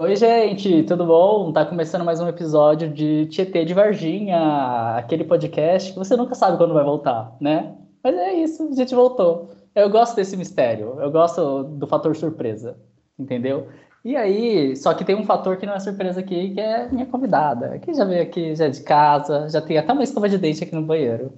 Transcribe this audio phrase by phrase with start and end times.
[0.00, 1.52] Oi, gente, tudo bom?
[1.52, 6.56] Tá começando mais um episódio de Tietê de Varginha, aquele podcast que você nunca sabe
[6.56, 7.76] quando vai voltar, né?
[8.02, 9.50] Mas é isso, a gente voltou.
[9.74, 12.78] Eu gosto desse mistério, eu gosto do fator surpresa,
[13.18, 13.68] entendeu?
[14.02, 17.04] E aí, só que tem um fator que não é surpresa aqui, que é minha
[17.04, 20.38] convidada, que já veio aqui, já é de casa, já tem até uma escova de
[20.38, 21.30] dente aqui no banheiro.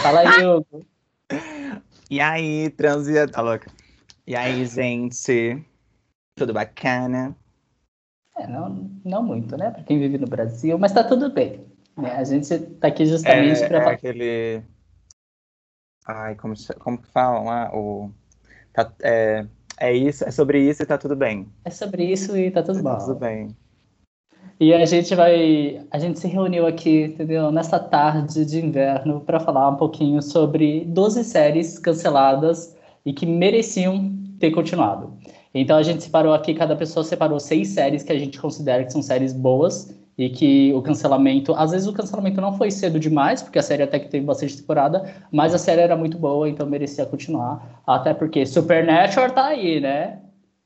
[0.00, 0.82] Fala aí, Hugo.
[2.10, 3.70] E aí, transia, tá louca?
[4.26, 5.62] E aí, gente?
[6.34, 7.36] Tudo bacana?
[8.38, 9.70] É, não, não muito, né?
[9.70, 11.66] Para quem vive no Brasil, mas tá tudo bem.
[11.96, 12.12] Né?
[12.12, 14.62] A gente tá aqui justamente é, para é aquele.
[16.06, 17.70] Ai, como, como que falam lá?
[17.74, 18.10] O...
[18.72, 19.44] Tá, é,
[19.80, 21.48] é isso, é sobre isso e tá tudo bem.
[21.64, 22.98] É sobre isso e tá tudo tá bom.
[22.98, 23.56] tudo bem.
[24.60, 27.50] E a gente vai, a gente se reuniu aqui, entendeu?
[27.52, 34.12] Nessa tarde de inverno para falar um pouquinho sobre 12 séries canceladas e que mereciam
[34.38, 35.16] ter continuado.
[35.54, 38.92] Então a gente separou aqui, cada pessoa separou seis séries que a gente considera que
[38.92, 43.40] são séries boas e que o cancelamento, às vezes o cancelamento não foi cedo demais,
[43.40, 46.66] porque a série até que teve bastante temporada, mas a série era muito boa, então
[46.66, 47.80] merecia continuar.
[47.86, 50.18] Até porque Supernatural tá aí, né?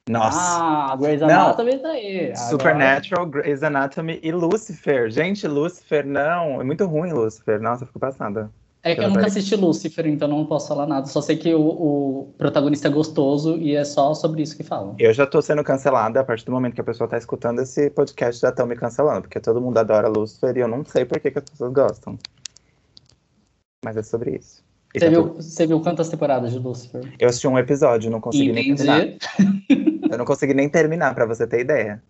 [0.08, 0.38] Nossa.
[0.38, 2.34] Ah, Grey's Anatomy tá aí.
[2.34, 3.42] Supernatural, Agora...
[3.42, 5.10] Grey's Anatomy e Lucifer.
[5.10, 6.60] Gente, Lucifer, não.
[6.60, 7.60] É muito ruim, Lucifer.
[7.60, 8.50] Nossa, eu fico passada.
[8.84, 11.06] É que eu nunca assisti Lucifer, então não posso falar nada.
[11.06, 14.97] Só sei que o, o, protagonista é gostoso e é só sobre isso que falam.
[14.98, 17.91] Eu já tô sendo cancelada a partir do momento que a pessoa tá escutando esse
[17.91, 21.20] podcast, já estão me cancelando, porque todo mundo adora Lucifer e eu não sei por
[21.20, 22.19] que, que as pessoas gostam.
[23.84, 24.64] Mas é sobre isso.
[24.92, 27.14] Você, tá viu, você viu quantas temporadas de Lucifer?
[27.20, 28.84] Eu assisti um episódio, não consegui Entendi.
[28.84, 30.10] nem terminar.
[30.10, 32.03] eu não consegui nem terminar, pra você ter ideia.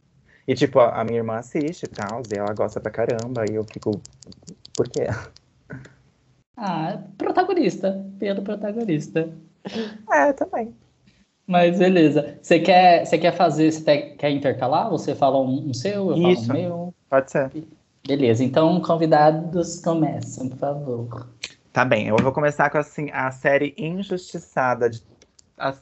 [0.48, 3.54] E, tipo, a, a minha irmã assiste e tal, e ela gosta pra caramba, e
[3.54, 4.00] eu fico.
[4.74, 5.06] Por quê?
[6.56, 8.04] Ah, protagonista.
[8.18, 9.32] Pelo protagonista.
[10.10, 10.74] É, também.
[11.46, 12.38] Mas beleza.
[12.40, 14.90] Você quer, você quer fazer, você quer intercalar?
[14.90, 16.46] Você fala um, um seu, eu Isso.
[16.46, 16.94] falo um meu?
[17.10, 17.50] Pode ser.
[18.06, 21.28] Beleza, então convidados começam, por favor.
[21.72, 25.02] Tá bem, eu vou começar com assim, a série injustiçada de.
[25.56, 25.74] A,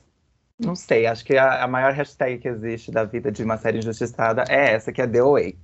[0.58, 3.78] não sei, acho que a, a, maior hashtag que existe da vida de uma série
[3.78, 5.56] injustiçada é essa, que é The Way.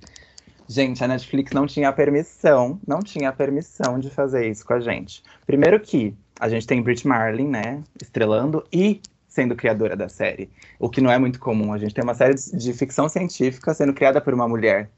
[0.69, 5.23] Gente, a Netflix não tinha permissão, não tinha permissão de fazer isso com a gente.
[5.45, 10.89] Primeiro que a gente tem Brit Marlin, né, estrelando e sendo criadora da série, o
[10.89, 11.71] que não é muito comum.
[11.71, 14.89] A gente tem uma série de ficção científica sendo criada por uma mulher.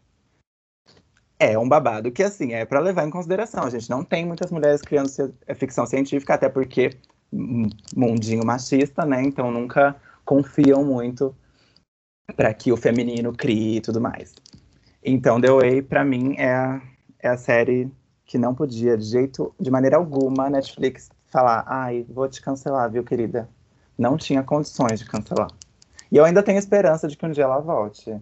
[1.37, 3.63] É um babado que, assim, é para levar em consideração.
[3.63, 5.09] A gente não tem muitas mulheres criando
[5.45, 6.91] é, ficção científica, até porque
[7.31, 9.21] mundinho machista, né?
[9.21, 11.35] Então nunca confiam muito
[12.35, 14.33] para que o feminino crie e tudo mais.
[15.03, 16.81] Então, The Way, pra mim, é a,
[17.21, 17.89] é a série
[18.25, 22.91] que não podia, de jeito, de maneira alguma, a Netflix falar, ai, vou te cancelar,
[22.91, 23.49] viu, querida?
[23.97, 25.49] Não tinha condições de cancelar.
[26.11, 28.15] E eu ainda tenho esperança de que um dia ela volte.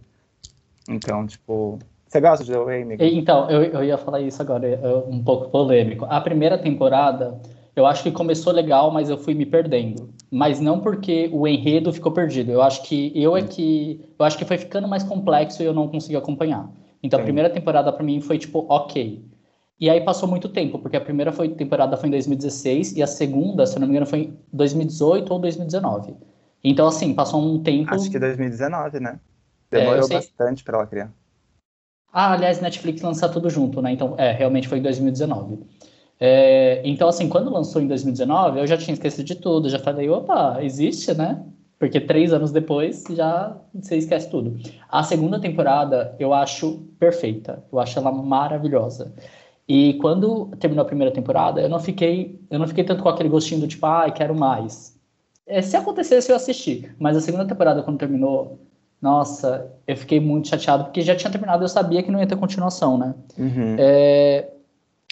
[0.89, 1.79] Então, tipo.
[2.07, 3.03] Você gosta de The Way, amigo?
[3.03, 6.05] Então, eu, eu ia falar isso agora, é um pouco polêmico.
[6.05, 7.37] A primeira temporada,
[7.79, 10.09] eu acho que começou legal, mas eu fui me perdendo.
[10.31, 12.51] Mas não porque o enredo ficou perdido.
[12.51, 15.73] Eu acho que eu é que eu acho que foi ficando mais complexo e eu
[15.73, 16.69] não consegui acompanhar.
[17.03, 17.21] Então Sim.
[17.21, 19.23] a primeira temporada para mim foi tipo OK.
[19.79, 23.07] E aí passou muito tempo, porque a primeira foi, temporada foi em 2016 e a
[23.07, 26.15] segunda, se não me engano, foi em 2018 ou 2019.
[26.63, 29.19] Então assim, passou um tempo Acho que 2019, né?
[29.69, 31.11] Demorou é, bastante para ela criar.
[32.11, 33.91] Ah, aliás, Netflix lança tudo junto, né?
[33.91, 35.59] Então, é, realmente foi em 2019.
[36.19, 40.09] É, então, assim, quando lançou em 2019, eu já tinha esquecido de tudo, já falei,
[40.09, 41.43] opa, existe, né?
[41.79, 44.57] Porque três anos depois já você esquece tudo.
[44.89, 49.13] A segunda temporada eu acho perfeita, eu acho ela maravilhosa.
[49.67, 53.29] E quando terminou a primeira temporada, eu não fiquei, eu não fiquei tanto com aquele
[53.29, 54.97] gostinho do tipo, ai, ah, quero mais.
[55.45, 56.89] É, se acontecesse, eu assisti.
[56.97, 58.59] Mas a segunda temporada, quando terminou,
[59.01, 62.37] nossa, eu fiquei muito chateado, porque já tinha terminado, eu sabia que não ia ter
[62.37, 63.13] continuação, né?
[63.37, 63.75] Uhum.
[63.77, 64.49] É,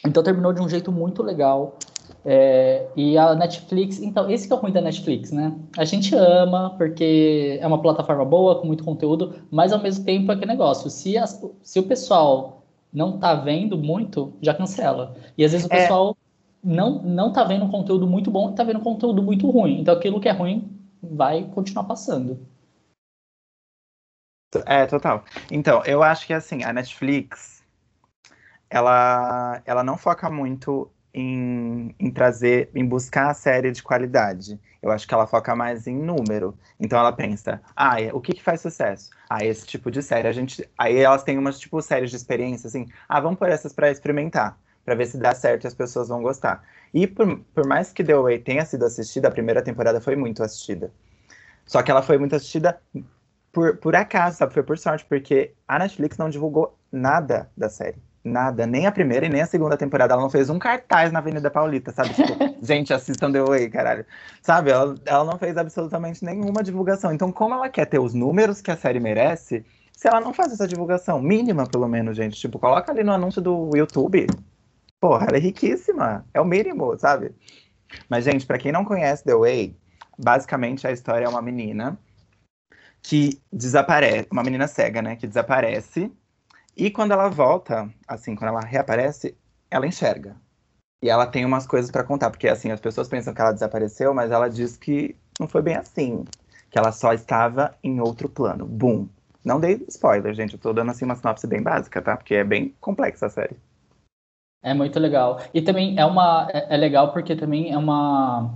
[0.06, 1.78] então terminou de um jeito muito legal.
[2.28, 5.54] É, e a Netflix, então, esse que é o ruim da Netflix, né?
[5.78, 10.32] A gente ama, porque é uma plataforma boa, com muito conteúdo, mas ao mesmo tempo
[10.32, 10.90] é que negócio.
[10.90, 15.16] Se, as, se o pessoal não tá vendo muito, já cancela.
[15.38, 15.82] E às vezes o é.
[15.82, 16.18] pessoal
[16.64, 19.82] não, não tá vendo conteúdo muito bom, tá vendo conteúdo muito ruim.
[19.82, 20.68] Então aquilo que é ruim
[21.04, 22.40] vai continuar passando.
[24.66, 25.24] É, total.
[25.52, 27.55] Então, eu acho que assim, a Netflix
[28.70, 34.60] ela, ela não foca muito em, em, trazer, em buscar a série de qualidade.
[34.82, 36.58] Eu acho que ela foca mais em número.
[36.80, 39.10] Então ela pensa, ah, o que, que faz sucesso?
[39.30, 40.28] Ah, esse tipo de série.
[40.28, 43.72] A gente, aí elas têm umas tipo séries de experiência, assim, ah, vamos por essas
[43.74, 46.64] para experimentar, para ver se dá certo e as pessoas vão gostar.
[46.94, 50.44] E por, por mais que The Way tenha sido assistida, a primeira temporada foi muito
[50.44, 50.92] assistida.
[51.66, 52.80] Só que ela foi muito assistida
[53.52, 54.54] por, por acaso, sabe?
[54.54, 58.05] Foi por sorte, porque a Netflix não divulgou nada da série.
[58.26, 60.16] Nada, nem a primeira e nem a segunda temporada.
[60.16, 62.10] Ela não fez um cartaz na Avenida Paulista, sabe?
[62.10, 64.04] Tipo, gente, assistam The Way, caralho.
[64.42, 64.72] Sabe?
[64.72, 67.14] Ela, ela não fez absolutamente nenhuma divulgação.
[67.14, 69.64] Então, como ela quer ter os números que a série merece,
[69.94, 73.44] se ela não faz essa divulgação, mínima pelo menos, gente, tipo, coloca ali no anúncio
[73.44, 74.26] do YouTube.
[75.00, 76.26] Porra, ela é riquíssima.
[76.34, 77.32] É o mínimo, sabe?
[78.10, 79.78] Mas, gente, para quem não conhece The Way,
[80.18, 81.96] basicamente a história é uma menina
[83.04, 86.12] que desaparece, uma menina cega, né, que desaparece
[86.76, 89.36] e quando ela volta, assim, quando ela reaparece,
[89.72, 90.36] ela enxerga.
[91.02, 94.14] E ela tem umas coisas para contar, porque assim, as pessoas pensam que ela desapareceu,
[94.14, 96.26] mas ela diz que não foi bem assim,
[96.70, 98.66] que ela só estava em outro plano.
[98.66, 99.08] Boom.
[99.44, 102.18] Não dei spoiler, gente, eu tô dando assim uma sinopse bem básica, tá?
[102.18, 103.56] Porque é bem complexa a série.
[104.64, 105.40] É muito legal.
[105.54, 108.52] E também é uma é, é legal porque também é uma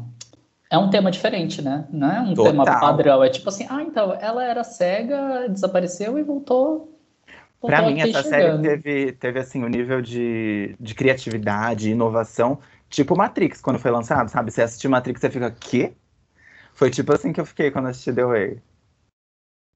[0.71, 1.87] é um tema diferente, né?
[1.91, 2.51] Não é um Total.
[2.51, 3.23] tema padrão.
[3.23, 6.98] É tipo assim, ah, então ela era cega, desapareceu e voltou
[7.61, 12.59] Pra mim, essa série teve, teve assim, o um nível de, de criatividade, inovação,
[12.89, 14.49] tipo Matrix, quando foi lançado, sabe?
[14.49, 15.93] Você assistir Matrix, você fica, quê?
[16.73, 18.61] Foi tipo assim que eu fiquei quando assisti The Way.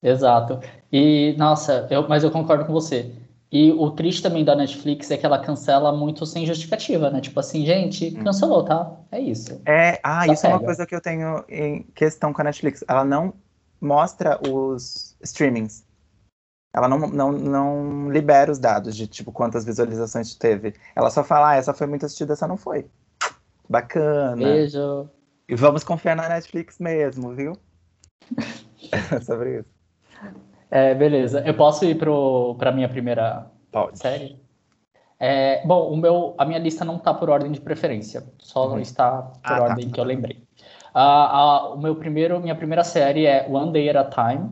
[0.02, 0.60] Exato.
[0.92, 3.12] E, nossa, eu, mas eu concordo com você.
[3.52, 7.22] E o triste também da Netflix é que ela cancela muito sem justificativa, né?
[7.22, 8.24] Tipo assim, gente, hum.
[8.24, 8.92] cancelou, tá?
[9.12, 9.62] É isso.
[9.66, 10.54] É, ah, isso pega.
[10.54, 12.84] é uma coisa que eu tenho em questão com a Netflix.
[12.88, 13.34] Ela não
[13.80, 15.84] mostra os streamings
[16.74, 20.74] ela não, não, não libera os dados de tipo quantas visualizações teve.
[20.96, 22.88] Ela só fala, ah, essa foi muito assistida, essa não foi.
[23.70, 24.36] Bacana.
[24.36, 25.08] Beijo.
[25.48, 27.54] E vamos confiar na Netflix mesmo, viu?
[29.24, 29.70] Sobre isso.
[30.72, 31.44] É, beleza.
[31.46, 34.00] Eu posso ir para a minha primeira Pode.
[34.00, 34.42] série?
[35.20, 38.80] É, bom, o meu, a minha lista não está por ordem de preferência, só uhum.
[38.80, 39.64] está por ah, tá.
[39.64, 39.94] ordem tá.
[39.94, 40.44] que eu lembrei.
[40.94, 44.50] Uh, uh, o meu primeiro, minha primeira série é One Day at a Time,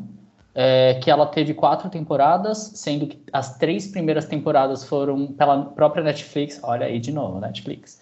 [0.53, 6.03] é, que ela teve quatro temporadas, sendo que as três primeiras temporadas foram pela própria
[6.03, 6.59] Netflix.
[6.61, 8.01] Olha aí de novo, Netflix.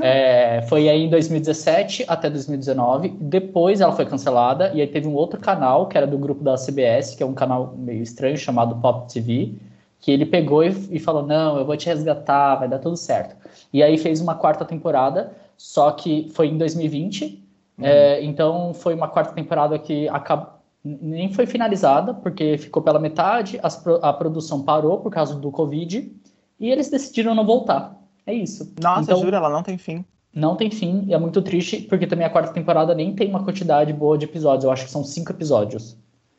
[0.00, 3.10] É, foi aí em 2017 até 2019.
[3.20, 6.54] Depois ela foi cancelada e aí teve um outro canal que era do grupo da
[6.54, 9.52] CBS, que é um canal meio estranho chamado Pop TV,
[9.98, 13.36] que ele pegou e, e falou: Não, eu vou te resgatar, vai dar tudo certo.
[13.72, 17.44] E aí fez uma quarta temporada, só que foi em 2020.
[17.78, 17.86] Uhum.
[17.86, 23.58] É, então foi uma quarta temporada que acabou nem foi finalizada, porque ficou pela metade,
[23.62, 26.12] as, a produção parou por causa do Covid,
[26.58, 27.96] e eles decidiram não voltar.
[28.26, 28.74] É isso.
[28.82, 30.04] Nossa, então, jura, ela não tem fim.
[30.32, 33.44] Não tem fim, e é muito triste, porque também a quarta temporada nem tem uma
[33.44, 35.96] quantidade boa de episódios, eu acho que são cinco episódios.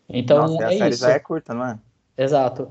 [0.10, 1.02] Então, Nossa, é a série isso.
[1.04, 1.80] já é curta, não é?
[2.18, 2.70] Exato.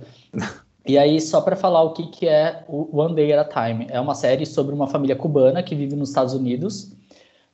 [0.86, 3.86] E aí, só para falar o que, que é o One Day at a Time.
[3.90, 6.92] É uma série sobre uma família cubana que vive nos Estados Unidos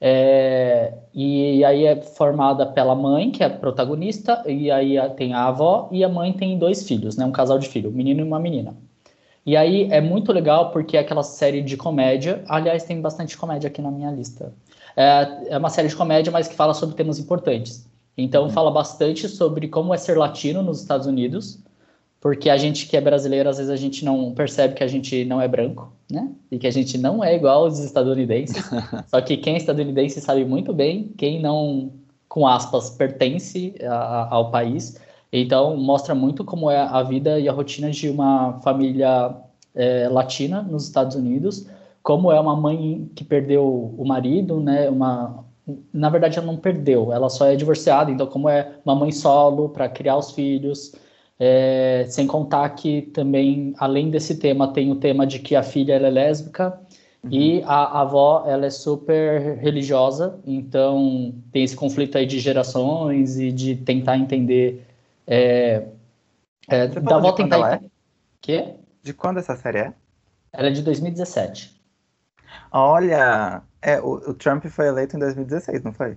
[0.01, 5.47] é, e aí é formada pela mãe, que é a protagonista, e aí tem a
[5.47, 7.25] avó, e a mãe tem dois filhos, né?
[7.25, 8.75] Um casal de filho, um menino e uma menina.
[9.45, 12.43] E aí é muito legal porque é aquela série de comédia.
[12.49, 14.53] Aliás, tem bastante comédia aqui na minha lista.
[14.97, 17.89] É, é uma série de comédia, mas que fala sobre temas importantes.
[18.19, 18.51] Então, uhum.
[18.51, 21.61] fala bastante sobre como é ser latino nos Estados Unidos,
[22.21, 25.25] porque a gente que é brasileiro, às vezes a gente não percebe que a gente
[25.25, 26.31] não é branco, né?
[26.51, 28.65] E que a gente não é igual aos estadunidenses.
[29.09, 31.93] Só que quem é estadunidense sabe muito bem, quem não,
[32.29, 35.01] com aspas, pertence a, ao país.
[35.33, 39.35] Então, mostra muito como é a vida e a rotina de uma família
[39.75, 41.67] é, latina nos Estados Unidos,
[42.03, 44.89] como é uma mãe que perdeu o marido, né?
[44.89, 45.45] Uma,
[45.93, 49.69] na verdade, ela não perdeu, ela só é divorciada, então, como é uma mãe solo
[49.69, 50.95] para criar os filhos.
[51.39, 55.93] É, sem contar que também, além desse tema, tem o tema de que a filha
[55.95, 56.81] é lésbica
[57.23, 57.31] uhum.
[57.31, 63.39] e a, a, avó ela é super religiosa, então tem esse conflito aí de gerações
[63.39, 64.87] e de tentar entender.
[65.27, 65.87] É,
[66.69, 67.75] é, da avó tentar.
[67.75, 67.81] É?
[68.41, 68.75] Que?
[69.03, 69.95] De quando essa série é?
[70.53, 71.79] Ela é de 2017.
[72.73, 76.17] Olha, é, o, o Trump foi eleito em 2016, não foi?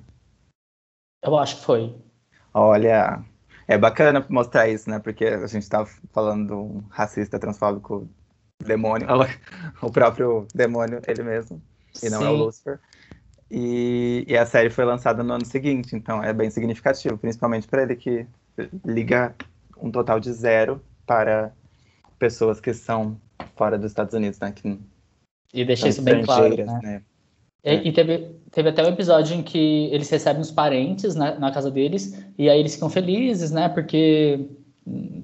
[1.21, 1.95] Eu acho que foi.
[2.53, 3.21] Olha,
[3.69, 4.97] é bacana mostrar isso, né?
[4.97, 8.09] Porque a gente tá falando de um racista transfóbico
[8.65, 9.07] demônio,
[9.79, 11.61] o próprio demônio, ele mesmo,
[12.01, 12.25] e não Sim.
[12.25, 12.79] é o Lucifer.
[13.51, 17.83] E, e, a série foi lançada no ano seguinte, então é bem significativo, principalmente para
[17.83, 18.27] ele que
[18.83, 19.35] liga
[19.77, 21.51] um total de zero para
[22.17, 23.19] pessoas que são
[23.55, 24.51] fora dos Estados Unidos, né?
[24.51, 24.79] Que
[25.53, 26.79] e deixa isso bem claro, né?
[26.83, 27.01] né?
[27.63, 27.87] E, é.
[27.87, 31.69] e, teve, teve até um episódio em que eles recebem os parentes na, na, casa
[31.69, 33.69] deles e aí eles ficam felizes, né?
[33.69, 34.47] Porque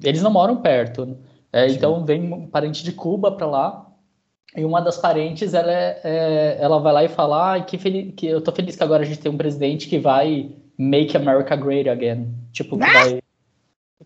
[0.04, 1.18] eles não moram perto.
[1.52, 3.86] É, então vem um parente de Cuba para lá
[4.56, 7.78] e uma das parentes ela, é, é, ela vai lá e fala ah, que,
[8.12, 11.56] que eu tô feliz que agora a gente tem um presidente que vai make America
[11.56, 12.34] great again.
[12.52, 12.94] Tipo, que ah!
[12.94, 13.22] vai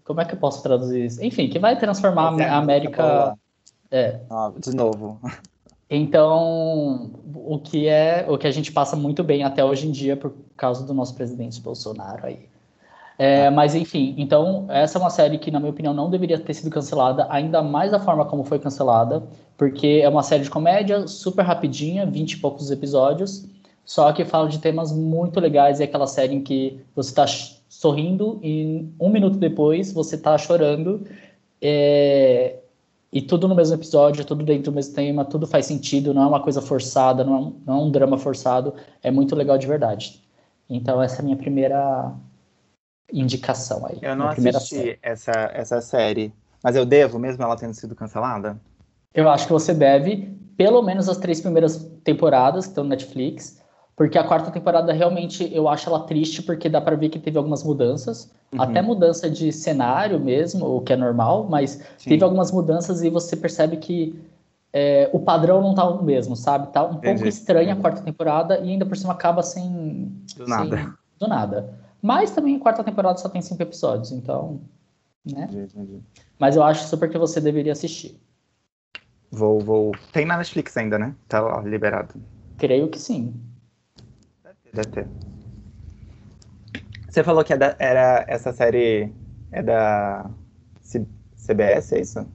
[0.04, 1.24] Como é que eu posso traduzir isso?
[1.24, 3.38] Enfim, que vai transformar a América.
[3.92, 4.20] É.
[4.30, 5.20] Ah, de novo.
[5.90, 10.16] Então, o que é o que a gente passa muito bem até hoje em dia
[10.16, 12.48] por causa do nosso presidente Bolsonaro aí.
[13.18, 16.54] É, mas enfim, então essa é uma série que, na minha opinião, não deveria ter
[16.54, 19.24] sido cancelada, ainda mais da forma como foi cancelada,
[19.58, 23.46] porque é uma série de comédia super rapidinha, 20 e poucos episódios,
[23.84, 27.26] só que fala de temas muito legais, é aquela série em que você está
[27.68, 31.06] sorrindo e um minuto depois você tá chorando.
[31.62, 32.59] É...
[33.12, 36.28] E tudo no mesmo episódio, tudo dentro do mesmo tema, tudo faz sentido, não é
[36.28, 39.66] uma coisa forçada, não é um, não é um drama forçado, é muito legal de
[39.66, 40.22] verdade.
[40.70, 42.14] Então essa é a minha primeira
[43.12, 43.98] indicação aí.
[44.02, 46.32] Eu não assisti essa, essa série,
[46.64, 48.60] mas eu devo, mesmo ela tendo sido cancelada?
[49.12, 53.59] Eu acho que você deve, pelo menos as três primeiras temporadas que estão no Netflix,
[54.00, 57.38] porque a quarta temporada realmente eu acho ela triste, porque dá para ver que teve
[57.38, 58.62] algumas mudanças, uhum.
[58.62, 62.12] até mudança de cenário mesmo, o que é normal, mas Sim.
[62.12, 64.18] teve algumas mudanças e você percebe que
[64.72, 66.72] é, o padrão não tá o mesmo, sabe?
[66.72, 67.16] Tá um Entendi.
[67.16, 70.06] pouco estranha a quarta temporada e ainda por cima acaba sem.
[70.38, 70.94] Do sem, nada.
[71.20, 71.74] Do nada.
[72.02, 74.62] Mas também a quarta temporada só tem cinco episódios, então.
[75.30, 75.50] Né?
[75.52, 76.00] Entendi.
[76.40, 78.18] Mas eu acho super que você deveria assistir.
[79.30, 79.92] Vou, vou.
[80.14, 81.14] Tem na Netflix ainda, né?
[81.28, 82.14] Tá lá, liberado.
[82.58, 83.34] Creio que sim.
[87.10, 89.14] Você falou que é da, era essa série
[89.52, 90.30] é da
[90.82, 92.28] C, CBS, é isso?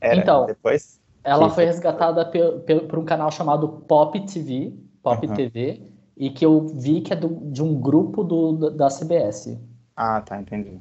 [0.00, 1.00] Era então, depois?
[1.22, 5.34] Ela foi resgatada por, por um canal chamado Pop TV, Pop uhum.
[5.34, 5.82] TV,
[6.16, 9.58] e que eu vi que é do, de um grupo do, da CBS.
[9.96, 10.80] Ah, tá, entendi.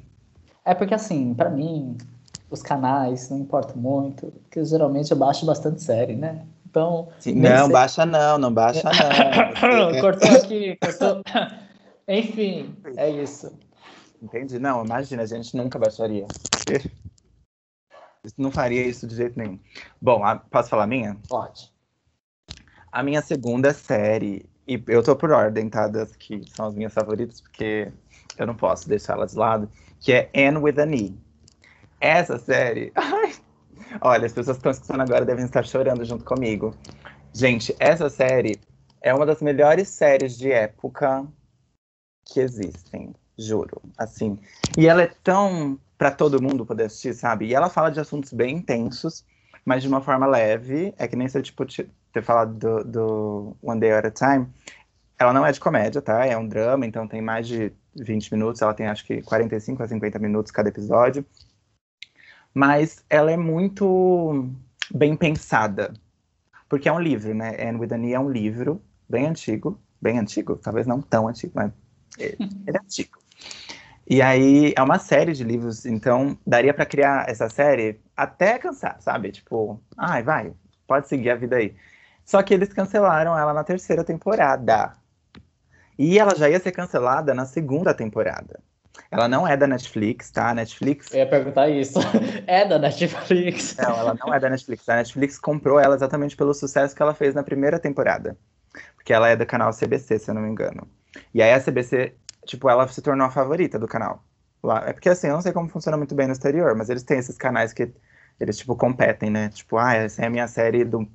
[0.63, 1.97] É porque assim, para mim,
[2.49, 6.45] os canais não importam muito, porque geralmente eu baixo bastante série, né?
[6.69, 7.09] Então.
[7.19, 7.73] Sim, não, sei...
[7.73, 9.99] baixa não, não baixa não.
[10.01, 11.23] cortou aqui, cortou.
[12.07, 13.51] Enfim, é isso.
[14.21, 14.59] Entendi.
[14.59, 16.27] Não, imagina, a gente nunca baixaria.
[18.37, 19.59] Não faria isso de jeito nenhum.
[20.01, 20.35] Bom, a...
[20.35, 21.17] posso falar a minha?
[21.27, 21.71] Pode.
[22.91, 25.87] A minha segunda série, e eu tô por ordem, tá?
[25.87, 27.91] Das que são as minhas favoritas, porque
[28.37, 31.17] eu não posso deixar elas de lado, que é Anne with an E.
[31.99, 32.91] Essa série.
[32.95, 33.33] Ai,
[34.01, 36.75] Olha, as pessoas que estão escutando agora devem estar chorando junto comigo.
[37.33, 38.59] Gente, essa série
[39.01, 41.25] é uma das melhores séries de época
[42.25, 43.81] que existem, juro.
[43.97, 44.37] Assim,
[44.77, 47.47] e ela é tão para todo mundo poder assistir, sabe?
[47.47, 49.25] E ela fala de assuntos bem intensos,
[49.65, 50.93] mas de uma forma leve.
[50.97, 54.47] É que nem se eu tipo, ter falado do, do One Day at a Time.
[55.17, 56.25] Ela não é de comédia, tá?
[56.25, 58.61] É um drama, então tem mais de 20 minutos.
[58.61, 61.25] Ela tem acho que 45 a 50 minutos cada episódio
[62.53, 64.49] mas ela é muito
[64.93, 65.93] bem pensada,
[66.67, 67.55] porque é um livro, né?
[67.59, 71.53] Anne with an E é um livro bem antigo, bem antigo, talvez não tão antigo,
[71.55, 71.71] mas
[72.19, 73.17] ele é antigo.
[74.09, 78.99] E aí é uma série de livros, então daria para criar essa série até cansar,
[78.99, 79.31] sabe?
[79.31, 80.53] Tipo, ai, vai,
[80.87, 81.75] pode seguir a vida aí.
[82.25, 84.95] Só que eles cancelaram ela na terceira temporada.
[85.97, 88.59] E ela já ia ser cancelada na segunda temporada.
[89.11, 90.49] Ela não é da Netflix, tá?
[90.49, 91.11] A Netflix.
[91.13, 91.99] Eu ia perguntar isso.
[92.47, 93.75] é da Netflix.
[93.77, 94.87] Não, ela não é da Netflix.
[94.87, 98.37] A Netflix comprou ela exatamente pelo sucesso que ela fez na primeira temporada.
[98.95, 100.87] Porque ela é do canal CBC, se eu não me engano.
[101.33, 102.13] E aí a CBC,
[102.45, 104.23] tipo, ela se tornou a favorita do canal.
[104.61, 104.83] Lá.
[104.87, 107.17] É porque assim, eu não sei como funciona muito bem no exterior, mas eles têm
[107.17, 107.91] esses canais que
[108.39, 109.49] eles, tipo, competem, né?
[109.49, 111.07] Tipo, ah, essa é a minha série do.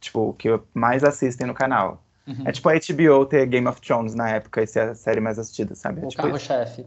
[0.00, 2.02] Tipo, que mais assistem no canal.
[2.26, 2.44] Uhum.
[2.44, 5.38] É tipo a HBO ter Game of Thrones na época e ser a série mais
[5.38, 6.04] assistida, sabe?
[6.04, 6.86] O tipo carro-chefe.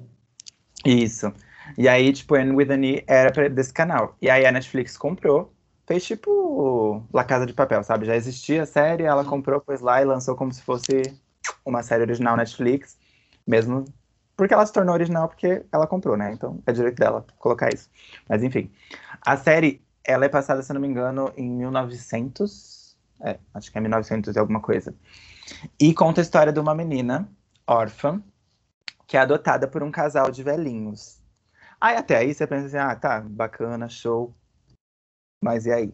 [0.85, 1.31] Isso.
[1.77, 4.15] E aí, tipo, Anne with an E era desse canal.
[4.21, 5.53] E aí a Netflix comprou,
[5.87, 8.05] fez tipo La Casa de Papel, sabe?
[8.05, 11.03] Já existia a série, ela comprou, pôs lá e lançou como se fosse
[11.65, 12.97] uma série original Netflix,
[13.47, 13.85] mesmo
[14.35, 16.31] porque ela se tornou original porque ela comprou, né?
[16.33, 17.89] Então é direito dela colocar isso.
[18.27, 18.71] Mas enfim,
[19.21, 23.81] a série, ela é passada, se não me engano, em 1900, é, acho que é
[23.81, 24.95] 1900 e alguma coisa.
[25.79, 27.29] E conta a história de uma menina
[27.67, 28.21] órfã
[29.11, 31.21] que é adotada por um casal de velhinhos.
[31.81, 34.33] Aí até aí você pensa assim, ah, tá, bacana, show.
[35.43, 35.93] Mas e aí?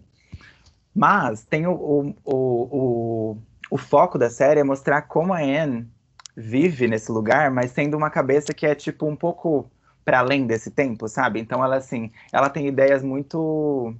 [0.94, 3.38] Mas tem o, o, o, o,
[3.72, 5.92] o foco da série é mostrar como a Anne
[6.36, 9.68] vive nesse lugar, mas sendo uma cabeça que é tipo um pouco
[10.06, 11.40] para além desse tempo, sabe?
[11.40, 13.96] Então ela assim, ela tem ideias muito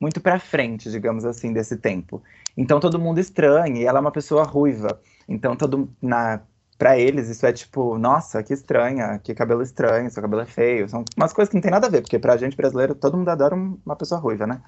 [0.00, 2.22] muito para frente, digamos assim, desse tempo.
[2.56, 4.98] Então todo mundo estranha, e ela é uma pessoa ruiva.
[5.28, 6.40] Então todo na
[6.78, 10.88] para eles isso é tipo, nossa, que estranha, que cabelo estranho, seu cabelo é feio.
[10.88, 13.28] São umas coisas que não tem nada a ver, porque pra gente brasileiro todo mundo
[13.28, 14.62] adora uma pessoa ruiva, né?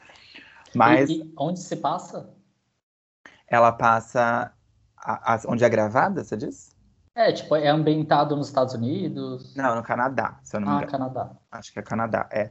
[0.74, 1.08] Mas.
[1.10, 2.34] E, e onde se passa?
[3.46, 4.52] Ela passa.
[4.96, 6.76] A, a, onde é gravada, você diz?
[7.14, 9.54] É, tipo, é ambientado nos Estados Unidos?
[9.56, 10.90] Não, no Canadá, se eu não me Ah, engano.
[10.92, 11.36] Canadá.
[11.50, 12.50] Acho que é Canadá, é.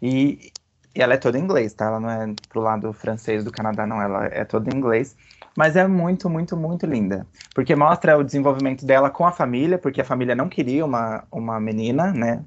[0.00, 0.52] E,
[0.94, 1.86] e ela é toda em inglês, tá?
[1.86, 4.00] Ela não é pro lado francês do Canadá, não.
[4.00, 5.16] Ela é toda em inglês.
[5.56, 7.26] Mas é muito, muito, muito linda.
[7.54, 11.60] Porque mostra o desenvolvimento dela com a família, porque a família não queria uma, uma
[11.60, 12.44] menina, né?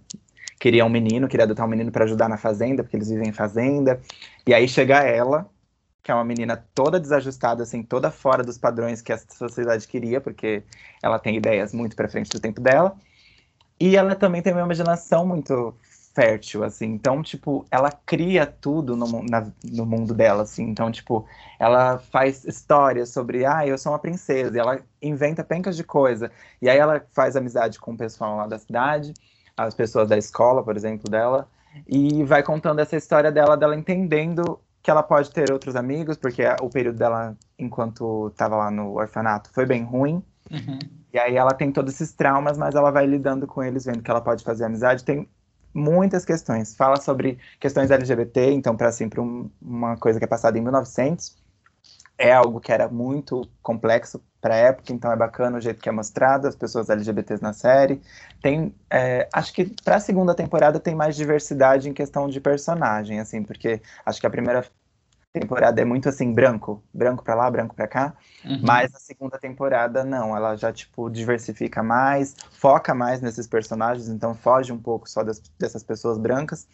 [0.60, 3.34] Queria um menino, queria adotar um menino para ajudar na fazenda, porque eles vivem em
[3.34, 4.02] fazenda.
[4.46, 5.50] E aí chega ela,
[6.04, 10.20] que é uma menina toda desajustada, assim, toda fora dos padrões que a sociedade queria,
[10.20, 10.64] porque
[11.02, 12.96] ela tem ideias muito para frente do tempo dela.
[13.80, 15.76] E ela também tem uma imaginação muito
[16.18, 16.88] fértil, assim.
[16.88, 20.64] Então, tipo, ela cria tudo no, na- no mundo dela, assim.
[20.64, 21.28] Então, tipo,
[21.60, 24.56] ela faz histórias sobre, ah, eu sou uma princesa.
[24.58, 26.32] E ela inventa pencas de coisa.
[26.60, 29.14] E aí ela faz amizade com o pessoal lá da cidade,
[29.56, 31.48] as pessoas da escola, por exemplo, dela.
[31.88, 36.42] E vai contando essa história dela, dela entendendo que ela pode ter outros amigos, porque
[36.62, 40.24] o período dela, enquanto estava lá no orfanato, foi bem ruim.
[40.50, 40.80] Uhum.
[41.14, 44.10] E aí ela tem todos esses traumas, mas ela vai lidando com eles, vendo que
[44.10, 45.04] ela pode fazer amizade.
[45.04, 45.28] Tem
[45.74, 46.76] muitas questões.
[46.76, 51.36] Fala sobre questões LGBT, então, para sempre um, uma coisa que é passada em 1900,
[52.18, 55.90] é algo que era muito complexo para a época, então é bacana o jeito que
[55.90, 58.02] é mostrado, as pessoas LGBTs na série.
[58.42, 63.20] Tem, é, acho que para a segunda temporada tem mais diversidade em questão de personagem,
[63.20, 64.66] assim, porque acho que a primeira
[65.40, 68.16] temporada é muito assim branco, branco para lá, branco para cá.
[68.46, 68.60] Uhum.
[68.64, 74.34] Mas a segunda temporada, não, ela já, tipo, diversifica mais, foca mais nesses personagens, então
[74.36, 76.68] foge um pouco só das- dessas pessoas brancas.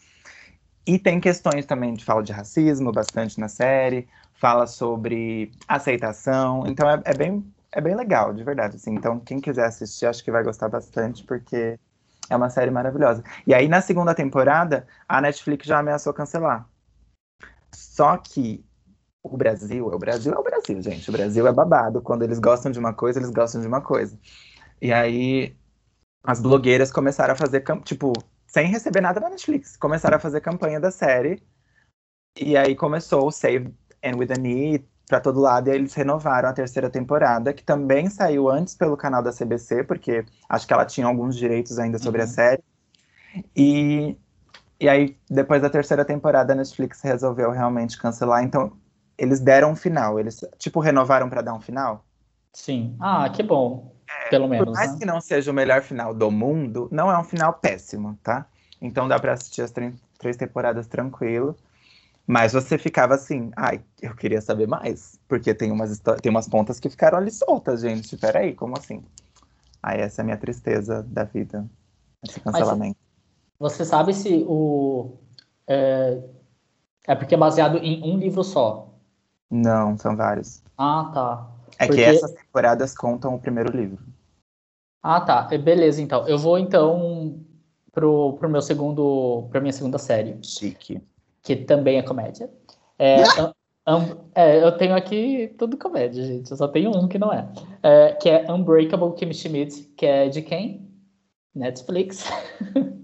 [0.86, 6.90] E tem questões também de fala de racismo, bastante na série, fala sobre aceitação, então
[6.90, 8.92] é, é bem, é bem legal, de verdade, assim.
[8.94, 11.80] Então, quem quiser assistir, acho que vai gostar bastante, porque
[12.30, 13.24] é uma série maravilhosa.
[13.48, 16.68] E aí, na segunda temporada, a Netflix já ameaçou cancelar.
[17.74, 18.64] Só que
[19.24, 21.10] o Brasil, é o Brasil é o Brasil, gente.
[21.10, 22.02] O Brasil é babado.
[22.02, 24.20] Quando eles gostam de uma coisa, eles gostam de uma coisa.
[24.82, 25.56] E aí
[26.24, 28.14] as blogueiras começaram a fazer, tipo,
[28.48, 31.42] sem receber nada da Netflix, começaram a fazer campanha da série.
[32.40, 35.94] E aí começou o Save and With a Knee pra todo lado, e aí eles
[35.94, 40.74] renovaram a terceira temporada, que também saiu antes pelo canal da CBC, porque acho que
[40.74, 42.32] ela tinha alguns direitos ainda sobre a Uhum.
[42.32, 42.64] série.
[43.56, 44.18] E,
[44.84, 48.44] e aí, depois da terceira temporada, a Netflix resolveu realmente cancelar.
[48.44, 48.74] Então,
[49.18, 50.20] eles deram um final.
[50.20, 52.04] Eles, tipo, renovaram pra dar um final.
[52.52, 52.98] Sim.
[53.00, 53.96] Ah, que bom.
[54.30, 54.98] Pelo Por menos, mais né?
[55.00, 58.46] que não seja o melhor final do mundo, não é um final péssimo, tá?
[58.82, 61.56] Então dá pra assistir as três temporadas tranquilo.
[62.28, 65.18] Mas você ficava assim, ai, eu queria saber mais.
[65.30, 68.18] Porque tem umas, tem umas pontas que ficaram ali soltas, gente.
[68.18, 69.02] Peraí, como assim?
[69.82, 71.66] Aí essa é a minha tristeza da vida.
[72.22, 73.03] Esse cancelamento.
[73.64, 75.14] Você sabe se o.
[75.66, 76.22] É,
[77.08, 78.90] é porque é baseado em um livro só.
[79.50, 80.62] Não, são vários.
[80.78, 81.50] Ah, tá.
[81.80, 84.04] É Porque- que essas temporadas contam o primeiro livro.
[85.02, 85.44] Ah, tá.
[85.58, 86.28] Beleza, então.
[86.28, 87.40] Eu vou então
[87.94, 89.48] pro, pro meu segundo.
[89.50, 91.02] Pra minha segunda série, Chique.
[91.42, 92.52] que também é comédia.
[93.00, 93.24] É,
[93.86, 96.52] am- é, eu tenho aqui tudo comédia, gente.
[96.52, 97.48] Eu só tenho um que não é.
[97.82, 100.86] É, que é Unbreakable Kimmy Schmidt, que é de quem?
[101.56, 102.26] Netflix.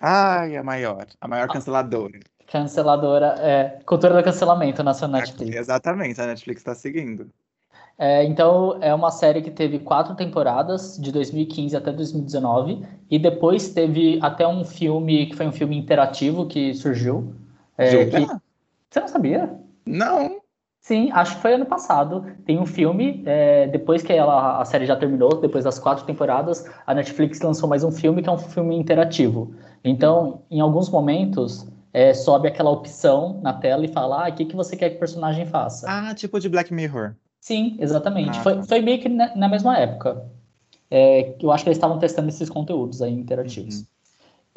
[0.00, 1.06] Ai, a maior.
[1.20, 2.18] A maior canceladora.
[2.46, 3.34] Canceladora.
[3.40, 5.56] É, cultura do cancelamento na sua Netflix.
[5.56, 7.30] Exatamente, a Netflix tá seguindo.
[7.98, 13.70] É, então, é uma série que teve quatro temporadas, de 2015 até 2019, e depois
[13.74, 17.34] teve até um filme, que foi um filme interativo que surgiu.
[17.76, 18.26] É, que-
[18.90, 19.58] Você não sabia?
[19.84, 20.40] Não.
[20.88, 22.24] Sim, acho que foi ano passado.
[22.46, 26.64] Tem um filme, é, depois que ela, a série já terminou, depois das quatro temporadas,
[26.86, 29.52] a Netflix lançou mais um filme, que é um filme interativo.
[29.84, 34.46] Então, em alguns momentos, é, sobe aquela opção na tela e fala, ah, o que,
[34.46, 35.86] que você quer que o personagem faça?
[35.90, 37.14] Ah, tipo de Black Mirror.
[37.38, 38.38] Sim, exatamente.
[38.38, 38.62] Ah, foi, tá.
[38.62, 40.24] foi meio que na, na mesma época.
[40.90, 43.80] É, eu acho que eles estavam testando esses conteúdos aí interativos.
[43.80, 43.86] Uhum.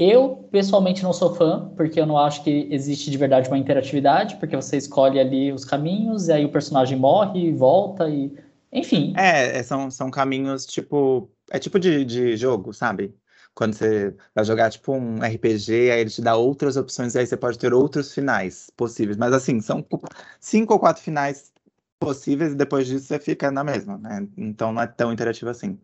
[0.03, 4.35] Eu, pessoalmente, não sou fã, porque eu não acho que existe de verdade uma interatividade,
[4.37, 8.35] porque você escolhe ali os caminhos, e aí o personagem morre e volta, e.
[8.73, 9.13] Enfim.
[9.15, 11.29] É, é, são, são caminhos tipo.
[11.51, 13.15] É tipo de, de jogo, sabe?
[13.53, 17.27] Quando você vai jogar tipo um RPG, aí ele te dá outras opções, e aí
[17.27, 19.17] você pode ter outros finais possíveis.
[19.17, 19.85] Mas assim, são
[20.39, 21.53] cinco ou quatro finais
[21.99, 24.27] possíveis, e depois disso você fica na mesma, né?
[24.35, 25.79] Então não é tão interativo assim.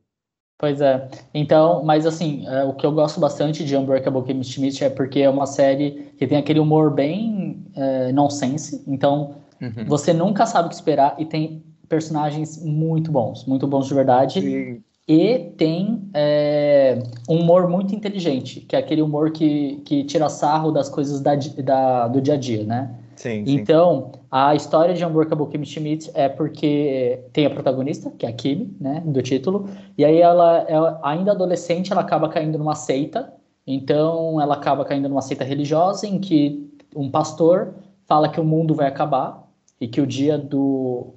[0.59, 1.07] Pois é.
[1.33, 5.19] Então, mas assim, é, o que eu gosto bastante de Unbreakable Kimmy Schmidt é porque
[5.19, 8.83] é uma série que tem aquele humor bem é, nonsense.
[8.87, 9.85] Então, Uhum.
[9.87, 14.39] você nunca sabe o que esperar e tem personagens muito bons, muito bons de verdade.
[14.39, 20.27] E- E tem é, um humor muito inteligente, que é aquele humor que, que tira
[20.27, 22.93] sarro das coisas da, da- do dia a dia, né?
[23.17, 24.19] Sim, então, sim.
[24.31, 28.77] a história de Unbreakable Kimmy Schmidt é porque tem a protagonista, que é a Kimi,
[28.79, 33.33] né, do título, e aí ela, ela, ainda adolescente, ela acaba caindo numa seita,
[33.65, 37.73] então ela acaba caindo numa seita religiosa em que um pastor
[38.05, 39.49] fala que o mundo vai acabar
[39.81, 41.15] e que o dia do...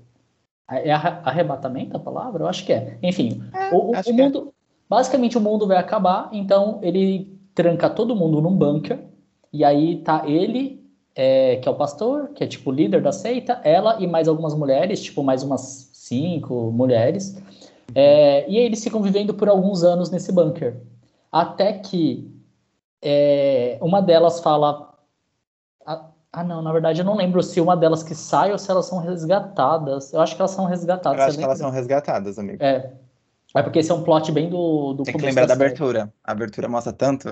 [0.68, 2.44] É arrebatamento a palavra?
[2.44, 2.96] Eu acho que é.
[3.02, 4.12] Enfim, é, o, o é.
[4.12, 4.48] mundo...
[4.56, 4.60] É.
[4.88, 8.98] Basicamente, o mundo vai acabar, então ele tranca todo mundo num bunker,
[9.52, 10.80] e aí tá ele,
[11.14, 14.54] é, que é o pastor, que é tipo líder da seita, ela e mais algumas
[14.54, 17.40] mulheres, tipo mais umas cinco mulheres.
[17.94, 20.76] É, e aí eles ficam vivendo por alguns anos nesse bunker.
[21.30, 22.30] Até que
[23.02, 24.94] é, uma delas fala.
[25.84, 28.70] Ah, ah, não, na verdade eu não lembro se uma delas que sai ou se
[28.70, 30.12] elas são resgatadas.
[30.12, 31.18] Eu acho que elas são resgatadas.
[31.18, 32.62] Eu acho que elas são resgatadas, amigo.
[32.62, 32.92] É.
[33.52, 36.12] É porque esse é um plot bem do, do Tem que lembrar da, da abertura.
[36.22, 37.28] A abertura mostra tanto.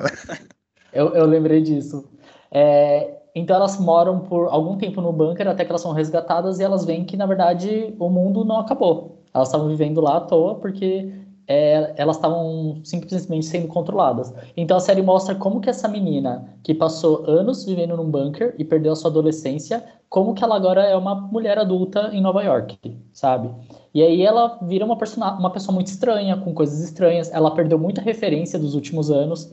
[0.92, 2.04] eu, eu lembrei disso.
[2.50, 6.62] É, então elas moram por algum tempo no bunker até que elas são resgatadas e
[6.62, 9.18] elas veem que, na verdade, o mundo não acabou.
[9.32, 11.12] Elas estavam vivendo lá à toa porque
[11.48, 14.32] é, elas estavam simplesmente sendo controladas.
[14.54, 18.64] Então a série mostra como que essa menina, que passou anos vivendo num bunker e
[18.64, 22.78] perdeu a sua adolescência, como que ela agora é uma mulher adulta em Nova York,
[23.12, 23.50] sabe?
[23.94, 24.96] E aí ela vira uma,
[25.38, 27.30] uma pessoa muito estranha, com coisas estranhas.
[27.32, 29.52] Ela perdeu muita referência dos últimos anos.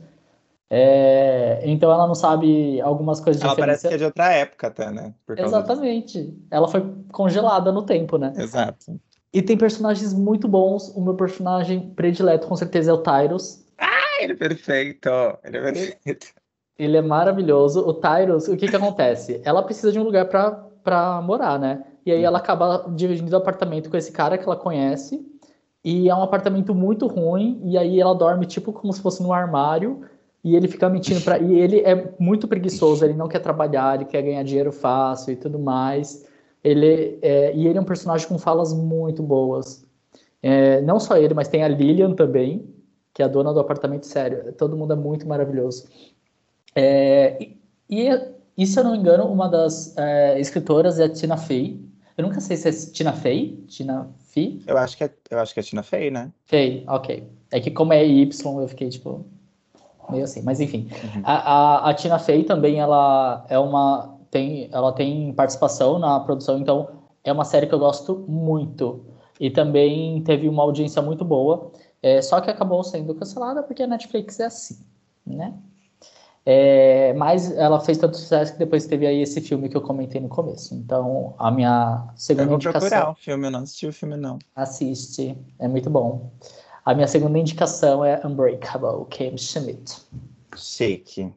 [0.68, 4.66] É, então ela não sabe algumas coisas de Ela parece que é de outra época
[4.66, 5.14] até, né?
[5.36, 6.22] Exatamente.
[6.22, 6.38] Disso.
[6.50, 8.32] Ela foi congelada no tempo, né?
[8.36, 8.98] Exato.
[9.32, 10.88] E tem personagens muito bons.
[10.96, 13.64] O meu personagem predileto, com certeza, é o Tyrus.
[13.78, 15.08] Ah, ele é perfeito!
[15.44, 16.26] Ele é perfeito.
[16.78, 17.86] Ele é maravilhoso.
[17.86, 19.40] O Tyrus, o que que acontece?
[19.44, 21.84] Ela precisa de um lugar para morar, né?
[22.04, 25.24] E aí ela acaba dividindo o apartamento com esse cara que ela conhece.
[25.84, 27.60] E é um apartamento muito ruim.
[27.64, 30.02] E aí ela dorme tipo como se fosse no armário.
[30.46, 31.40] E ele fica mentindo para.
[31.40, 35.36] E ele é muito preguiçoso, ele não quer trabalhar, ele quer ganhar dinheiro fácil e
[35.36, 36.24] tudo mais.
[36.62, 37.52] Ele é...
[37.52, 39.84] E ele é um personagem com falas muito boas.
[40.40, 40.80] É...
[40.82, 42.64] Não só ele, mas tem a Lilian também,
[43.12, 44.52] que é a dona do apartamento sério.
[44.52, 45.88] Todo mundo é muito maravilhoso.
[46.76, 47.48] É...
[47.90, 48.08] E,
[48.56, 51.84] e, se eu não me engano, uma das é, escritoras é a Tina Fey.
[52.16, 54.62] Eu nunca sei se é Tina Fey, Tina Fey.
[54.64, 56.30] Eu acho que é, eu acho que é Tina Fey, né?
[56.44, 57.24] Fey, ok.
[57.50, 59.26] É que como é Y, eu fiquei tipo
[60.10, 60.88] meio assim, mas enfim.
[60.90, 61.22] Uhum.
[61.24, 66.58] A, a, a, Tina Fey também, ela é uma tem, ela tem participação na produção,
[66.58, 66.88] então
[67.24, 69.04] é uma série que eu gosto muito.
[69.38, 71.70] E também teve uma audiência muito boa,
[72.02, 74.78] é, só que acabou sendo cancelada porque a Netflix é assim,
[75.26, 75.54] né?
[76.48, 80.20] É, mas ela fez tanto sucesso que depois teve aí esse filme que eu comentei
[80.20, 80.76] no começo.
[80.76, 82.88] Então, a minha segunda eu vou indicação...
[82.88, 84.38] procurar o filme, eu não assisti o filme, não.
[84.54, 86.30] Assiste, é muito bom.
[86.86, 89.96] A minha segunda indicação é Unbreakable, Kim Schmidt.
[90.56, 91.34] Chique.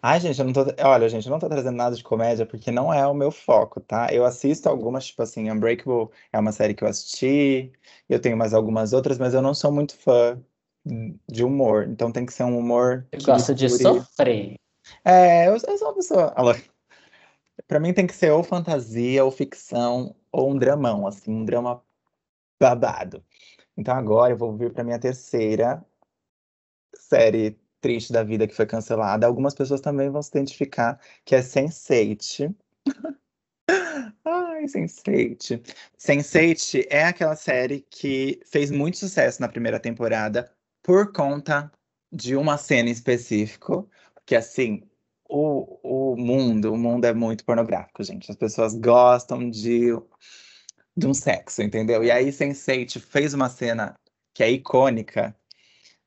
[0.00, 0.64] Ai, gente, eu não tô.
[0.82, 3.78] Olha, gente, eu não tô trazendo nada de comédia porque não é o meu foco,
[3.78, 4.08] tá?
[4.10, 7.70] Eu assisto algumas, tipo assim, Unbreakable é uma série que eu assisti,
[8.08, 10.42] eu tenho mais algumas outras, mas eu não sou muito fã
[11.28, 11.86] de humor.
[11.86, 13.06] Então tem que ser um humor.
[13.12, 14.54] Eu gosto de sofrer.
[15.04, 16.32] É, eu, eu sou uma pessoa.
[16.38, 16.62] Olha,
[17.68, 21.82] pra mim tem que ser ou fantasia, ou ficção, ou um dramão, assim, um drama
[22.58, 23.22] babado.
[23.76, 25.84] Então agora eu vou vir para minha terceira
[26.96, 29.26] série triste da vida que foi cancelada.
[29.26, 32.54] Algumas pessoas também vão se identificar, que é Sense8.
[34.24, 35.60] Ai, Sense8.
[35.98, 40.50] Sense8 é aquela série que fez muito sucesso na primeira temporada
[40.82, 41.70] por conta
[42.10, 44.88] de uma cena em específico, porque assim,
[45.28, 48.30] o, o mundo, o mundo é muito pornográfico, gente.
[48.30, 49.90] As pessoas gostam de
[50.96, 52.04] de um sexo, entendeu?
[52.04, 53.98] E aí Sense8 fez uma cena
[54.32, 55.34] que é icônica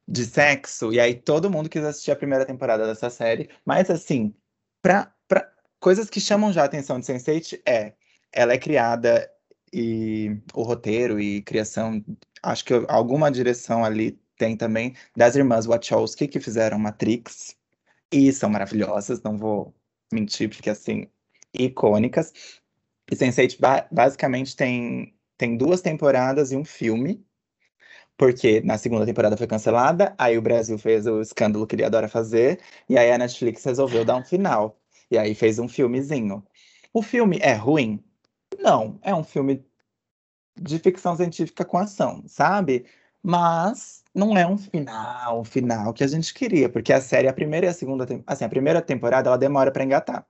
[0.08, 4.34] de sexo, e aí todo mundo quis assistir a primeira temporada dessa série, mas assim,
[4.82, 7.94] pra, pra coisas que chamam já a atenção de Sense8 é,
[8.32, 9.30] ela é criada
[9.74, 12.04] e o roteiro e criação,
[12.42, 17.56] acho que alguma direção ali tem também das irmãs Wachowski que fizeram Matrix
[18.12, 19.74] e são maravilhosas, não vou
[20.12, 21.08] mentir porque assim
[21.54, 22.34] icônicas.
[23.12, 27.26] E Sense8 ba basicamente tem, tem duas temporadas e um filme,
[28.18, 32.08] porque na segunda temporada foi cancelada, aí o Brasil fez o escândalo que ele adora
[32.10, 34.80] fazer, e aí a Netflix resolveu dar um final.
[35.10, 36.44] E aí fez um filmezinho.
[36.94, 38.04] O filme é ruim?
[38.60, 39.66] Não, é um filme
[40.60, 42.86] de ficção científica com ação, sabe?
[43.24, 47.34] Mas não é um final, um final que a gente queria, porque a série, a
[47.34, 50.26] primeira e a segunda, assim, a primeira temporada ela demora para engatar.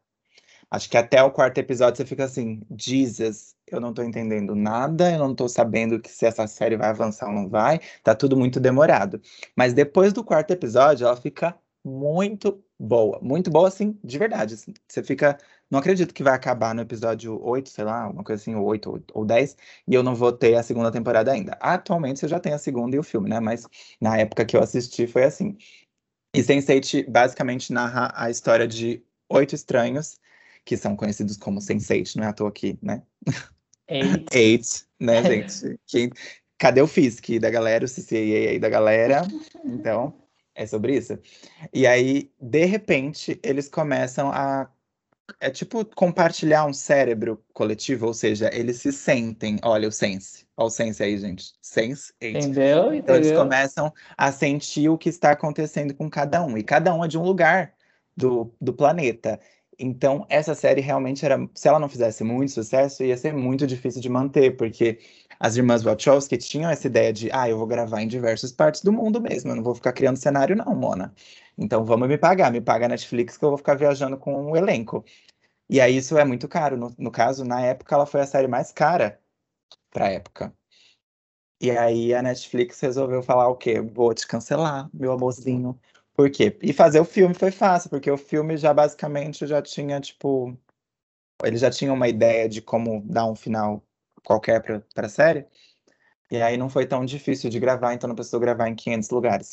[0.70, 5.12] Acho que até o quarto episódio você fica assim, Jesus, eu não tô entendendo nada,
[5.12, 8.36] eu não tô sabendo que se essa série vai avançar ou não vai, tá tudo
[8.38, 9.22] muito demorado.
[9.56, 14.56] Mas depois do quarto episódio, ela fica muito boa, muito boa assim, de verdade.
[14.56, 14.74] Assim.
[14.88, 15.38] Você fica
[15.70, 19.04] não acredito que vai acabar no episódio 8, sei lá, uma coisa assim, ou 8
[19.14, 21.58] ou 10, e eu não vou ter a segunda temporada ainda.
[21.60, 23.40] Atualmente você já tem a segunda e o filme, né?
[23.40, 23.68] Mas
[24.00, 25.58] na época que eu assisti foi assim.
[26.36, 30.20] E Sense8 basicamente narra a história de oito estranhos,
[30.68, 33.02] que são conhecidos como Sense8, não é à toa aqui, né?
[33.88, 34.26] Eight.
[34.36, 35.80] Eight, né, gente?
[35.88, 36.10] Que,
[36.58, 39.26] cadê o Fisk da galera, o CCA aí da galera?
[39.64, 40.14] Então,
[40.54, 41.18] é sobre isso.
[41.74, 44.70] E aí, de repente, eles começam a.
[45.42, 49.58] É tipo compartilhar um cérebro coletivo, ou seja, eles se sentem.
[49.62, 50.46] Olha o sense.
[50.56, 51.54] Olha o sense aí, gente.
[51.62, 52.14] Sense.
[52.20, 52.40] Eight.
[52.40, 52.78] Entendeu?
[52.78, 52.96] Entendeu?
[52.96, 56.58] Então eles começam a sentir o que está acontecendo com cada um.
[56.58, 57.74] E cada um é de um lugar
[58.18, 59.40] do, do planeta.
[59.80, 61.38] Então, essa série realmente era.
[61.54, 65.00] Se ela não fizesse muito sucesso, ia ser muito difícil de manter, porque
[65.40, 68.92] as irmãs Wachowski tinham essa ideia de, ah, eu vou gravar em diversas partes do
[68.92, 71.14] mundo mesmo, eu não vou ficar criando cenário, não, Mona.
[71.58, 74.58] Então vamos me pagar, me paga a Netflix que eu vou ficar viajando com o
[74.58, 75.06] elenco.
[75.70, 76.78] E aí isso é muito caro.
[76.78, 79.22] No, no caso, na época, ela foi a série mais cara
[79.92, 80.54] pra época.
[81.60, 83.82] E aí a Netflix resolveu falar o quê?
[83.82, 85.80] Vou te cancelar, meu amorzinho.
[86.18, 86.58] Por quê?
[86.64, 90.58] E fazer o filme foi fácil, porque o filme já basicamente já tinha, tipo.
[91.44, 93.84] Ele já tinha uma ideia de como dar um final
[94.24, 95.46] qualquer para a série.
[96.32, 99.52] E aí não foi tão difícil de gravar, então não precisou gravar em 500 lugares.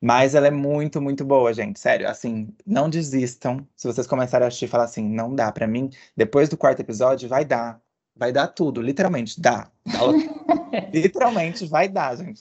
[0.00, 1.80] Mas ela é muito, muito boa, gente.
[1.80, 3.66] Sério, assim, não desistam.
[3.76, 6.80] Se vocês começarem a assistir e falar assim, não dá para mim, depois do quarto
[6.80, 7.82] episódio vai dar.
[8.16, 9.70] Vai dar tudo, literalmente, dá.
[10.94, 12.38] literalmente vai dar, gente.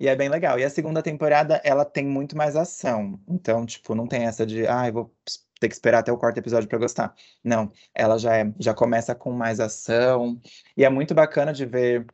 [0.00, 0.58] E é bem legal.
[0.58, 3.20] E a segunda temporada, ela tem muito mais ação.
[3.28, 5.14] Então, tipo, não tem essa de, ah, eu vou
[5.60, 7.14] ter que esperar até o quarto episódio para gostar.
[7.42, 10.40] Não, ela já é, já começa com mais ação.
[10.76, 12.06] E é muito bacana de ver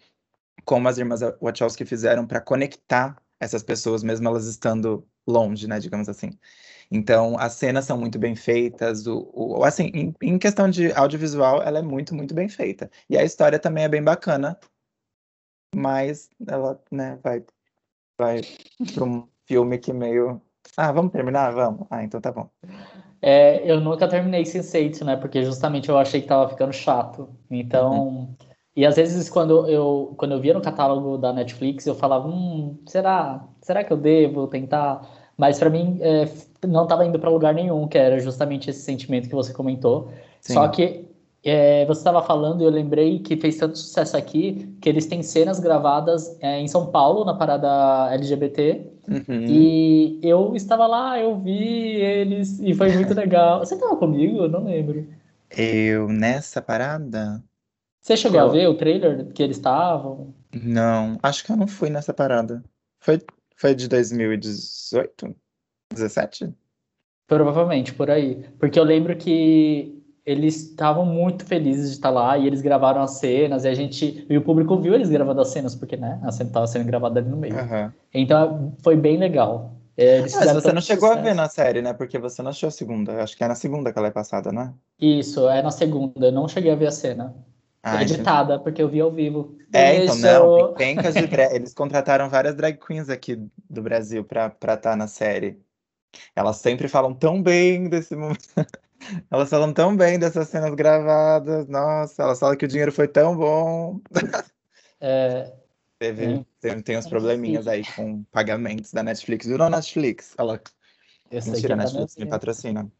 [0.64, 6.08] como as irmãs Wachowski fizeram para conectar essas pessoas, mesmo elas estando longe, né, digamos
[6.08, 6.30] assim.
[6.90, 11.62] Então, as cenas são muito bem feitas, o, o assim, em, em, questão de audiovisual,
[11.62, 12.90] ela é muito, muito bem feita.
[13.08, 14.58] E a história também é bem bacana,
[15.74, 17.44] mas ela, né, vai
[18.18, 18.40] vai
[18.94, 20.40] para um filme que meio.
[20.76, 21.52] Ah, vamos terminar?
[21.52, 21.86] Vamos.
[21.90, 22.48] Ah, então tá bom.
[23.20, 25.16] É, eu nunca terminei Sense8, né?
[25.16, 27.28] Porque justamente eu achei que tava ficando chato.
[27.50, 28.08] Então.
[28.08, 28.34] Uhum.
[28.76, 32.76] E às vezes, quando eu, quando eu via no catálogo da Netflix, eu falava: hum,
[32.86, 33.46] será?
[33.60, 35.08] Será que eu devo tentar?
[35.36, 36.28] Mas para mim, é,
[36.66, 40.10] não estava indo para lugar nenhum, que era justamente esse sentimento que você comentou.
[40.40, 40.54] Sim.
[40.54, 41.08] Só que
[41.44, 45.22] é, você estava falando e eu lembrei que fez tanto sucesso aqui que eles têm
[45.22, 48.90] cenas gravadas é, em São Paulo, na parada LGBT.
[49.06, 49.44] Uhum.
[49.46, 53.58] E eu estava lá, eu vi eles e foi muito legal.
[53.58, 54.38] Você estava comigo?
[54.38, 55.06] Eu não lembro.
[55.50, 57.44] Eu nessa parada?
[58.00, 58.48] Você chegou Qual?
[58.48, 60.34] a ver o trailer que eles estavam?
[60.62, 62.64] Não, acho que eu não fui nessa parada.
[63.00, 63.20] Foi,
[63.54, 65.34] foi de 2018?
[65.92, 66.54] 17?
[67.26, 68.46] Provavelmente, por aí.
[68.58, 73.18] Porque eu lembro que eles estavam muito felizes de estar lá e eles gravaram as
[73.18, 76.32] cenas e a gente e o público viu eles gravando as cenas porque né a
[76.32, 77.54] cena estava sendo gravada ali no meio.
[77.54, 77.92] Uhum.
[78.12, 79.72] então foi bem legal.
[79.96, 81.20] É, Mas você não chegou sucesso.
[81.20, 81.92] a ver na série né?
[81.92, 83.22] Porque você não achou a segunda.
[83.22, 84.72] Acho que é na segunda que ela é passada né?
[84.98, 86.26] Isso é na segunda.
[86.26, 87.34] Eu não cheguei a ver a cena.
[87.80, 89.56] Ah, editada porque eu vi ao vivo.
[89.72, 94.46] É então não pencas de drag eles contrataram várias drag queens aqui do Brasil para
[94.46, 95.60] estar tá na série.
[96.34, 98.48] Elas sempre falam tão bem desse momento
[99.30, 101.68] Elas falam tão bem dessas cenas gravadas.
[101.68, 104.00] Nossa, elas falam que o dinheiro foi tão bom.
[105.00, 105.52] É,
[105.98, 106.44] Teve, é.
[106.60, 109.46] tem, tem uns probleminhas aí com pagamentos da Netflix.
[109.46, 110.34] Virou Netflix.
[110.36, 110.60] Ela.
[111.30, 112.92] Mentira, a Netflix me patrocina.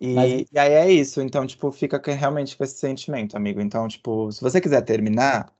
[0.00, 0.44] E, Mas...
[0.52, 1.20] e aí é isso.
[1.20, 3.60] Então, tipo, fica realmente com esse sentimento, amigo.
[3.60, 5.52] Então, tipo, se você quiser terminar,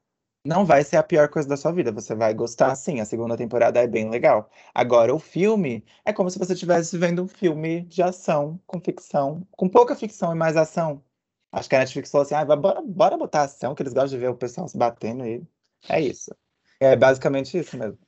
[0.47, 1.93] não vai ser a pior coisa da sua vida.
[1.93, 3.01] Você vai gostar sim.
[3.01, 4.51] A segunda temporada é bem legal.
[4.75, 9.47] Agora, o filme é como se você estivesse vendo um filme de ação, com ficção,
[9.53, 11.03] com pouca ficção e mais ação.
[11.53, 14.19] Acho que a Netflix falou assim: ah, bora, bora botar ação, que eles gostam de
[14.19, 15.43] ver o pessoal se batendo e
[15.89, 16.35] é isso.
[16.81, 17.99] É basicamente isso mesmo.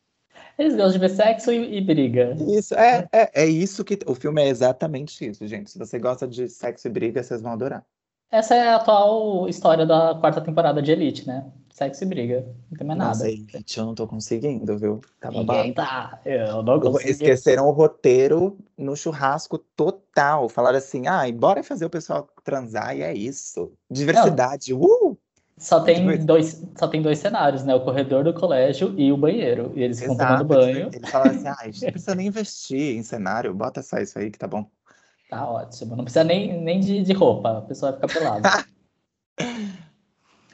[0.59, 2.37] Eles gostam de ver sexo e, e, briga.
[2.49, 3.99] Isso, é, é, é isso que.
[4.07, 5.71] O filme é exatamente isso, gente.
[5.71, 7.85] Se você gosta de sexo e briga, vocês vão adorar.
[8.31, 11.51] Essa é a atual história da quarta temporada de Elite, né?
[11.79, 12.45] Sexo e briga.
[12.69, 13.37] Não tem mais Nossa, nada.
[13.37, 15.01] Gente, eu não tô conseguindo, viu?
[15.21, 16.21] Tá Ninguém tá.
[16.25, 17.09] Eu não consigo.
[17.09, 20.49] Esqueceram o roteiro no churrasco total.
[20.49, 23.71] Falaram assim, ah, bora fazer o pessoal transar e é isso.
[23.89, 24.73] Diversidade.
[24.73, 24.81] Não.
[24.81, 25.19] Uh!
[25.57, 27.77] Só tem, dois, só tem dois cenários, né?
[27.77, 29.73] O corredor do colégio e o banheiro.
[29.77, 30.91] E eles ficam tomando banho.
[30.93, 34.19] Eles falaram assim, ah, a gente não precisa nem investir em cenário, bota só isso
[34.19, 34.69] aí que tá bom.
[35.31, 35.95] Tá ótimo.
[35.95, 38.65] Não precisa nem, nem de, de roupa, a pessoa vai ficar pelada.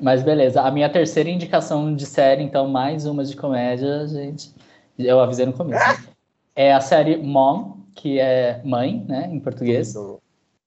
[0.00, 0.62] Mas beleza.
[0.62, 4.54] A minha terceira indicação de série, então, mais uma de comédia, gente.
[4.98, 6.08] Eu avisei no começo.
[6.54, 9.94] É a série Mom, que é mãe, né, em português.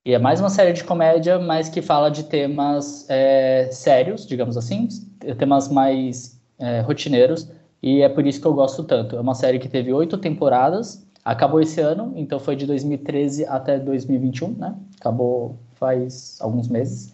[0.04, 4.56] E é mais uma série de comédia, mas que fala de temas é, sérios, digamos
[4.56, 4.88] assim,
[5.36, 7.50] temas mais é, rotineiros,
[7.82, 9.16] e é por isso que eu gosto tanto.
[9.16, 13.78] É uma série que teve oito temporadas, acabou esse ano, então foi de 2013 até
[13.78, 14.74] 2021, né?
[14.98, 17.12] Acabou faz alguns meses.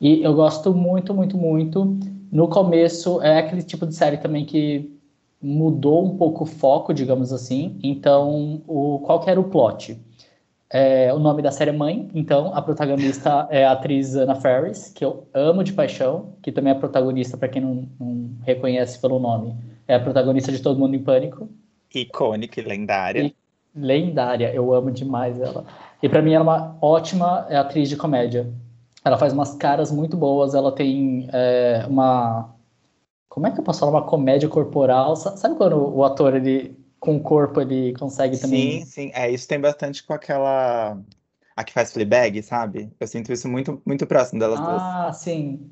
[0.00, 1.96] E eu gosto muito, muito, muito.
[2.30, 4.90] No começo, é aquele tipo de série também que
[5.40, 7.78] mudou um pouco o foco, digamos assim.
[7.82, 9.98] Então, o, qual que era o plot?
[10.68, 14.92] É, o nome da série é Mãe, então a protagonista é a atriz Anna Faris,
[14.92, 19.20] que eu amo de paixão, que também é protagonista, para quem não, não, reconhece pelo
[19.20, 19.54] nome,
[19.86, 21.48] é a protagonista de Todo Mundo em Pânico.
[21.94, 23.22] Icônica e lendária.
[23.22, 23.34] E,
[23.74, 25.64] lendária, eu amo demais ela.
[26.02, 28.52] E para mim ela é uma ótima atriz de comédia.
[29.06, 32.52] Ela faz umas caras muito boas, ela tem é, uma.
[33.28, 33.92] Como é que eu posso falar?
[33.92, 35.14] Uma comédia corporal.
[35.14, 38.80] Sabe quando o ator, ele, com o corpo, ele consegue também.
[38.80, 39.10] Sim, sim.
[39.14, 40.98] É, isso tem bastante com aquela.
[41.54, 42.90] A que faz Fleabag, sabe?
[42.98, 44.82] Eu sinto isso muito, muito próximo delas ah, duas.
[44.82, 45.70] Ah, sim.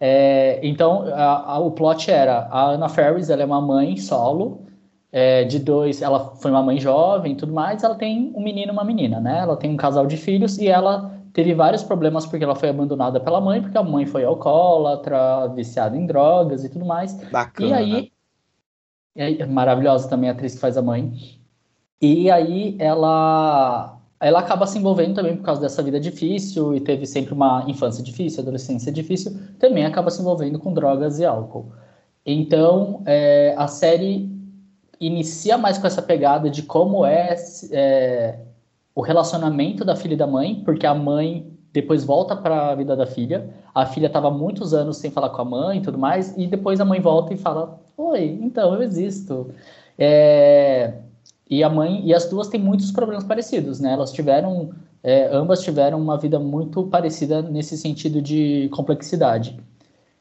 [0.00, 4.64] É, então, a, a, o plot era: a Anna Ferris, ela é uma mãe solo,
[5.12, 6.00] é, de dois.
[6.00, 7.82] Ela foi uma mãe jovem e tudo mais.
[7.82, 9.40] Ela tem um menino e uma menina, né?
[9.40, 13.20] Ela tem um casal de filhos e ela teve vários problemas porque ela foi abandonada
[13.20, 17.12] pela mãe, porque a mãe foi alcoólatra, viciada em drogas e tudo mais.
[17.30, 17.82] Bacana.
[17.82, 18.10] E
[19.20, 21.12] aí, é maravilhosa também a atriz que faz a mãe.
[22.00, 27.04] E aí ela ela acaba se envolvendo também por causa dessa vida difícil e teve
[27.04, 31.70] sempre uma infância difícil, adolescência difícil, também acaba se envolvendo com drogas e álcool.
[32.24, 34.34] Então, é, a série
[34.98, 37.36] inicia mais com essa pegada de como é,
[37.72, 38.38] é
[38.96, 42.96] o relacionamento da filha e da mãe, porque a mãe depois volta para a vida
[42.96, 43.50] da filha.
[43.74, 46.80] A filha estava muitos anos sem falar com a mãe e tudo mais, e depois
[46.80, 49.50] a mãe volta e fala: Oi, então eu existo.
[49.98, 50.94] É...
[51.48, 53.92] E a mãe e as duas têm muitos problemas parecidos, né?
[53.92, 54.70] Elas tiveram,
[55.02, 59.60] é, ambas tiveram uma vida muito parecida nesse sentido de complexidade.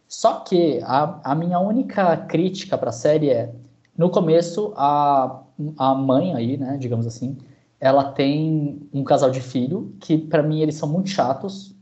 [0.07, 3.51] Só que a, a minha única crítica para a série é,
[3.97, 5.41] no começo a,
[5.77, 7.37] a mãe aí, né, digamos assim,
[7.85, 11.75] ela tem um casal de filho que para mim eles são muito chatos.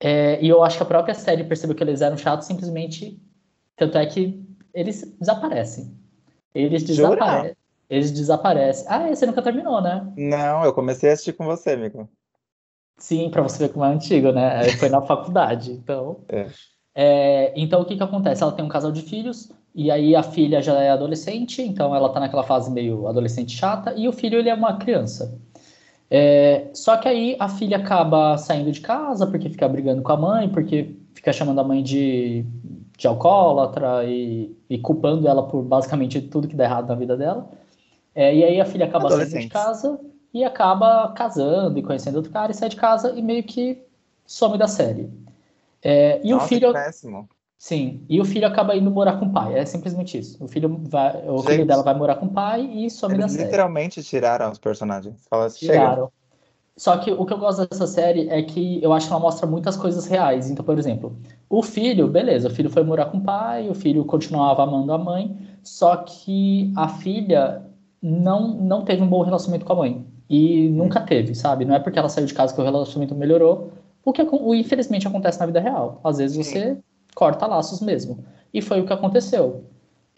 [0.00, 3.20] É, e eu acho que a própria série percebeu que eles eram chatos simplesmente
[3.76, 5.94] tanto é que eles desaparecem.
[6.54, 7.54] Eles desaparecem
[7.88, 8.86] eles desaparecem.
[8.88, 10.12] Ah você nunca terminou né?
[10.16, 12.08] Não eu comecei a assistir com você amigo.
[12.98, 14.70] Sim para você ver como é antigo né?
[14.78, 16.24] Foi na faculdade então.
[16.28, 16.46] É.
[16.94, 18.42] É, então o que que acontece?
[18.42, 22.08] Ela tem um casal de filhos e aí a filha já é adolescente, então ela
[22.08, 25.38] tá naquela fase meio adolescente chata, e o filho ele é uma criança.
[26.10, 30.16] É, só que aí a filha acaba saindo de casa porque fica brigando com a
[30.16, 32.46] mãe, porque fica chamando a mãe de,
[32.96, 37.46] de alcoólatra e, e culpando ela por basicamente tudo que dá errado na vida dela.
[38.14, 40.00] É, e aí a filha acaba saindo de casa
[40.32, 43.84] e acaba casando e conhecendo outro cara e sai de casa e meio que
[44.24, 45.10] some da série.
[45.82, 46.72] É, e Nossa, o filho.
[46.72, 47.28] péssimo.
[47.58, 50.42] Sim, e o filho acaba indo morar com o pai, é simplesmente isso.
[50.44, 53.28] O filho, vai, o Gente, filho dela vai morar com o pai e some da
[53.28, 53.44] série.
[53.44, 55.26] literalmente tiraram os personagens.
[55.28, 56.04] Fala, tiraram.
[56.04, 56.16] Chega.
[56.76, 59.46] Só que o que eu gosto dessa série é que eu acho que ela mostra
[59.46, 60.50] muitas coisas reais.
[60.50, 61.16] Então, por exemplo,
[61.48, 64.98] o filho, beleza, o filho foi morar com o pai, o filho continuava amando a
[64.98, 67.62] mãe, só que a filha
[68.02, 70.06] não, não teve um bom relacionamento com a mãe.
[70.28, 71.64] E nunca teve, sabe?
[71.64, 73.72] Não é porque ela saiu de casa que o relacionamento melhorou,
[74.04, 74.22] o que
[74.54, 76.00] infelizmente acontece na vida real.
[76.04, 76.76] Às vezes você
[77.16, 78.24] corta laços mesmo.
[78.52, 79.64] E foi o que aconteceu.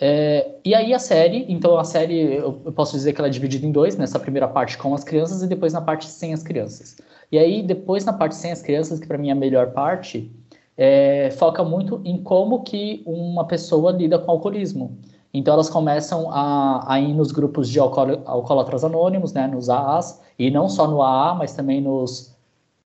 [0.00, 3.66] É, e aí a série, então a série eu, posso dizer que ela é dividida
[3.66, 6.96] em dois, nessa primeira parte com as crianças e depois na parte sem as crianças.
[7.32, 10.30] E aí depois na parte sem as crianças, que para mim é a melhor parte,
[10.76, 14.98] é, foca muito em como que uma pessoa lida com alcoolismo.
[15.32, 20.50] Então elas começam a, a ir nos grupos de alcoólatras anônimos, né, nos AAs, e
[20.50, 22.36] não só no AA, mas também nos...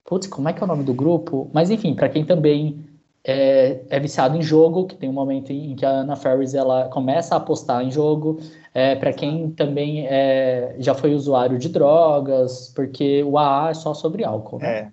[0.04, 1.48] Putz, como é que é o nome do grupo?
[1.52, 2.89] Mas enfim, para quem também
[3.24, 6.88] é, é, viciado em jogo, que tem um momento em, que a Anna Ferris ela
[6.88, 8.40] começa a apostar em jogo.
[8.72, 13.92] É, para quem também é, já foi usuário de drogas, porque o AA é só
[13.92, 14.78] sobre álcool, né?
[14.78, 14.88] É.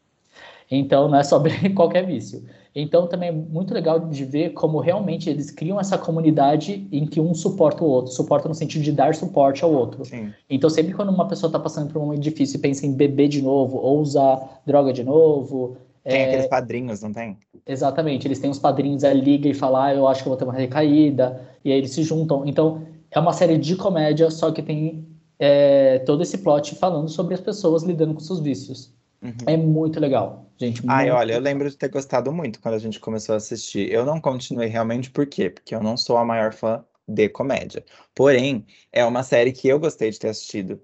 [0.69, 2.43] Então não é sobre qualquer vício.
[2.75, 7.19] Então também é muito legal de ver como realmente eles criam essa comunidade em que
[7.19, 10.05] um suporta o outro, suporta no sentido de dar suporte ao outro.
[10.05, 10.31] Sim.
[10.49, 13.29] Então sempre quando uma pessoa está passando por um momento difícil e pensa em beber
[13.29, 16.25] de novo ou usar droga de novo, tem é...
[16.25, 17.37] aqueles padrinhos, não tem?
[17.67, 20.37] Exatamente, eles têm os padrinhos, aí liga e fala, ah, eu acho que eu vou
[20.37, 22.45] ter uma recaída, e aí eles se juntam.
[22.45, 25.05] Então, é uma série de comédia, só que tem
[25.39, 28.93] é, todo esse plot falando sobre as pessoas lidando com seus vícios.
[29.21, 29.33] Uhum.
[29.45, 30.81] É muito legal, gente.
[30.87, 31.39] Ai, olha, legal.
[31.39, 33.91] eu lembro de ter gostado muito quando a gente começou a assistir.
[33.91, 35.49] Eu não continuei realmente por quê?
[35.49, 37.83] Porque eu não sou a maior fã de comédia.
[38.13, 40.79] Porém, é uma série que eu gostei de ter assistido.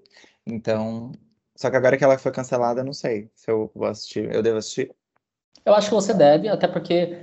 [0.46, 1.12] Então,
[1.56, 4.32] Só que agora que ela foi cancelada, não sei se eu vou assistir.
[4.34, 4.90] Eu devo assistir?
[5.64, 7.18] Eu acho que você deve, até porque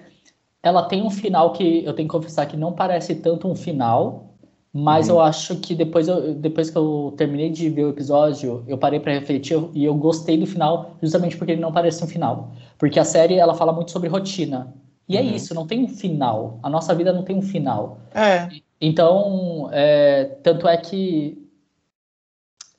[0.64, 4.36] ela tem um final que eu tenho que confessar que não parece tanto um final,
[4.74, 5.16] mas uhum.
[5.16, 9.00] eu acho que depois, eu, depois que eu terminei de ver o episódio, eu parei
[9.00, 12.52] para refletir e eu gostei do final justamente porque ele não parece um final.
[12.78, 14.74] Porque a série ela fala muito sobre rotina.
[15.10, 15.28] E é uhum.
[15.28, 16.60] é isso, não tem um final.
[16.64, 18.00] A nossa vida não tem um final.
[18.14, 18.48] É.
[18.80, 21.38] Então, é, tanto é que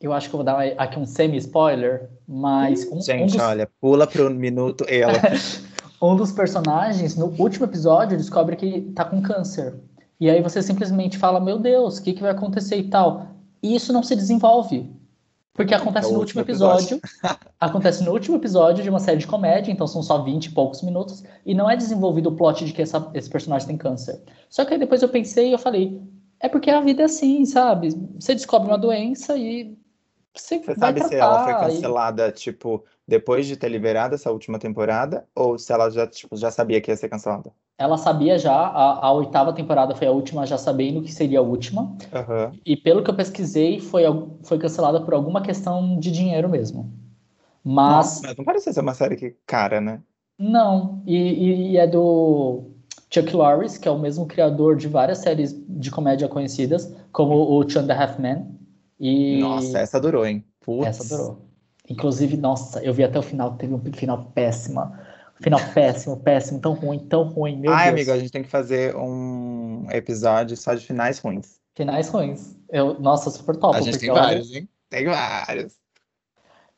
[0.01, 2.91] eu acho que eu vou dar aqui um semi-spoiler, mas.
[2.91, 3.47] Um, Gente, um dos...
[3.47, 5.13] olha, pula para um minuto ela.
[6.01, 9.79] um dos personagens, no último episódio, descobre que tá com câncer.
[10.19, 13.27] E aí você simplesmente fala, meu Deus, o que, que vai acontecer e tal.
[13.63, 14.91] E isso não se desenvolve.
[15.53, 16.97] Porque acontece é no último episódio.
[16.97, 20.51] episódio acontece no último episódio de uma série de comédia, então são só 20 e
[20.53, 24.23] poucos minutos, e não é desenvolvido o plot de que essa, esse personagem tem câncer.
[24.49, 26.01] Só que aí depois eu pensei e eu falei,
[26.41, 27.91] é porque a vida é assim, sabe?
[28.19, 29.77] Você descobre uma doença e
[30.35, 32.33] você, você sabe tratar, se ela foi cancelada, e...
[32.33, 36.81] tipo, depois de ter liberado essa última temporada, ou se ela já, tipo, já sabia
[36.81, 37.53] que ia ser cancelada?
[37.77, 41.43] Ela sabia já, a, a oitava temporada foi a última, já sabendo que seria a
[41.43, 41.83] última.
[41.83, 42.59] Uhum.
[42.65, 44.05] E pelo que eu pesquisei, foi,
[44.43, 46.93] foi cancelada por alguma questão de dinheiro mesmo.
[47.65, 47.93] Mas.
[47.93, 50.01] Nossa, mas não parece ser uma série que cara, né?
[50.39, 52.65] Não, e, e, e é do
[53.11, 57.65] Chuck Lorre, que é o mesmo criador de várias séries de comédia conhecidas, como o
[57.65, 58.47] Two and a Half Men.
[59.03, 59.41] E...
[59.41, 60.45] Nossa, essa durou, hein?
[60.61, 60.87] Putz.
[60.87, 61.45] Essa durou.
[61.91, 64.97] Inclusive, nossa, eu vi até o final, teve um final péssima.
[65.41, 67.59] Final péssimo, péssimo, tão ruim, tão ruim.
[67.59, 67.95] Meu Ai, Deus.
[67.95, 71.59] amigo, a gente tem que fazer um episódio só de finais ruins.
[71.75, 72.57] Finais ruins.
[72.71, 73.77] Eu, nossa, super top.
[73.77, 74.69] A gente tem vários, hein?
[74.89, 75.75] Tem vários.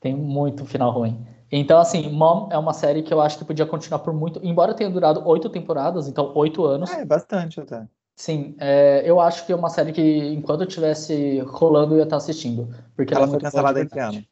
[0.00, 1.26] Tem muito final ruim.
[1.52, 4.40] Então, assim, Mom é uma série que eu acho que podia continuar por muito.
[4.42, 6.90] Embora tenha durado oito temporadas, então oito anos.
[6.90, 7.86] É, bastante até.
[8.16, 12.04] Sim, é, eu acho que é uma série que, enquanto eu estivesse rolando, eu ia
[12.04, 12.72] estar assistindo.
[12.94, 14.24] Porque ela, ela foi cancelada que ano?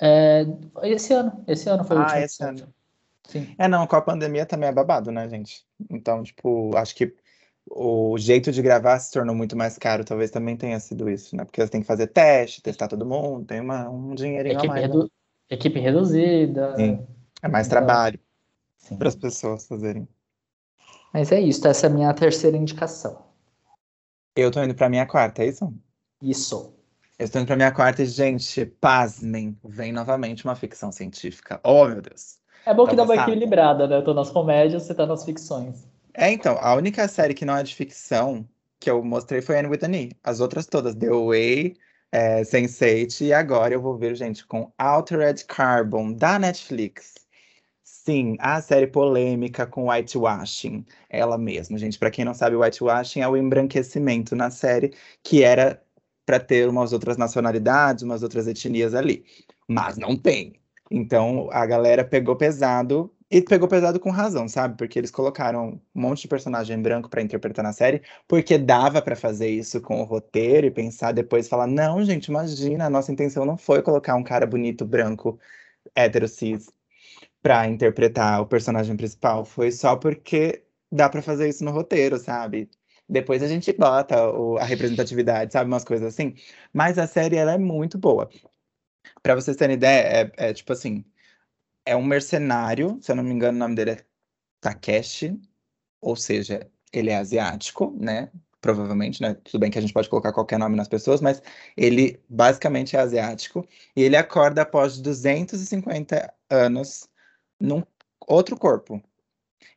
[0.00, 0.46] É,
[0.82, 1.44] esse ano.
[1.46, 2.20] Esse ano foi ah, o último.
[2.20, 2.74] esse ano.
[3.26, 3.54] Sim.
[3.58, 5.64] É, não, com a pandemia também é babado, né, gente?
[5.90, 7.14] Então, tipo, acho que
[7.68, 10.04] o jeito de gravar se tornou muito mais caro.
[10.04, 11.44] Talvez também tenha sido isso, né?
[11.44, 14.70] Porque você tem que fazer teste, testar todo mundo, tem uma, um dinheirinho equipe a
[14.70, 14.82] mais.
[14.82, 15.02] Redu...
[15.04, 15.08] Né?
[15.50, 16.76] Equipe reduzida.
[16.76, 17.06] Sim.
[17.42, 18.20] É mais então, trabalho
[18.98, 20.06] para as pessoas fazerem.
[21.14, 23.24] Mas é isso, essa é a minha terceira indicação.
[24.34, 25.72] Eu tô indo pra minha quarta, é isso?
[26.20, 26.74] Isso.
[27.16, 31.60] Eu estou indo pra minha quarta e, gente, pasmem, vem novamente uma ficção científica.
[31.62, 32.40] Oh, meu Deus.
[32.66, 33.96] É bom que dá uma equilibrada, né?
[33.96, 35.86] Eu tô nas comédias, você tá nas ficções.
[36.14, 38.44] É, então, a única série que não é de ficção
[38.80, 40.10] que eu mostrei foi Anne with an E.
[40.24, 41.76] As outras todas, The Away,
[42.10, 47.23] é, Sense8, e agora eu vou ver, gente, com Altered Carbon, da Netflix.
[48.06, 50.84] Sim, a série polêmica com whitewashing.
[51.08, 51.98] Ela mesma, gente.
[51.98, 54.92] Para quem não sabe, whitewashing é o embranquecimento na série,
[55.22, 55.82] que era
[56.26, 59.24] para ter umas outras nacionalidades, umas outras etnias ali.
[59.66, 60.52] Mas não tem.
[60.90, 64.76] Então a galera pegou pesado e pegou pesado com razão, sabe?
[64.76, 69.16] Porque eles colocaram um monte de personagem branco para interpretar na série, porque dava para
[69.16, 73.46] fazer isso com o roteiro e pensar depois falar: "Não, gente, imagina, a nossa intenção
[73.46, 75.38] não foi colocar um cara bonito branco
[75.94, 76.70] hétero cis
[77.44, 82.70] para interpretar o personagem principal, foi só porque dá para fazer isso no roteiro, sabe?
[83.06, 85.68] Depois a gente bota o, a representatividade, sabe?
[85.70, 86.34] Umas coisas assim.
[86.72, 88.30] Mas a série, ela é muito boa.
[89.22, 91.04] Para vocês terem ideia, é, é, tipo assim:
[91.84, 94.04] é um mercenário, se eu não me engano, o nome dele é
[94.62, 95.38] Takeshi,
[96.00, 98.30] ou seja, ele é asiático, né?
[98.60, 99.34] Provavelmente, né?
[99.44, 101.42] Tudo bem que a gente pode colocar qualquer nome nas pessoas, mas
[101.76, 107.06] ele basicamente é asiático e ele acorda após 250 anos
[107.60, 107.82] num
[108.26, 109.02] outro corpo.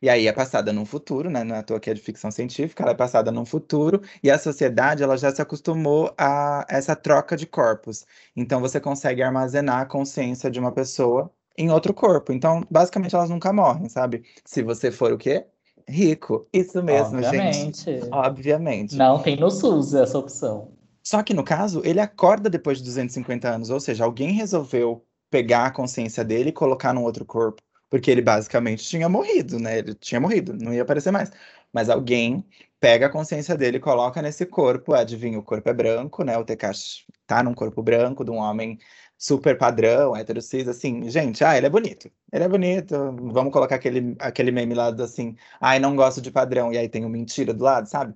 [0.00, 1.42] E aí é passada num futuro, né?
[1.42, 4.30] Não é à toa que é de ficção científica, ela é passada num futuro e
[4.30, 8.06] a sociedade ela já se acostumou a essa troca de corpos.
[8.36, 12.32] Então você consegue armazenar a consciência de uma pessoa em outro corpo.
[12.32, 14.22] Então, basicamente, elas nunca morrem, sabe?
[14.44, 15.44] Se você for o quê?
[15.88, 16.46] Rico.
[16.52, 17.84] Isso mesmo, Obviamente.
[17.84, 18.08] gente.
[18.12, 18.94] Obviamente.
[18.94, 20.70] Não tem no SUS essa opção.
[21.02, 25.66] Só que no caso, ele acorda depois de 250 anos, ou seja, alguém resolveu pegar
[25.66, 27.62] a consciência dele e colocar num outro corpo.
[27.90, 29.78] Porque ele basicamente tinha morrido, né?
[29.78, 31.30] Ele tinha morrido, não ia aparecer mais.
[31.72, 32.44] Mas alguém
[32.80, 34.94] pega a consciência dele coloca nesse corpo.
[34.94, 36.36] Adivinha, o corpo é branco, né?
[36.38, 38.78] O Tekashi tá num corpo branco de um homem
[39.18, 42.10] super padrão, hétero cis, assim, gente, ah, ele é bonito.
[42.32, 42.94] Ele é bonito.
[43.32, 46.88] Vamos colocar aquele, aquele meme lá do assim, ai, não gosto de padrão, e aí
[46.88, 48.14] tem o mentira do lado, sabe?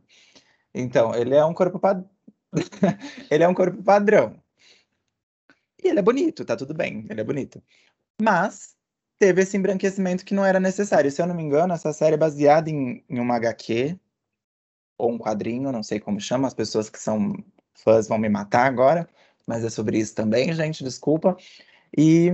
[0.74, 2.08] Então, ele é um corpo padrão.
[3.30, 4.36] ele é um corpo padrão.
[5.82, 7.62] E ele é bonito, tá tudo bem, ele é bonito.
[8.20, 8.76] Mas
[9.22, 11.08] teve esse embranquecimento que não era necessário.
[11.08, 13.96] Se eu não me engano, essa série é baseada em, em uma HQ
[14.98, 17.32] ou um quadrinho, não sei como chama, as pessoas que são
[17.72, 19.08] fãs vão me matar agora,
[19.46, 21.36] mas é sobre isso também, gente, desculpa.
[21.96, 22.32] E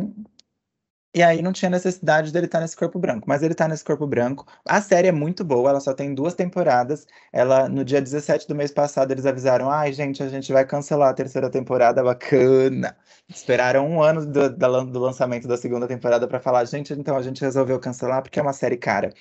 [1.14, 4.06] e aí não tinha necessidade dele estar nesse corpo branco, mas ele está nesse corpo
[4.06, 4.46] branco.
[4.66, 7.06] A série é muito boa, ela só tem duas temporadas.
[7.32, 11.08] Ela no dia 17 do mês passado eles avisaram: "Ai, gente, a gente vai cancelar
[11.10, 12.96] a terceira temporada, bacana".
[13.28, 17.40] Esperaram um ano do, do lançamento da segunda temporada para falar: "Gente, então a gente
[17.40, 19.12] resolveu cancelar porque é uma série cara".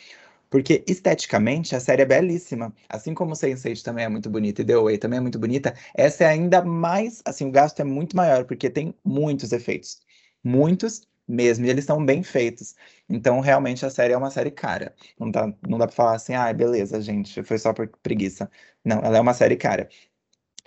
[0.50, 2.74] Porque esteticamente a série é belíssima.
[2.90, 6.24] Assim como Sense8 também é muito bonita e The Way também é muito bonita, essa
[6.24, 10.00] é ainda mais, assim, o gasto é muito maior porque tem muitos efeitos.
[10.44, 12.76] Muitos mesmo, e eles são bem feitos.
[13.10, 14.96] Então, realmente, a série é uma série cara.
[15.20, 18.50] Não dá, não dá pra falar assim, ah, beleza, gente, foi só por preguiça.
[18.84, 19.90] Não, ela é uma série cara.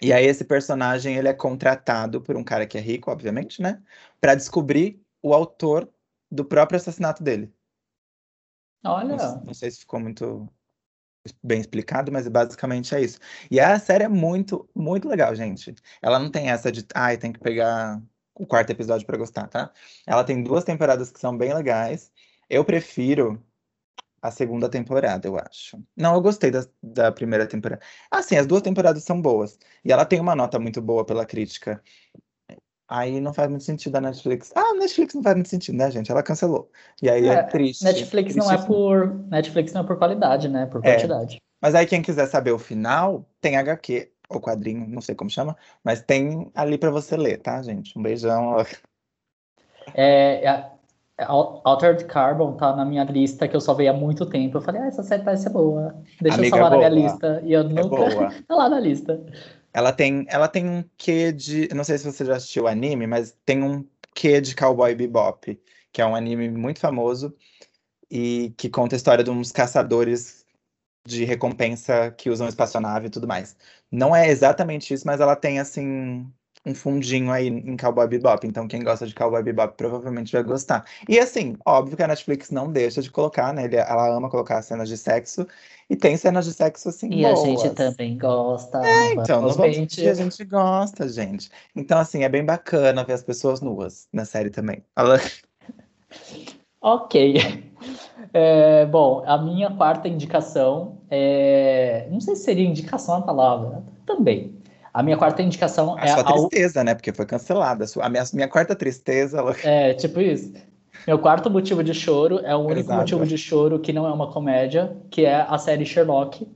[0.02, 3.82] E aí, esse personagem, ele é contratado por um cara que é rico, obviamente, né?
[4.20, 5.90] Pra descobrir o autor
[6.30, 7.52] do próprio assassinato dele.
[8.84, 9.16] Olha.
[9.16, 10.48] Não, não sei se ficou muito
[11.42, 13.18] bem explicado, mas basicamente é isso.
[13.50, 15.74] E a série é muito, muito legal, gente.
[16.00, 18.00] Ela não tem essa de, ai, tem que pegar
[18.40, 19.70] o quarto episódio para gostar, tá?
[20.06, 22.10] Ela tem duas temporadas que são bem legais.
[22.48, 23.40] Eu prefiro
[24.22, 25.78] a segunda temporada, eu acho.
[25.94, 27.82] Não, eu gostei da, da primeira temporada.
[28.10, 29.58] Ah, sim, as duas temporadas são boas.
[29.84, 31.82] E ela tem uma nota muito boa pela crítica.
[32.88, 34.52] Aí não faz muito sentido a Netflix.
[34.56, 36.10] Ah, a Netflix não faz muito sentido, né, gente?
[36.10, 36.70] Ela cancelou.
[37.02, 37.84] E aí é, é triste.
[37.84, 40.66] Netflix triste não é por Netflix não é por qualidade, né?
[40.66, 40.94] Por é.
[40.94, 41.36] quantidade.
[41.36, 41.40] É.
[41.60, 45.56] Mas aí quem quiser saber o final, tem HQ ou quadrinho, não sei como chama,
[45.82, 47.98] mas tem ali para você ler, tá, gente?
[47.98, 48.56] Um beijão.
[49.92, 50.70] É, é,
[51.26, 54.56] Altered Carbon tá na minha lista que eu só veio há muito tempo.
[54.56, 55.94] Eu falei, ah, essa série parece ser boa.
[56.20, 57.42] Deixa Amiga, eu salvar na minha lista.
[57.44, 58.30] E eu é nunca.
[58.46, 59.20] tá lá na lista.
[59.74, 61.68] Ela tem, ela tem um quê de.
[61.74, 65.60] Não sei se você já assistiu o anime, mas tem um quê de Cowboy Bebop,
[65.92, 67.34] que é um anime muito famoso
[68.10, 70.44] e que conta a história de uns caçadores
[71.04, 73.56] de recompensa que usam espaçonave e tudo mais.
[73.90, 76.26] Não é exatamente isso, mas ela tem, assim,
[76.64, 78.46] um fundinho aí em Cowboy Bebop.
[78.46, 80.84] Então, quem gosta de Cowboy Bebop provavelmente vai gostar.
[81.08, 83.68] E, assim, óbvio que a Netflix não deixa de colocar, né?
[83.72, 85.46] Ela ama colocar cenas de sexo.
[85.88, 87.40] E tem cenas de sexo, assim, E boas.
[87.40, 88.86] a gente também gosta.
[88.86, 91.50] É, então, não vamos mentir, a gente gosta, gente.
[91.74, 94.84] Então, assim, é bem bacana ver as pessoas nuas na série também.
[94.94, 95.18] Ela...
[96.80, 97.34] Ok.
[98.34, 102.06] É, bom, a minha quarta indicação é.
[102.10, 104.54] Não sei se seria indicação a palavra, também.
[104.92, 106.10] A minha quarta indicação a é.
[106.10, 106.94] A sua tristeza, né?
[106.94, 107.86] Porque foi cancelada.
[108.00, 109.42] A minha, minha quarta tristeza.
[109.64, 110.52] É, tipo isso.
[111.06, 113.00] Meu quarto motivo de choro é o único Exato.
[113.00, 116.46] motivo de choro que não é uma comédia, que é a série Sherlock.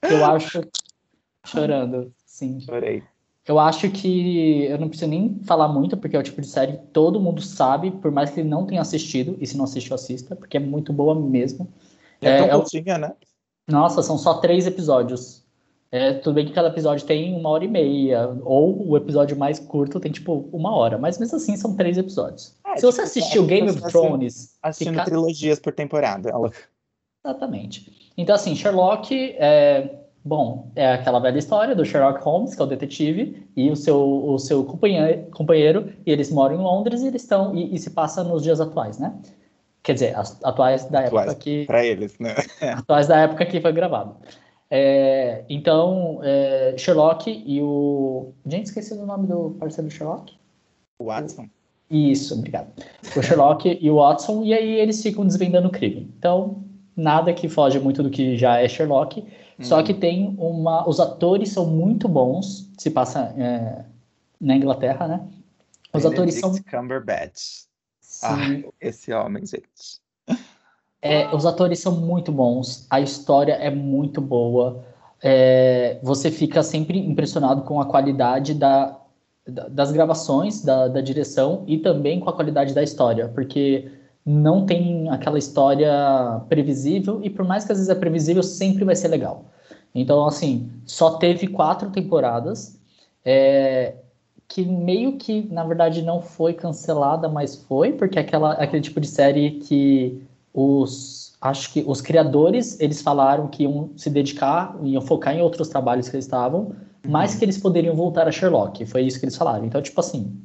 [0.00, 0.62] Que eu acho.
[1.44, 2.60] Chorando, sim.
[2.60, 3.02] Chorei.
[3.46, 6.74] Eu acho que eu não preciso nem falar muito, porque é o tipo de série
[6.74, 9.94] que todo mundo sabe, por mais que ele não tenha assistido, e se não assistiu,
[9.94, 11.68] assista, porque é muito boa mesmo.
[12.20, 12.98] É, é tão curtinha, é...
[12.98, 13.12] né?
[13.68, 15.42] Nossa, são só três episódios.
[15.90, 19.58] É, tudo bem que cada episódio tem uma hora e meia, ou o episódio mais
[19.58, 22.56] curto tem, tipo, uma hora, mas mesmo assim são três episódios.
[22.64, 24.56] É, se tipo, você assistiu Game of Thrones...
[24.62, 25.04] Assistindo fica...
[25.04, 26.30] trilogias por temporada.
[26.30, 26.52] Ela...
[27.24, 28.12] Exatamente.
[28.16, 29.12] Então, assim, Sherlock...
[29.36, 33.76] É Bom, é aquela velha história do Sherlock Holmes, que é o detetive, e o
[33.76, 37.56] seu, o seu companheiro, companheiro e eles moram em Londres e eles estão.
[37.56, 39.12] E, e se passa nos dias atuais, né?
[39.82, 40.14] Quer dizer,
[40.44, 41.66] atuais da atuais época que.
[41.66, 42.36] Para eles, né?
[42.78, 44.14] atuais da época que foi gravado.
[44.70, 48.32] É, então, é, Sherlock e o.
[48.46, 50.34] Gente, esqueci o nome do parceiro do Sherlock?
[51.00, 51.46] O Watson.
[51.90, 52.72] Isso, obrigado.
[53.16, 56.10] O Sherlock e o Watson, e aí eles ficam desvendando o crime.
[56.16, 56.62] Então,
[56.96, 59.24] nada que foge muito do que já é Sherlock.
[59.62, 59.84] Só uhum.
[59.84, 60.88] que tem uma.
[60.88, 62.70] Os atores são muito bons.
[62.78, 63.84] Se passa é,
[64.40, 65.28] na Inglaterra, né?
[65.92, 66.80] Os Benedict atores são.
[66.80, 67.66] Cumberbatch.
[68.22, 68.36] Ah,
[68.80, 70.00] esse homem, gente.
[71.00, 74.84] É, os atores são muito bons, a história é muito boa.
[75.20, 79.00] É, você fica sempre impressionado com a qualidade da,
[79.46, 83.90] da, das gravações, da, da direção e também com a qualidade da história, porque
[84.24, 88.94] não tem aquela história previsível e por mais que às vezes é previsível, sempre vai
[88.94, 89.46] ser legal.
[89.94, 92.78] Então, assim, só teve quatro temporadas,
[93.24, 93.96] é,
[94.48, 99.00] que meio que, na verdade, não foi cancelada, mas foi, porque é aquela, aquele tipo
[99.00, 100.22] de série que
[100.54, 105.68] os, acho que os criadores, eles falaram que iam se dedicar, iam focar em outros
[105.68, 106.74] trabalhos que eles estavam,
[107.06, 107.38] mas uhum.
[107.38, 109.64] que eles poderiam voltar a Sherlock, foi isso que eles falaram.
[109.64, 110.38] Então, tipo assim,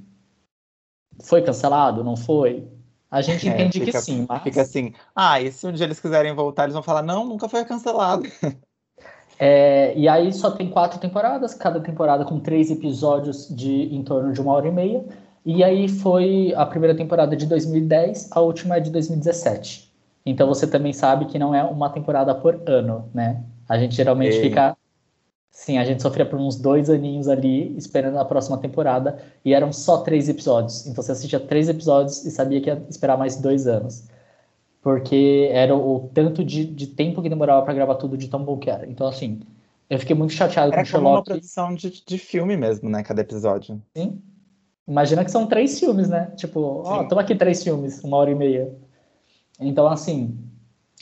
[1.22, 2.68] foi cancelado, não foi?
[3.10, 4.44] A gente é, entende fica, que sim, mas...
[4.44, 7.48] Fica assim, ah, e se um dia eles quiserem voltar, eles vão falar, não, nunca
[7.48, 8.24] foi cancelado.
[9.40, 14.34] É, e aí só tem quatro temporadas, cada temporada com três episódios de em torno
[14.34, 15.06] de uma hora e meia.
[15.46, 19.94] E aí foi a primeira temporada de 2010, a última é de 2017.
[20.26, 23.44] Então você também sabe que não é uma temporada por ano, né?
[23.70, 24.42] A gente geralmente Ei.
[24.42, 24.76] fica
[25.50, 29.74] Sim, a gente sofria por uns dois aninhos ali, esperando a próxima temporada, e eram
[29.74, 30.86] só três episódios.
[30.86, 34.06] Então você assistia três episódios e sabia que ia esperar mais dois anos.
[34.82, 38.58] Porque era o tanto de, de tempo que demorava para gravar tudo de tão bom
[38.58, 38.88] que era.
[38.88, 39.42] Então, assim,
[39.90, 41.16] eu fiquei muito chateado Era com Sherlock.
[41.16, 43.04] uma produção de, de filme mesmo, né?
[43.04, 43.82] Cada episódio.
[43.96, 44.22] Sim.
[44.88, 46.32] Imagina que são três filmes, né?
[46.36, 47.08] Tipo, ó, Sim.
[47.10, 48.74] toma aqui três filmes, uma hora e meia.
[49.60, 50.38] Então, assim,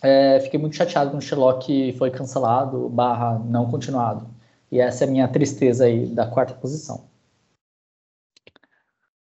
[0.02, 4.34] é, fiquei muito chateado quando Sherlock foi cancelado, barra não continuado.
[4.72, 7.07] E essa é a minha tristeza aí da quarta posição.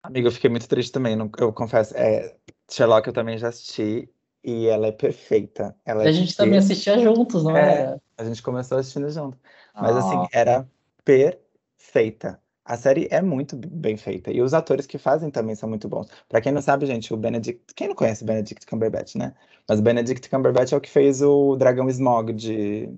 [0.02, 1.94] Amiga, eu fiquei muito triste também, não- eu confesso.
[1.96, 2.34] É,
[2.70, 4.08] Sherlock eu também já assisti
[4.42, 5.76] e ela é perfeita.
[5.84, 7.80] Ela é a gente também assistia juntos, não É.
[7.80, 8.02] era?
[8.16, 9.38] A gente começou assistindo junto.
[9.74, 10.68] Mas assim, Ah, era
[11.04, 12.40] perfeita.
[12.64, 14.30] A série é muito bem feita.
[14.30, 16.06] E os atores que fazem também são muito bons.
[16.28, 17.74] Pra quem não sabe, gente, o Benedict.
[17.74, 19.34] Quem não conhece o Benedict Cumberbatch, né?
[19.68, 22.90] Mas o Benedict Cumberbatch é o que fez o Dragão Smog de.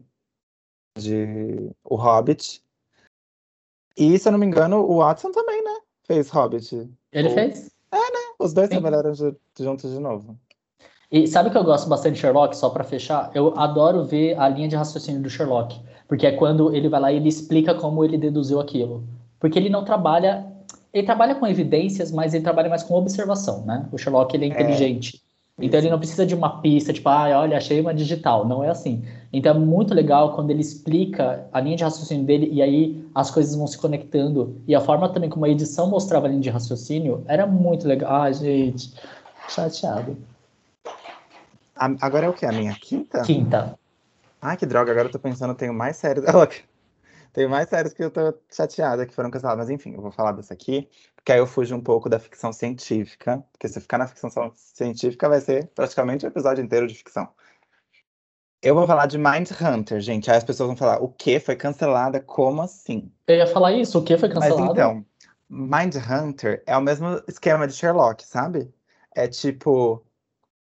[1.03, 2.63] De O Hobbit.
[3.97, 5.79] E, se eu não me engano, o Watson também, né?
[6.05, 6.89] Fez Hobbit.
[7.13, 7.71] ele fez?
[8.39, 8.81] Os dois Sim.
[8.81, 10.39] trabalharam ju- juntos de novo.
[11.13, 13.31] E sabe o que eu gosto bastante de Sherlock, só pra fechar?
[13.35, 15.79] Eu adoro ver a linha de raciocínio do Sherlock,
[16.09, 19.05] porque é quando ele vai lá e ele explica como ele deduziu aquilo.
[19.39, 20.47] Porque ele não trabalha,
[20.93, 23.89] ele trabalha com evidências, mas ele trabalha mais com observação, né?
[23.93, 25.21] O Sherlock ele é inteligente.
[25.59, 28.47] Então ele não precisa de uma pista, tipo, ah, olha, achei uma digital.
[28.47, 29.05] Não é assim.
[29.33, 33.31] Então é muito legal quando ele explica a linha de raciocínio dele e aí as
[33.31, 34.61] coisas vão se conectando.
[34.67, 38.23] E a forma também como a edição mostrava a linha de raciocínio era muito legal.
[38.23, 38.93] Ah, gente,
[39.49, 40.17] chateado.
[41.77, 42.45] Agora é o quê?
[42.45, 43.23] A minha quinta?
[43.23, 43.79] Quinta.
[44.43, 46.25] Ai, que droga, agora eu tô pensando, eu tenho mais séries.
[47.33, 49.61] Tenho mais séries que eu tô chateada que foram canceladas.
[49.61, 52.53] Mas enfim, eu vou falar dessa aqui, porque aí eu fujo um pouco da ficção
[52.53, 53.41] científica.
[53.53, 57.29] Porque se ficar na ficção científica, vai ser praticamente um episódio inteiro de ficção.
[58.63, 60.31] Eu vou falar de Mindhunter, gente.
[60.31, 61.41] Aí as pessoas vão falar, o quê?
[61.41, 62.21] Foi cancelada?
[62.21, 63.11] Como assim?
[63.27, 64.73] Eu ia falar isso, o que foi Mas cancelado?
[64.73, 65.07] então,
[65.49, 68.73] Mindhunter é o mesmo esquema de Sherlock, sabe?
[69.15, 70.05] É tipo,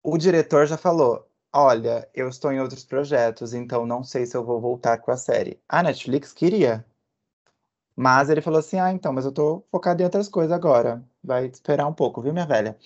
[0.03, 4.45] o diretor já falou: olha, eu estou em outros projetos, então não sei se eu
[4.45, 5.59] vou voltar com a série.
[5.67, 6.85] A Netflix queria.
[7.95, 11.03] Mas ele falou assim: ah, então, mas eu tô focado em outras coisas agora.
[11.23, 12.77] Vai esperar um pouco, viu, minha velha?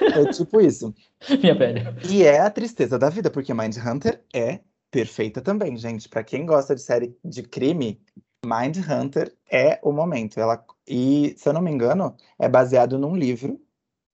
[0.00, 0.94] É tipo isso.
[1.40, 1.96] Minha velha.
[2.08, 4.60] E é a tristeza da vida, porque Mindhunter é
[4.90, 6.08] perfeita também, gente.
[6.08, 8.00] Pra quem gosta de série de crime,
[8.44, 10.38] Mindhunter é o momento.
[10.38, 13.60] Ela e, se eu não me engano, é baseado num livro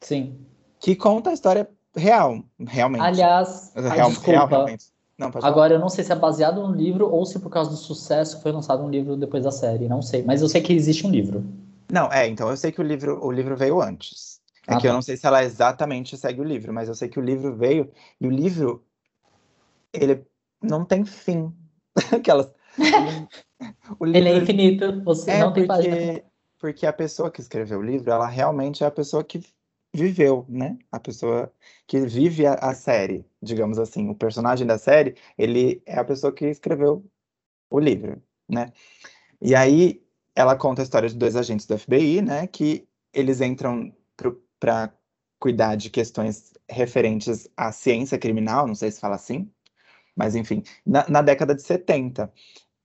[0.00, 0.38] Sim.
[0.80, 3.02] que conta a história real, realmente.
[3.02, 4.30] Aliás, real, desculpa.
[4.30, 4.86] real, realmente.
[5.18, 5.30] Não.
[5.42, 8.40] Agora eu não sei se é baseado no livro ou se por causa do sucesso
[8.40, 9.86] foi lançado um livro depois da série.
[9.86, 10.22] Não sei.
[10.22, 11.44] Mas eu sei que existe um livro.
[11.92, 14.40] Não, é, então eu sei que o livro, o livro veio antes.
[14.66, 14.94] É Ah, que eu tá.
[14.94, 17.90] não sei se ela exatamente segue o livro, mas eu sei que o livro veio
[18.20, 18.84] e o livro
[19.92, 20.24] ele
[20.62, 21.52] não tem fim.
[22.14, 22.52] Aquelas
[23.98, 25.02] o Ele é livro- infinito.
[25.04, 25.96] Você É não tem página.
[25.96, 26.24] porque,
[26.58, 29.42] porque a pessoa que escreveu o livro, ela realmente é a pessoa que
[29.94, 30.78] viveu, né?
[30.90, 31.52] A pessoa
[31.86, 34.08] que vive a, a série, digamos assim.
[34.08, 37.04] O personagem da série, ele é a pessoa que escreveu
[37.70, 38.72] o livro, né?
[39.40, 40.02] E aí
[40.34, 42.46] ela conta a história de dois agentes do FBI, né?
[42.46, 43.92] Que eles entram
[44.62, 44.94] para
[45.40, 49.50] cuidar de questões referentes à ciência criminal, não sei se fala assim,
[50.14, 52.32] mas enfim, na, na década de 70.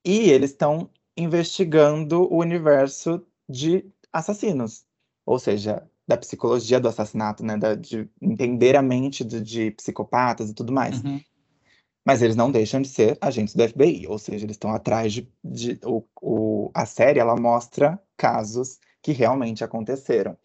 [0.04, 4.88] E eles estão investigando o universo de assassinos,
[5.24, 10.50] ou seja, da psicologia do assassinato, né, da- de entender a mente de, de psicopatas
[10.50, 11.04] e tudo mais.
[11.04, 11.22] Uhum.
[12.04, 15.32] Mas eles não deixam de ser agentes do FBI, ou seja, eles estão atrás de,
[15.44, 20.36] de o, o- a série ela mostra casos que realmente aconteceram.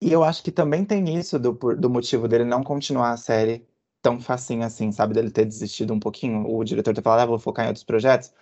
[0.00, 3.66] E eu acho que também tem isso do, do motivo dele não continuar a série
[4.02, 5.14] tão facinho assim, sabe?
[5.14, 8.32] Dele ter desistido um pouquinho, o diretor ter falado, ah, vou focar em outros projetos,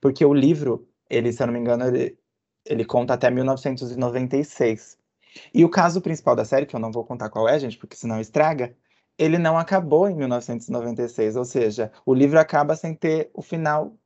[0.00, 2.18] porque o livro, ele, se eu não me engano, ele,
[2.64, 4.98] ele conta até 1996.
[5.54, 7.96] E o caso principal da série, que eu não vou contar qual é, gente, porque
[7.96, 8.76] senão estraga,
[9.18, 13.96] ele não acabou em 1996, ou seja, o livro acaba sem ter o final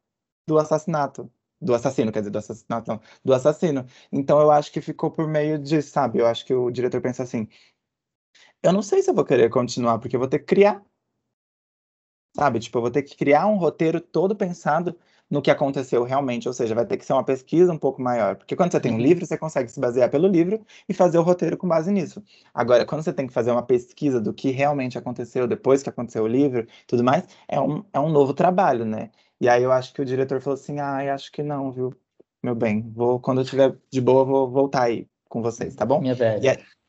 [0.46, 1.30] do assassinato.
[1.60, 3.86] Do assassino, quer dizer, do assassinato, não, do assassino.
[4.12, 6.18] Então eu acho que ficou por meio de, sabe?
[6.18, 7.48] Eu acho que o diretor pensa assim:
[8.62, 10.84] eu não sei se eu vou querer continuar, porque eu vou ter que criar.
[12.36, 12.60] Sabe?
[12.60, 14.98] Tipo, eu vou ter que criar um roteiro todo pensado
[15.30, 18.36] no que aconteceu realmente, ou seja, vai ter que ser uma pesquisa um pouco maior.
[18.36, 19.00] Porque quando você tem um Uhum.
[19.00, 22.22] livro, você consegue se basear pelo livro e fazer o roteiro com base nisso.
[22.54, 26.24] Agora, quando você tem que fazer uma pesquisa do que realmente aconteceu depois que aconteceu
[26.24, 29.10] o livro, tudo mais, é um, é um novo trabalho, né?
[29.40, 31.92] E aí eu acho que o diretor falou assim: ai, acho que não, viu,
[32.42, 36.00] meu bem, vou, quando eu estiver de boa, vou voltar aí com vocês, tá bom?
[36.00, 36.40] Minha velha.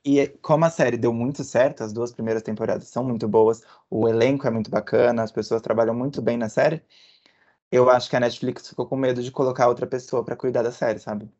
[0.05, 3.27] E, é- é- como a série deu muito certo, as duas primeiras temporadas são muito
[3.27, 6.81] boas, o elenco é muito bacana, as pessoas trabalham muito bem na série.
[7.71, 10.71] Eu acho que a Netflix ficou com medo de colocar outra pessoa pra cuidar da
[10.71, 11.31] série, sabe?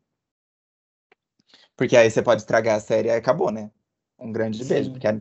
[1.76, 3.70] Porque aí você pode estragar a série e acabou, né?
[4.18, 4.68] Um grande Sim.
[4.68, 4.90] beijo.
[4.92, 5.20] Porque a-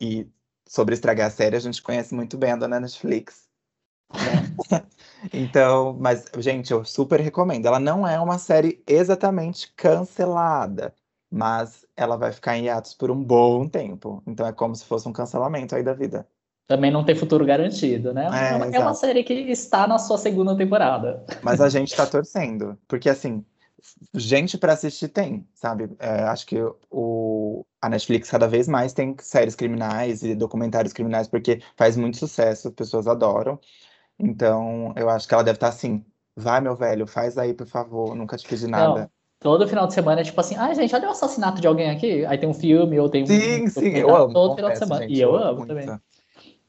[0.00, 0.28] E
[0.66, 3.48] sobre estragar a série, a gente conhece muito bem a dona Netflix.
[4.12, 4.32] né?
[5.32, 7.66] Então, mas, gente, eu super recomendo.
[7.66, 10.94] Ela não é uma série exatamente cancelada,
[11.30, 14.22] mas ela vai ficar em hiatus por um bom tempo.
[14.26, 16.26] Então é como se fosse um cancelamento aí da vida.
[16.72, 18.30] Também não tem futuro garantido, né?
[18.32, 21.22] É, É, uma, é uma série que está na sua segunda temporada.
[21.42, 23.44] Mas a gente tá torcendo, porque assim,
[24.14, 25.90] gente pra assistir tem, sabe?
[25.98, 26.56] É, acho que
[26.90, 32.16] o, a Netflix cada vez mais tem séries criminais e documentários criminais, porque faz muito
[32.16, 33.58] sucesso, as pessoas adoram.
[34.18, 36.04] Então, eu acho que ela deve estar assim.
[36.36, 39.02] Vai, meu velho, faz aí, por favor, nunca te pedi nada.
[39.02, 39.10] Não,
[39.40, 42.24] todo final de semana é tipo assim, ai gente, olha o assassinato de alguém aqui.
[42.24, 44.32] Aí tem um filme ou tem um Sim, sim, eu amo.
[44.34, 45.04] todo final de confesso, semana.
[45.04, 45.68] gente, E eu amo amo muito.
[45.68, 45.88] também.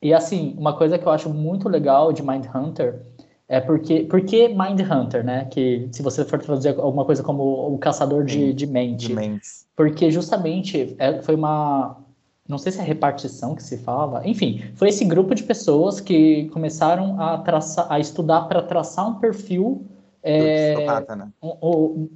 [0.04, 3.01] E assim, uma coisa que eu acho muito legal de Mindhunter
[3.47, 5.45] é porque, porque Mindhunter, né?
[5.45, 9.08] Que se você for traduzir alguma coisa como o caçador de, de mente.
[9.08, 9.66] De mentes.
[9.76, 11.97] Porque justamente é, foi uma.
[12.47, 14.28] Não sei se é repartição que se fala.
[14.28, 19.16] Enfim, foi esse grupo de pessoas que começaram a, traçar, a estudar para traçar um
[19.16, 19.86] perfil.
[20.22, 21.30] É, psicopata, né?
[21.41, 22.10] um- um-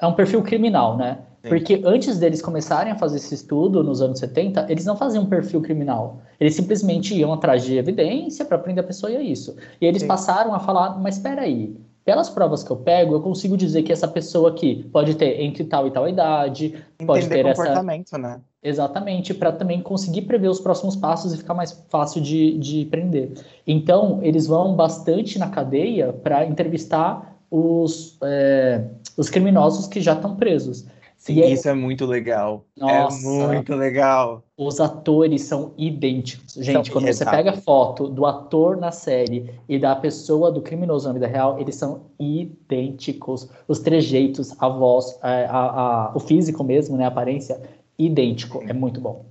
[0.00, 1.18] é um perfil criminal, né?
[1.44, 1.50] Sim.
[1.50, 5.26] Porque antes deles começarem a fazer esse estudo, nos anos 70, eles não faziam um
[5.26, 6.22] perfil criminal.
[6.40, 9.54] Eles simplesmente iam atrás de evidência para prender a pessoa e é isso.
[9.78, 10.08] E eles Sim.
[10.08, 13.92] passaram a falar, mas espera aí, pelas provas que eu pego, eu consigo dizer que
[13.92, 17.62] essa pessoa aqui pode ter entre tal e tal idade, pode Entender ter essa...
[17.62, 18.40] comportamento, né?
[18.62, 23.32] Exatamente, para também conseguir prever os próximos passos e ficar mais fácil de, de prender.
[23.66, 28.82] Então, eles vão bastante na cadeia para entrevistar os, é,
[29.18, 30.86] os criminosos que já estão presos.
[31.24, 32.66] Sim, E é- isso é muito legal.
[32.76, 33.26] Nossa.
[33.26, 34.44] É muito legal.
[34.58, 36.52] Os atores são idênticos.
[36.52, 37.30] Gente, quando você exato.
[37.34, 41.76] pega foto do ator na série e da pessoa do criminoso na vida real, eles
[41.76, 43.48] são idênticos.
[43.66, 47.58] Os trejeitos, a voz, a- a- a- o físico mesmo, né, a aparência,
[47.98, 48.62] idêntico.
[48.68, 49.24] É muito bom.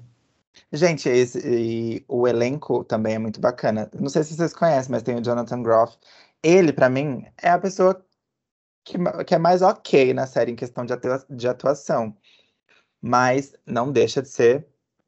[0.72, 3.88] Gente, esse, e o elenco também é muito bacana.
[4.00, 5.96] Não sei se vocês conhecem, mas tem o Jonathan Groff.
[6.42, 8.04] Ele, pra mim, é a pessoa
[8.84, 12.16] que, que é mais ok na série em questão de, atua- de atuação.
[13.02, 14.68] Mas não deixa de ser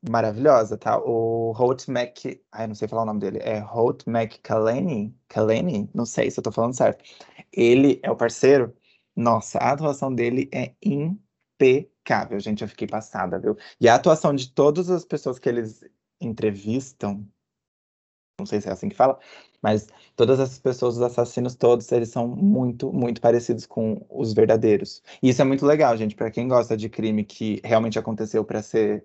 [0.09, 0.99] maravilhosa, tá?
[0.99, 2.17] O Holt Mac...
[2.51, 3.39] Ai, não sei falar o nome dele.
[3.41, 5.15] É Holt McCallany?
[5.27, 5.89] Callany?
[5.93, 7.03] Não sei se eu tô falando certo.
[7.51, 8.75] Ele é o parceiro.
[9.15, 12.61] Nossa, a atuação dele é impecável, gente.
[12.63, 13.57] Eu fiquei passada, viu?
[13.79, 15.81] E a atuação de todas as pessoas que eles
[16.21, 17.25] entrevistam,
[18.39, 19.19] não sei se é assim que fala,
[19.65, 25.01] mas todas essas pessoas, os assassinos todos, eles são muito, muito parecidos com os verdadeiros.
[25.23, 28.61] E isso é muito legal, gente, para quem gosta de crime que realmente aconteceu para
[28.61, 29.03] ser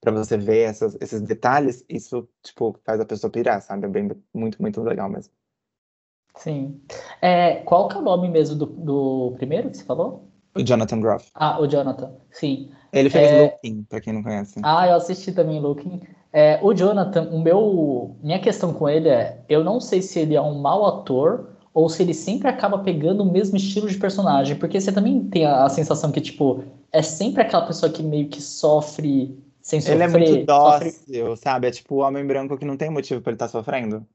[0.00, 3.84] para você ver essas- esses detalhes, isso tipo faz a pessoa pirar, sabe?
[3.84, 5.34] É bem muito, muito legal mesmo.
[6.36, 6.80] Sim.
[7.20, 10.30] É, qual que é o nome mesmo do, do primeiro que você falou?
[10.56, 11.30] O Jonathan Groff.
[11.34, 12.16] Ah, o Jonathan.
[12.30, 12.72] Sim.
[12.92, 13.38] Ele fez É.
[13.42, 14.58] Looking, para quem não conhece.
[14.62, 16.00] Ah, eu assisti também Looking.
[16.32, 20.36] É, o Jonathan, o meu, minha questão com ele é, eu não sei se ele
[20.36, 24.56] é um mau ator ou se ele sempre acaba pegando o mesmo estilo de personagem,
[24.56, 26.62] porque você também tem a, a sensação que tipo
[26.92, 31.36] é sempre aquela pessoa que meio que sofre sem Ele é sofrer, muito sofre- dócil,
[31.36, 31.66] sabe?
[31.68, 34.06] É tipo o homem branco que não tem motivo para ele estar sofrendo.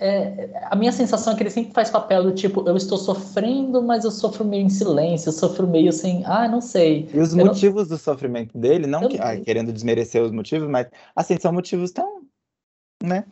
[0.00, 3.82] É, a minha sensação é que ele sempre faz papel do tipo, eu estou sofrendo,
[3.82, 7.08] mas eu sofro meio em silêncio, eu sofro meio sem, ah, não sei.
[7.12, 10.22] E os Eu não- motivos do sofrimento dele, não Eu que, não- ai, querendo desmerecer
[10.22, 10.86] os motivos, mas
[11.16, 12.22] assim, são motivos tão,
[13.02, 13.24] né?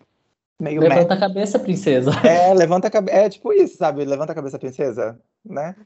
[0.61, 0.81] Meio.
[0.81, 2.11] Levanta a cabeça, princesa.
[2.27, 3.17] É, levanta a cabeça.
[3.17, 4.05] É tipo isso, sabe?
[4.05, 5.77] Levanta a cabeça, princesa, né?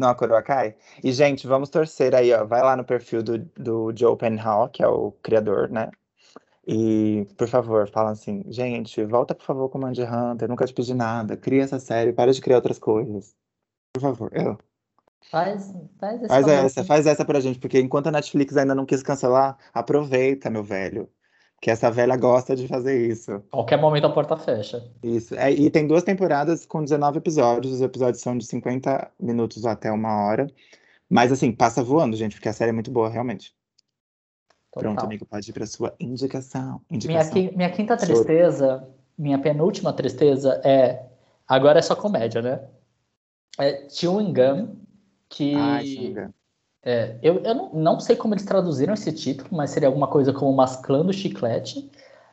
[0.00, 0.74] Não, a coroa cai.
[1.02, 2.44] E, gente, vamos torcer aí, ó.
[2.44, 5.90] Vai lá no perfil do, do Joe Penhall, que é o criador, né?
[6.66, 10.94] E, por favor, fala assim, gente, volta, por favor, com Mandy Hunter, nunca te pedi
[10.94, 13.34] nada, cria essa série, para de criar outras coisas.
[13.92, 14.58] Por favor, eu.
[15.30, 18.86] Faz, faz esse Faz essa, faz essa pra gente, porque enquanto a Netflix ainda não
[18.86, 21.08] quis cancelar, aproveita, meu velho.
[21.60, 23.42] Que essa velha gosta de fazer isso.
[23.50, 24.86] Qualquer momento a porta fecha.
[25.02, 25.34] Isso.
[25.34, 27.74] É, e tem duas temporadas com 19 episódios.
[27.74, 30.46] Os episódios são de 50 minutos até uma hora.
[31.08, 33.54] Mas assim, passa voando, gente, porque a série é muito boa, realmente.
[34.74, 34.92] Total.
[34.92, 36.80] Pronto, amigo, pode ir pra sua indicação.
[36.90, 37.32] Minha, Indicação.
[37.32, 41.06] qui- minha quinta tristeza, minha penúltima tristeza é.
[41.46, 42.60] Agora é só comédia, né?
[43.58, 44.76] É Chewing Gum,
[45.28, 45.54] que.
[45.54, 46.14] Ai,
[46.82, 50.32] é, eu eu não, não sei como eles traduziram esse título, mas seria alguma coisa
[50.32, 51.88] como Masclando Chiclete.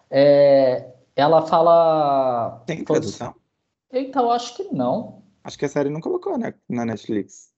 [0.10, 2.64] É, ela fala.
[2.66, 3.36] Tem tradução?
[3.94, 5.22] Então, eu acho que não.
[5.44, 7.52] Acho que a série não colocou né, na Netflix.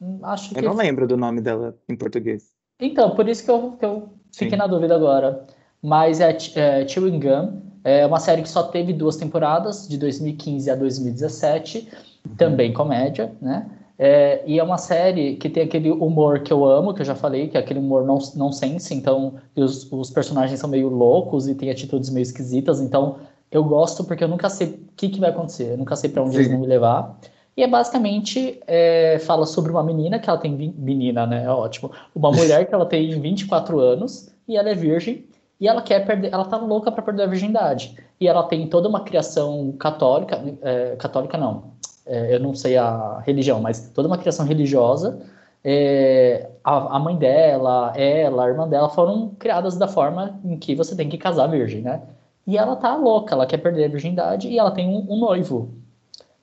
[0.00, 2.52] Hum, Acho Eu que não lembro do nome dela em português.
[2.80, 4.56] Então, por isso que eu, que eu fiquei Sim.
[4.56, 5.44] na dúvida agora.
[5.82, 10.70] mas é, é Chewing Gum, é uma série que só teve duas temporadas, de 2015
[10.70, 11.88] a 2017,
[12.26, 12.34] uhum.
[12.36, 13.66] também comédia, né?
[14.00, 17.16] É, e é uma série que tem aquele humor que eu amo, que eu já
[17.16, 21.48] falei, que é aquele humor não, não sense, então os, os personagens são meio loucos
[21.48, 23.16] e têm atitudes meio esquisitas, então
[23.50, 26.22] eu gosto porque eu nunca sei o que, que vai acontecer, eu nunca sei para
[26.22, 26.38] onde Sim.
[26.38, 27.18] eles vão me levar.
[27.58, 31.42] E é basicamente é, fala sobre uma menina que ela tem menina, né?
[31.42, 31.90] É ótimo.
[32.14, 35.26] Uma mulher que ela tem 24 anos e ela é virgem
[35.58, 37.96] e ela quer perder, ela tá louca para perder a virgindade.
[38.20, 41.72] E ela tem toda uma criação católica, é, católica não,
[42.06, 45.20] é, eu não sei a religião, mas toda uma criação religiosa.
[45.64, 50.76] É, a, a, mãe dela, ela, a irmã dela foram criadas da forma em que
[50.76, 52.02] você tem que casar virgem, né?
[52.46, 55.77] E ela tá louca, ela quer perder a virgindade e ela tem um, um noivo.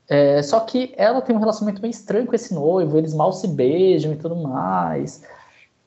[0.08, 3.48] É, só que ela tem um relacionamento bem estranho com esse noivo, eles mal se
[3.48, 5.24] beijam e tudo mais.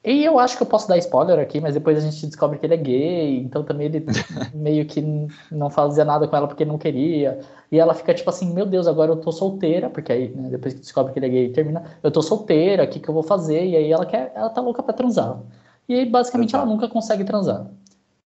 [0.05, 2.65] E eu acho que eu posso dar spoiler aqui, mas depois a gente descobre que
[2.65, 4.07] ele é gay, então também ele
[4.55, 5.03] meio que
[5.51, 7.41] não fazia nada com ela porque não queria.
[7.71, 10.75] E ela fica tipo assim, meu Deus, agora eu tô solteira, porque aí, né, depois
[10.75, 13.23] que descobre que ele é gay, termina, eu tô solteira, o que, que eu vou
[13.23, 13.67] fazer?
[13.67, 15.41] E aí ela quer, ela tá louca pra transar.
[15.89, 17.67] E aí, basicamente, ela nunca consegue transar.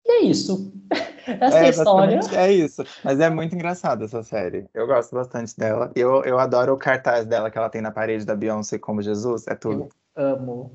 [0.04, 0.72] E é isso.
[1.40, 2.20] Essa é, é a história.
[2.32, 2.84] É isso.
[3.04, 4.66] Mas é muito engraçada essa série.
[4.74, 5.90] Eu gosto bastante dela.
[5.94, 9.46] Eu, eu adoro o cartaz dela que ela tem na parede da Beyoncé como Jesus.
[9.46, 9.88] É tudo.
[10.16, 10.72] Eu amo.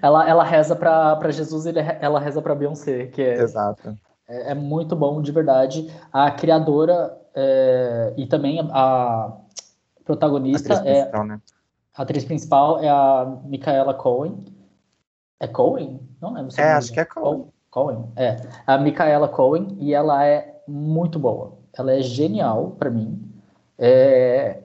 [0.00, 3.96] Ela, ela reza para Jesus e ela reza para Beyoncé, que é, Exato.
[4.28, 5.92] É, é, muito bom, de verdade.
[6.12, 9.36] A criadora é, e também a
[10.04, 11.24] protagonista atriz é.
[11.24, 11.40] Né?
[11.94, 14.44] A atriz principal é a Micaela Cohen.
[15.40, 16.00] É Cohen?
[16.20, 16.50] Não lembro.
[16.50, 17.51] Se é, acho que é Cohen.
[17.72, 18.36] Cohen, é.
[18.66, 21.54] A Micaela Cohen, e ela é muito boa.
[21.76, 23.18] Ela é genial para mim.
[23.78, 24.58] É,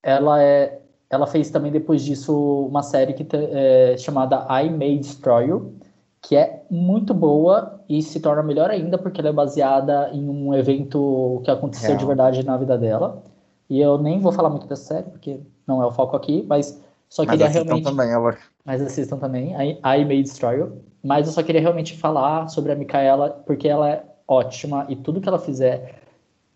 [0.00, 0.80] ela é,
[1.10, 5.74] ela fez também depois disso uma série que é chamada I May Destroy You,
[6.22, 10.54] que é muito boa e se torna melhor ainda porque ela é baseada em um
[10.54, 11.98] evento que aconteceu Real.
[11.98, 13.20] de verdade na vida dela.
[13.68, 16.80] E eu nem vou falar muito dessa série porque não é o foco aqui, mas
[17.08, 17.84] só queria mas realmente.
[17.84, 18.36] Também, ela...
[18.64, 19.52] Mas assistam também.
[19.52, 20.84] I, I May Destroy You.
[21.02, 25.20] Mas eu só queria realmente falar sobre a Micaela, porque ela é ótima e tudo
[25.20, 26.02] que ela fizer,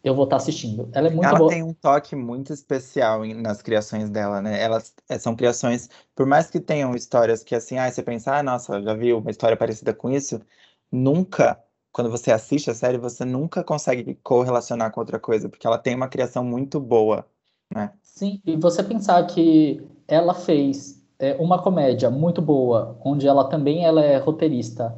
[0.02, 0.88] eu vou estar assistindo.
[0.92, 1.50] Ela é muito ela boa.
[1.50, 4.60] tem um toque muito especial nas criações dela, né?
[4.60, 8.42] Elas é, são criações, por mais que tenham histórias que assim, ah, você pensa, ah,
[8.42, 10.40] nossa, já viu uma história parecida com isso,
[10.90, 15.78] nunca, quando você assiste a série, você nunca consegue correlacionar com outra coisa, porque ela
[15.78, 17.26] tem uma criação muito boa,
[17.74, 17.92] né?
[18.18, 23.84] Sim, e você pensar que ela fez é, uma comédia muito boa, onde ela também
[23.84, 24.92] ela é roteirista.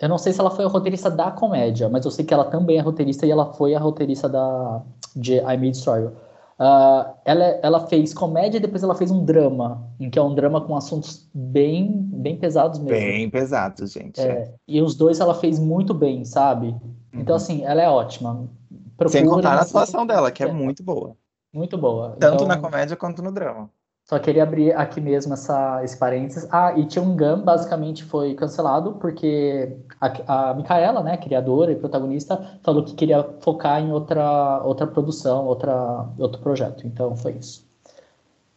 [0.00, 2.46] Eu não sei se ela foi a roteirista da comédia, mas eu sei que ela
[2.46, 4.80] também é roteirista e ela foi a roteirista da
[5.14, 6.08] de I May Destroy
[6.54, 10.36] Uh, ela, ela fez comédia e depois ela fez um drama, em que é um
[10.36, 12.96] drama com assuntos bem, bem pesados mesmo.
[12.96, 14.20] Bem pesados, gente.
[14.20, 14.54] É, é.
[14.68, 16.68] E os dois ela fez muito bem, sabe?
[16.68, 16.80] Então,
[17.12, 17.20] uhum.
[17.22, 18.48] Então, assim, ela é ótima.
[18.96, 21.16] Procura Sem contar a atuação dela, que é, é, muito boa.
[21.54, 22.16] Muito boa.
[22.18, 22.48] Tanto então...
[22.48, 23.70] na comédia quanto no drama.
[24.04, 26.46] Só queria abrir aqui mesmo essa, esse parênteses.
[26.50, 32.84] Ah, e Gun basicamente foi cancelado porque a, a Micaela, né, criadora e protagonista, falou
[32.84, 36.86] que queria focar em outra, outra produção, outra, outro projeto.
[36.86, 37.66] Então foi isso.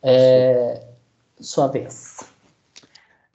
[0.03, 0.83] É,
[1.39, 2.17] sua vez.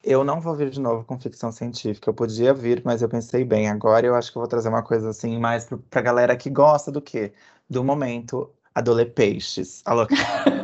[0.04, 2.10] Eu não vou vir de novo com ficção científica.
[2.10, 3.70] Eu podia vir, mas eu pensei bem.
[3.70, 6.92] Agora eu acho que eu vou trazer uma coisa assim mais pra galera que gosta
[6.92, 7.32] do quê?
[7.70, 9.82] Do momento Adolepeixes.
[9.84, 10.06] Alô.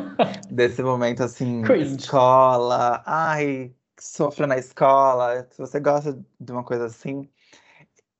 [0.49, 1.95] desse momento assim, Cringe.
[1.95, 5.47] escola, ai, sofra na escola.
[5.51, 7.29] Se você gosta de uma coisa assim,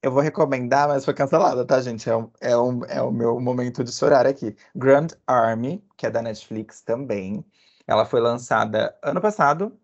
[0.02, 2.08] eu vou recomendar, mas foi cancelada, tá, gente?
[2.08, 4.56] É, um, é, um, é o meu momento de chorar aqui.
[4.74, 7.44] Grand Army, que é da Netflix também.
[7.86, 9.78] Ela foi lançada ano passado.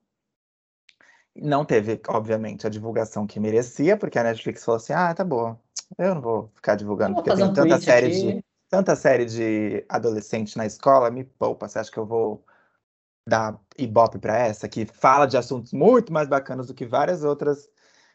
[1.34, 5.58] Não teve, obviamente, a divulgação que merecia, porque a Netflix falou assim: ah, tá bom,
[5.98, 8.32] eu não vou ficar divulgando, vou porque tem um tanta série aqui.
[8.32, 11.68] de tanta série de adolescente na escola, me poupa.
[11.68, 12.44] Você acha que eu vou
[13.28, 17.68] dar ibope para essa, que fala de assuntos muito mais bacanas do que várias outras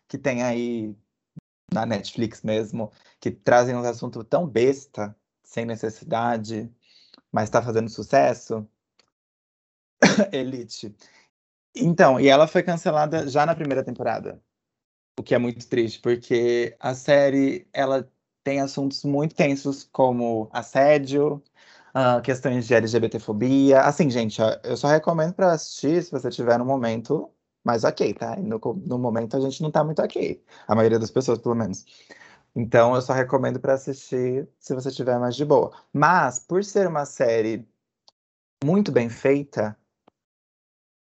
[0.07, 0.95] que tem aí
[1.73, 6.69] na Netflix mesmo, que trazem um assunto tão besta, sem necessidade,
[7.31, 8.67] mas está fazendo sucesso?
[10.31, 10.95] Elite.
[11.75, 14.41] Então, e ela foi cancelada já na primeira temporada.
[15.17, 18.09] O que é muito triste, porque a série ela
[18.43, 21.41] tem assuntos muito tensos como assédio,
[21.95, 23.81] uh, questões de LGBTfobia.
[23.81, 27.29] Assim, gente, eu só recomendo para assistir se você tiver no momento
[27.63, 28.35] mais ok, tá?
[28.37, 30.43] No, no momento a gente não tá muito ok.
[30.67, 31.85] A maioria das pessoas, pelo menos.
[32.55, 35.71] Então, eu só recomendo para assistir se você tiver mais de boa.
[35.93, 37.65] Mas, por ser uma série
[38.63, 39.77] muito bem feita,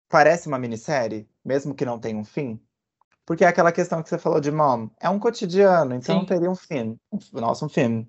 [0.09, 2.59] parece uma minissérie, mesmo que não tenha um fim.
[3.25, 4.89] Porque é aquela questão que você falou de mom.
[4.99, 6.19] É um cotidiano, então Sim.
[6.19, 6.99] não teria um fim.
[7.33, 8.07] Nossa, um filme.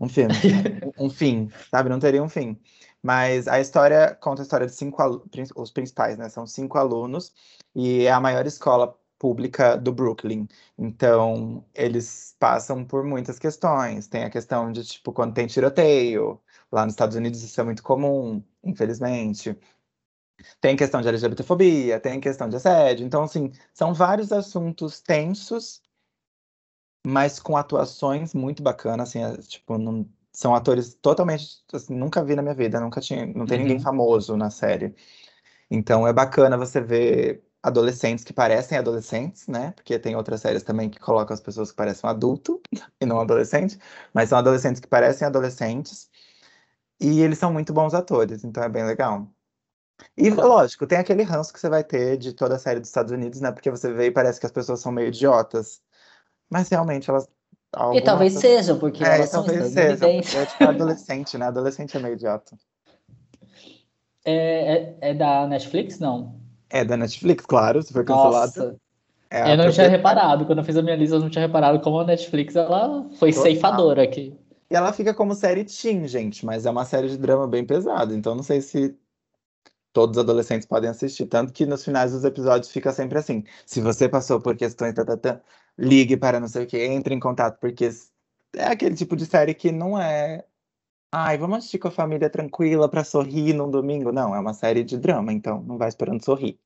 [0.00, 0.34] Um filme.
[0.98, 1.88] um fim, sabe?
[1.88, 2.58] Não teria um fim.
[3.02, 6.28] Mas a história conta a história de cinco alunos, os principais, né?
[6.28, 7.32] São cinco alunos
[7.74, 10.48] e é a maior escola pública do Brooklyn.
[10.76, 14.06] Então, eles passam por muitas questões.
[14.08, 16.40] Tem a questão de, tipo, quando tem tiroteio.
[16.70, 19.56] Lá nos Estados Unidos isso é muito comum, infelizmente.
[20.60, 23.06] Tem questão de LGBTfobia, tem questão de assédio.
[23.06, 25.82] Então, assim, são vários assuntos tensos,
[27.06, 32.34] mas com atuações muito bacanas, assim, é, tipo, não- são atores totalmente, assim, nunca vi
[32.34, 33.82] na minha vida, nunca tinha, não tem ninguém Uhum.
[33.82, 34.94] famoso na série.
[35.70, 39.72] Então é bacana você ver adolescentes que parecem adolescentes, né?
[39.72, 42.62] Porque tem outras séries também que colocam as pessoas que parecem adulto
[43.00, 43.78] e não adolescente,
[44.14, 46.10] mas são adolescentes que parecem adolescentes.
[47.00, 49.31] E eles são muito bons atores, então é bem legal.
[50.16, 53.12] E lógico, tem aquele ranço que você vai ter de toda a série dos Estados
[53.12, 53.50] Unidos, né?
[53.52, 55.80] Porque você vê e parece que as pessoas são meio idiotas.
[56.50, 57.24] Mas realmente elas.
[57.24, 57.28] E
[57.72, 59.92] algumas talvez pessoas- sejam, porque É, elas e são talvez seja.
[59.94, 60.34] estadunidenses.
[60.34, 61.46] É tipo adolescente, né?
[61.46, 62.56] Adolescente é meio idiota.
[64.24, 64.34] É,
[64.74, 65.98] é, é da Netflix?
[65.98, 66.34] Não.
[66.70, 68.52] É da Netflix, claro, se foi cancelado.
[68.56, 68.76] Nossa,
[69.30, 70.46] É eu não tinha reparado.
[70.46, 73.30] Quando eu fiz a minha lista, eu não tinha reparado como a Netflix ela foi
[73.30, 73.42] Total.
[73.44, 74.36] ceifadora aqui.
[74.70, 78.14] E ela fica como série teen, gente, mas é uma série de drama bem pesado,
[78.14, 78.96] então não sei se
[79.92, 81.26] todos os adolescentes podem assistir.
[81.26, 85.04] Tanto que nos finais dos episódios fica sempre assim: se você passou por questões, tá,
[85.04, 85.40] tá, tá,
[85.78, 87.88] ligue para não sei o que, entre em contato, porque
[88.56, 90.44] é aquele tipo de série que não é.
[91.14, 94.10] Ai, vamos assistir com a família tranquila pra sorrir num domingo.
[94.12, 96.58] Não, é uma série de drama, então não vai esperando sorrir.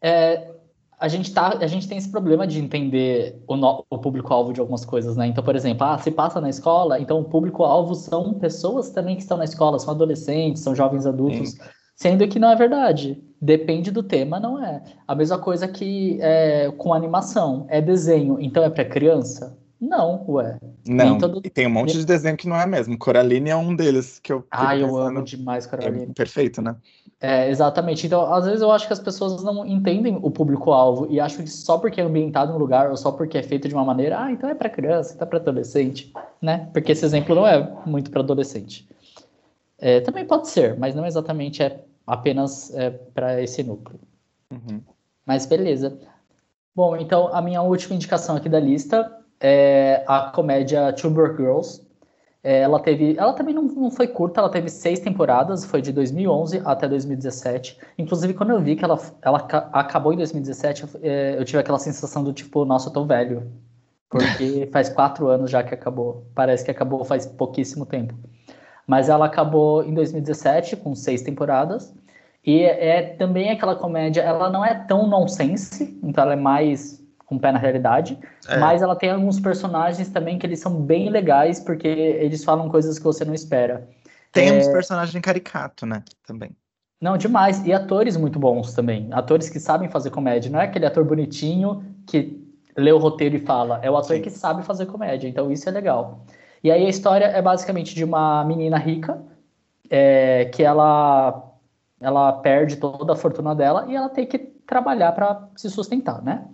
[0.00, 0.54] É,
[0.98, 4.60] a gente tá, a gente tem esse problema de entender o, no- o público-alvo de
[4.60, 5.26] algumas coisas, né?
[5.26, 9.22] Então, por exemplo, ah, se passa na escola, então o público-alvo são pessoas também que
[9.22, 11.56] estão na escola, são adolescentes, são jovens adultos,
[12.00, 13.22] sendo que não é verdade.
[13.40, 14.82] Depende do tema, não é.
[15.06, 19.56] A mesma coisa que é, com animação, é desenho, então é para criança?
[19.78, 20.58] Não, ué.
[20.86, 22.98] Não, todo- e tem um monte de desenho que não é mesmo.
[22.98, 24.46] Coraline é um deles que eu.
[24.50, 26.04] Ah, eu amo demais Coraline.
[26.04, 26.76] É perfeito, né?
[27.18, 28.06] É, exatamente.
[28.06, 31.50] Então, às vezes eu acho que as pessoas não entendem o público-alvo e acham que
[31.50, 34.22] só porque é ambientado em um lugar ou só porque é feito de uma maneira,
[34.22, 36.68] ah, então é para criança, então é para adolescente, né?
[36.74, 38.86] Porque esse exemplo não é muito para adolescente.
[39.78, 41.80] É, também pode ser, mas não exatamente é
[42.12, 42.72] apenas
[43.14, 44.00] para esse núcleo.
[44.50, 44.80] Uhum.
[45.24, 45.98] Mas beleza.
[46.74, 51.88] Bom, então a minha última indicação aqui da lista é a comédia Broke Girls.
[52.42, 55.92] É, ela teve, ela também não, não foi curta, ela teve seis temporadas, foi de
[55.92, 57.78] 2011 até 2017.
[57.98, 61.58] Inclusive, quando eu vi que ela, ela ca- acabou em 2017, eu, é, eu tive
[61.58, 63.52] aquela sensação do tipo, nossa, eu tô velho.
[64.08, 66.24] Porque faz quatro anos já que acabou.
[66.34, 68.14] Parece que acabou faz pouquíssimo tempo.
[68.86, 71.94] Mas ela acabou em 2017, com seis temporadas.
[72.44, 77.00] E é, é também aquela comédia, ela não é tão nonsense, então ela é mais
[77.26, 78.18] com o pé na realidade,
[78.48, 78.58] É.
[78.58, 82.98] mas ela tem alguns personagens também que eles são bem legais, porque eles falam coisas
[82.98, 83.88] que você não espera.
[84.32, 84.52] Tem É.
[84.58, 86.02] uns personagens caricato, né?
[86.26, 86.50] Também.
[87.00, 87.64] Não, demais.
[87.64, 89.08] E atores muito bons também.
[89.12, 90.50] Atores que sabem fazer comédia.
[90.50, 92.38] Não é aquele ator bonitinho que
[92.76, 93.78] lê o roteiro e fala.
[93.82, 94.22] É o ator Sim.
[94.22, 95.28] que sabe fazer comédia.
[95.28, 96.24] Então isso é legal.
[96.62, 99.22] E aí a história é basicamente de uma menina rica
[99.88, 101.49] é, que ela
[102.00, 106.44] ela perde toda a fortuna dela e ela tem que trabalhar para se sustentar, né?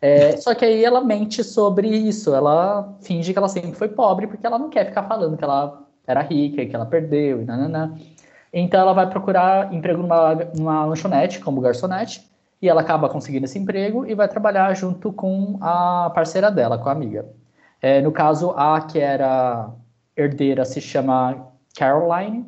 [0.00, 2.34] É, só que aí ela mente sobre isso.
[2.34, 5.82] Ela finge que ela sempre foi pobre porque ela não quer ficar falando que ela
[6.06, 7.94] era rica e que ela perdeu e nananã.
[8.52, 12.30] Então ela vai procurar emprego numa, numa lanchonete como garçonete
[12.60, 16.88] e ela acaba conseguindo esse emprego e vai trabalhar junto com a parceira dela, com
[16.88, 17.26] a amiga.
[17.80, 19.70] É, no caso, a que era
[20.16, 22.46] herdeira se chama Caroline.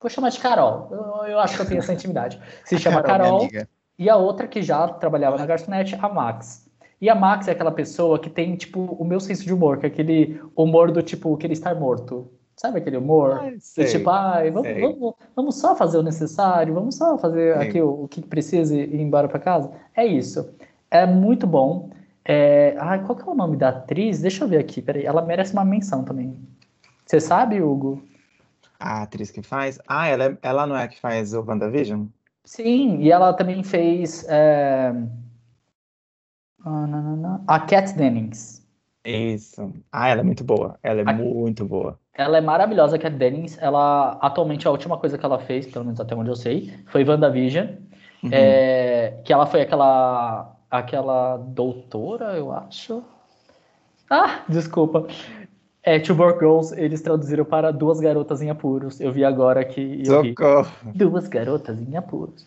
[0.00, 0.88] Vou chamar de Carol.
[0.90, 2.40] Eu, eu acho que eu tenho essa intimidade.
[2.64, 3.68] Se chama Carol, minha Carol.
[3.98, 6.66] E a outra que já trabalhava na garçonete, a Max.
[7.00, 9.86] E a Max é aquela pessoa que tem, tipo, o meu senso de humor, que
[9.86, 12.30] é aquele humor do tipo, querer estar morto.
[12.56, 13.38] Sabe aquele humor?
[13.50, 13.84] Do sei.
[13.86, 14.80] tipo, ai, vamos, sei.
[14.80, 17.68] vamos, vamos só fazer o necessário, vamos só fazer Sim.
[17.68, 19.70] aqui o, o que precisa e ir embora para casa.
[19.94, 20.54] É isso.
[20.90, 21.90] É muito bom.
[22.24, 22.74] É...
[22.78, 24.20] Ai, qual que é o nome da atriz?
[24.20, 25.04] Deixa eu ver aqui, peraí.
[25.04, 26.34] Ela merece uma menção também.
[27.04, 28.02] Você sabe, Hugo?
[28.78, 29.78] A atriz que faz.
[29.86, 32.06] Ah, ela, é- ela não é a que faz o WandaVision?
[32.44, 34.24] Sim, e ela também fez.
[34.28, 34.92] é,
[36.64, 37.40] ah.
[37.46, 38.64] A Kat Dennings.
[39.04, 39.72] Isso.
[39.90, 40.78] Ah, ela é muito boa.
[40.82, 41.98] Ela é A- muito boa.
[42.12, 43.58] Ela é maravilhosa, a Kat Dennings.
[43.60, 47.04] Ela, atualmente, a última coisa que ela fez, pelo menos até onde eu sei, foi
[47.04, 47.66] WandaVision.
[48.22, 48.30] Uhum.
[48.32, 53.04] É, que ela foi aquela, aquela doutora, eu acho.
[54.10, 55.06] Ah, desculpa.
[55.86, 59.00] É, Two Broke Girls, eles traduziram para Duas Garotas em Apuros.
[59.00, 60.02] Eu vi agora que.
[60.04, 60.68] Socorro.
[60.92, 62.44] Duas Garotas em Apuros.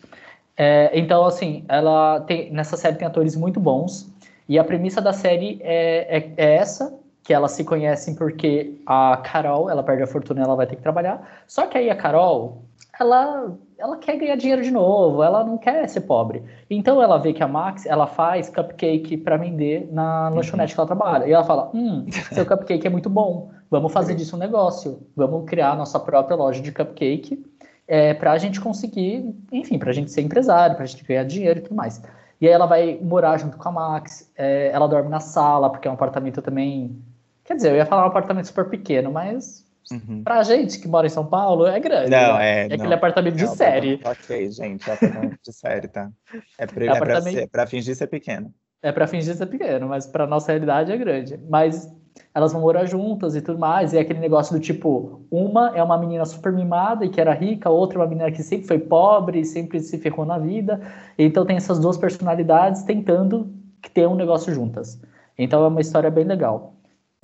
[0.58, 4.12] É, então, assim, ela tem nessa série tem atores muito bons
[4.46, 9.16] e a premissa da série é, é, é essa que elas se conhecem porque a
[9.24, 11.42] Carol ela perde a fortuna, e ela vai ter que trabalhar.
[11.46, 12.62] Só que aí a Carol
[12.98, 16.42] ela ela quer ganhar dinheiro de novo, ela não quer ser pobre.
[16.68, 20.36] Então ela vê que a Max, ela faz cupcake para vender na uhum.
[20.36, 21.26] lanchonete que ela trabalha.
[21.26, 23.50] E ela fala: "Hum, seu cupcake é muito bom.
[23.70, 25.06] Vamos fazer disso um negócio.
[25.16, 27.42] Vamos criar nossa própria loja de cupcake
[27.88, 31.24] é, para a gente conseguir, enfim, para a gente ser empresário, para a gente ganhar
[31.24, 32.02] dinheiro e tudo mais.
[32.40, 35.88] E aí ela vai morar junto com a Max, é, ela dorme na sala, porque
[35.88, 36.96] é um apartamento também.
[37.44, 40.22] Quer dizer, eu ia falar um apartamento super pequeno, mas uhum.
[40.22, 42.10] pra gente que mora em São Paulo é grande.
[42.10, 42.62] Não, né?
[42.62, 42.68] é.
[42.68, 44.00] É aquele apartamento de série.
[44.04, 46.10] Ok, gente, é apartamento de série, tá?
[46.58, 48.52] É, pra, é, é pra, pra fingir ser pequeno.
[48.82, 51.38] É pra fingir ser pequeno, mas pra nossa realidade é grande.
[51.48, 51.92] Mas
[52.34, 55.82] elas vão morar juntas e tudo mais, e é aquele negócio do tipo, uma é
[55.82, 58.66] uma menina super mimada e que era rica, a outra é uma menina que sempre
[58.66, 60.80] foi pobre e sempre se ferrou na vida,
[61.18, 63.52] então tem essas duas personalidades tentando
[63.92, 65.00] ter um negócio juntas.
[65.36, 66.74] Então é uma história bem legal.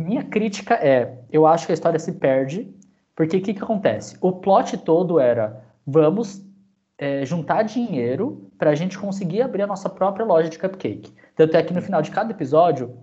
[0.00, 2.70] Minha crítica é, eu acho que a história se perde,
[3.14, 4.14] porque o que, que acontece?
[4.20, 6.44] O plot todo era, vamos
[6.98, 11.14] é, juntar dinheiro para a gente conseguir abrir a nossa própria loja de cupcake.
[11.34, 12.94] Tanto é que no final de cada episódio,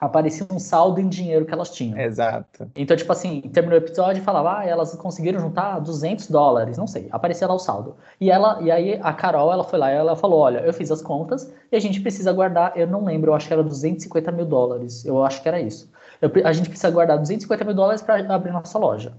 [0.00, 1.96] aparecia um saldo em dinheiro que elas tinham.
[1.96, 2.68] Exato.
[2.74, 6.88] Então, tipo assim, terminou o episódio e falava, ah, elas conseguiram juntar 200 dólares, não
[6.88, 7.94] sei, aparecia lá o saldo.
[8.20, 10.90] E ela, e aí a Carol, ela foi lá e ela falou, olha, eu fiz
[10.90, 14.32] as contas e a gente precisa guardar, eu não lembro, eu acho que era 250
[14.32, 15.88] mil dólares, eu acho que era isso.
[16.22, 19.12] Eu, a gente precisa guardar 250 mil dólares para abrir nossa loja.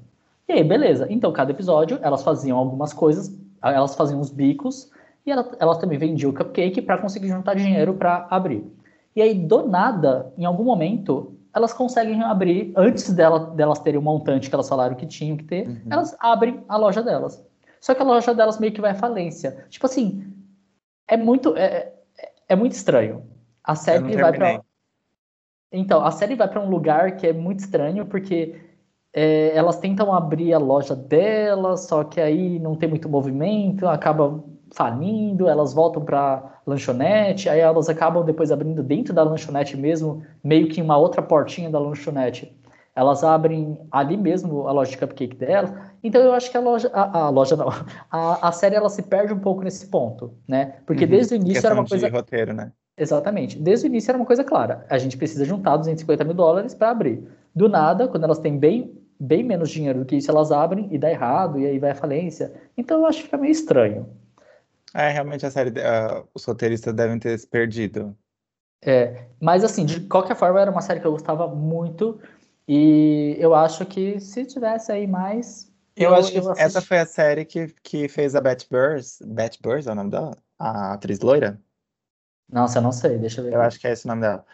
[0.48, 1.06] E aí, beleza.
[1.10, 4.90] Então, cada episódio, elas faziam algumas coisas, elas faziam os bicos
[5.26, 8.66] e ela, elas também vendiam o cupcake para conseguir juntar dinheiro para abrir.
[9.14, 14.02] E aí, do nada, em algum momento, elas conseguem abrir, antes dela, delas terem o
[14.02, 15.82] montante que elas falaram que tinham que ter, uhum.
[15.90, 17.44] elas abrem a loja delas.
[17.80, 19.66] Só que a loja delas meio que vai à falência.
[19.70, 20.26] Tipo assim,
[21.08, 21.94] é muito, é,
[22.48, 23.24] é muito estranho.
[23.64, 24.63] A série vai para
[25.74, 28.56] Então, a série vai para um lugar que é muito estranho, porque
[29.12, 34.44] é, elas tentam abrir a loja delas, só que aí não tem muito movimento, acaba
[34.72, 40.68] falindo, elas voltam para lanchonete, aí elas acabam depois abrindo dentro da lanchonete mesmo, meio
[40.68, 42.56] que uma outra portinha da lanchonete.
[42.96, 45.74] Elas abrem ali mesmo a loja de cupcake delas.
[46.04, 47.70] Então eu acho que a loja, a, a loja não,
[48.12, 50.78] a, a série ela se perde um pouco nesse ponto, né?
[50.86, 52.08] Porque uhum, desde o início era uma coisa.
[52.08, 52.72] De roteiro, né?
[52.98, 53.58] Exatamente.
[53.58, 54.86] Desde o início era uma coisa clara.
[54.90, 57.28] A gente precisa juntar 250 mil dólares para abrir.
[57.54, 60.98] Do nada, quando elas têm bem, bem menos dinheiro do que isso, elas abrem e
[60.98, 62.54] dá errado, e aí vai à falência.
[62.78, 64.08] Então eu acho que fica meio estranho.
[64.94, 68.16] É, realmente a série, uh, os roteiristas devem ter se perdido.
[68.86, 72.20] É, mas assim, de qualquer forma, era uma série que eu gostava muito.
[72.68, 75.72] E eu acho que se tivesse aí mais.
[75.96, 79.20] Eu, eu acho que eu essa foi a série que, que fez a Beth Burrs.
[79.26, 80.36] Beth Burrs é o nome dela?
[80.60, 81.60] A atriz loira?
[82.50, 83.54] Nossa, eu não sei, deixa eu ver.
[83.54, 83.62] Eu aqui.
[83.62, 84.46] acho que é esse o nome dela.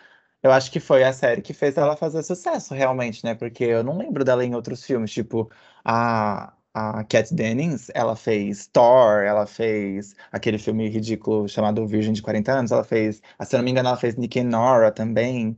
[0.44, 3.36] Eu acho que foi a série que fez ela fazer sucesso, realmente, né?
[3.36, 5.52] Porque eu não lembro dela em outros filmes, tipo
[5.84, 12.22] a, a Kat Dennings, ela fez Thor, ela fez aquele filme ridículo chamado Virgem de
[12.22, 15.58] 40 anos, ela fez, se eu não me engano, ela fez Nick and Nora também.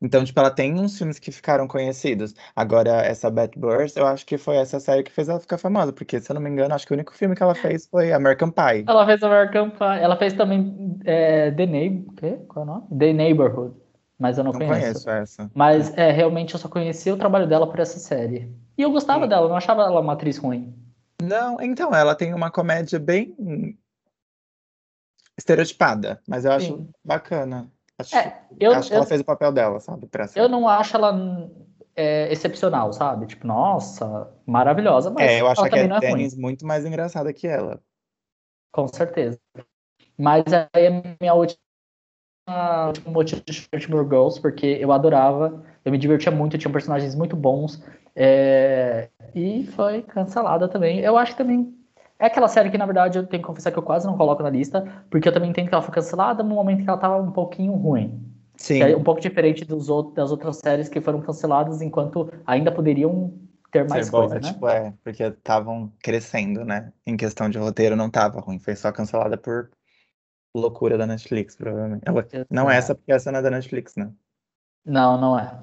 [0.00, 2.34] Então, tipo, ela tem uns filmes que ficaram conhecidos.
[2.54, 5.92] Agora, essa Bad Burst, eu acho que foi essa série que fez ela ficar famosa,
[5.92, 8.12] porque, se eu não me engano, acho que o único filme que ela fez foi
[8.12, 8.84] American Pie.
[8.86, 10.00] Ela fez American Pie.
[10.00, 12.44] Ela fez também é, The Neighborhood.
[12.46, 12.98] Qual é o nome?
[12.98, 13.74] The Neighborhood.
[14.18, 15.04] Mas eu não, não conheço.
[15.04, 15.50] conheço essa.
[15.54, 18.52] Mas, é, realmente, eu só conheci o trabalho dela por essa série.
[18.76, 19.28] E eu gostava Sim.
[19.28, 20.74] dela, não achava ela uma atriz ruim.
[21.20, 23.34] Não, então, ela tem uma comédia bem
[25.36, 26.88] estereotipada, mas eu acho Sim.
[27.04, 27.68] bacana.
[27.98, 30.06] Acho, é, eu, acho que eu, ela fez o papel dela, sabe?
[30.06, 31.12] Pra eu não acho ela
[31.96, 33.26] é, excepcional, sabe?
[33.26, 37.32] Tipo, nossa, maravilhosa, mas É, eu acho ela que a é Dennis muito mais engraçada
[37.32, 37.80] que ela.
[38.72, 39.40] Com certeza.
[40.16, 41.58] Mas aí a minha última
[43.06, 47.82] motivo de Shortmore Girls, porque eu adorava, eu me divertia muito, tinha personagens muito bons,
[48.16, 51.00] é, e foi cancelada também.
[51.00, 51.77] Eu acho que também
[52.18, 54.42] é aquela série que, na verdade, eu tenho que confessar que eu quase não coloco
[54.42, 57.20] na lista, porque eu também entendo que ela foi cancelada no momento que ela estava
[57.20, 58.24] um pouquinho ruim.
[58.56, 58.82] Sim.
[58.82, 63.32] É um pouco diferente dos outros, das outras séries que foram canceladas enquanto ainda poderiam
[63.70, 64.40] ter mais coisa, né?
[64.40, 66.92] Tipo, é, porque estavam crescendo, né?
[67.06, 69.70] Em questão de roteiro não estava ruim, foi só cancelada por
[70.56, 72.02] loucura da Netflix, provavelmente.
[72.04, 74.10] Ela, não é essa, porque essa não é da Netflix, né?
[74.84, 75.60] Não, não é.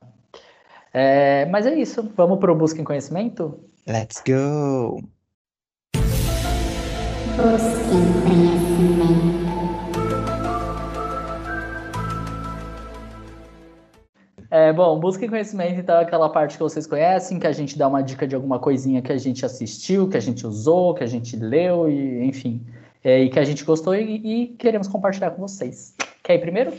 [0.94, 2.10] É, mas é isso.
[2.16, 3.60] Vamos para o Busca em Conhecimento?
[3.86, 5.15] Let's go!
[7.36, 9.46] Busca em Conhecimento.
[14.50, 17.78] É, bom, busca em conhecimento, então, é aquela parte que vocês conhecem, que a gente
[17.78, 21.04] dá uma dica de alguma coisinha que a gente assistiu, que a gente usou, que
[21.04, 22.66] a gente leu, e enfim.
[23.04, 25.94] é, e que a gente gostou e, e queremos compartilhar com vocês.
[26.24, 26.74] Quer ir primeiro?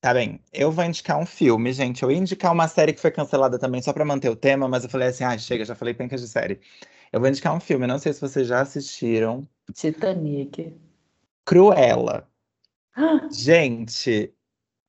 [0.00, 2.02] Tá bem, eu vou indicar um filme, gente.
[2.02, 4.82] Eu ia indicar uma série que foi cancelada também só pra manter o tema, mas
[4.84, 6.58] eu falei assim, ah, chega, já falei pencas de série.
[7.12, 9.48] Eu vou indicar um filme, não sei se vocês já assistiram.
[9.72, 10.74] Titanic.
[11.44, 12.28] Cruella.
[13.32, 14.34] Gente,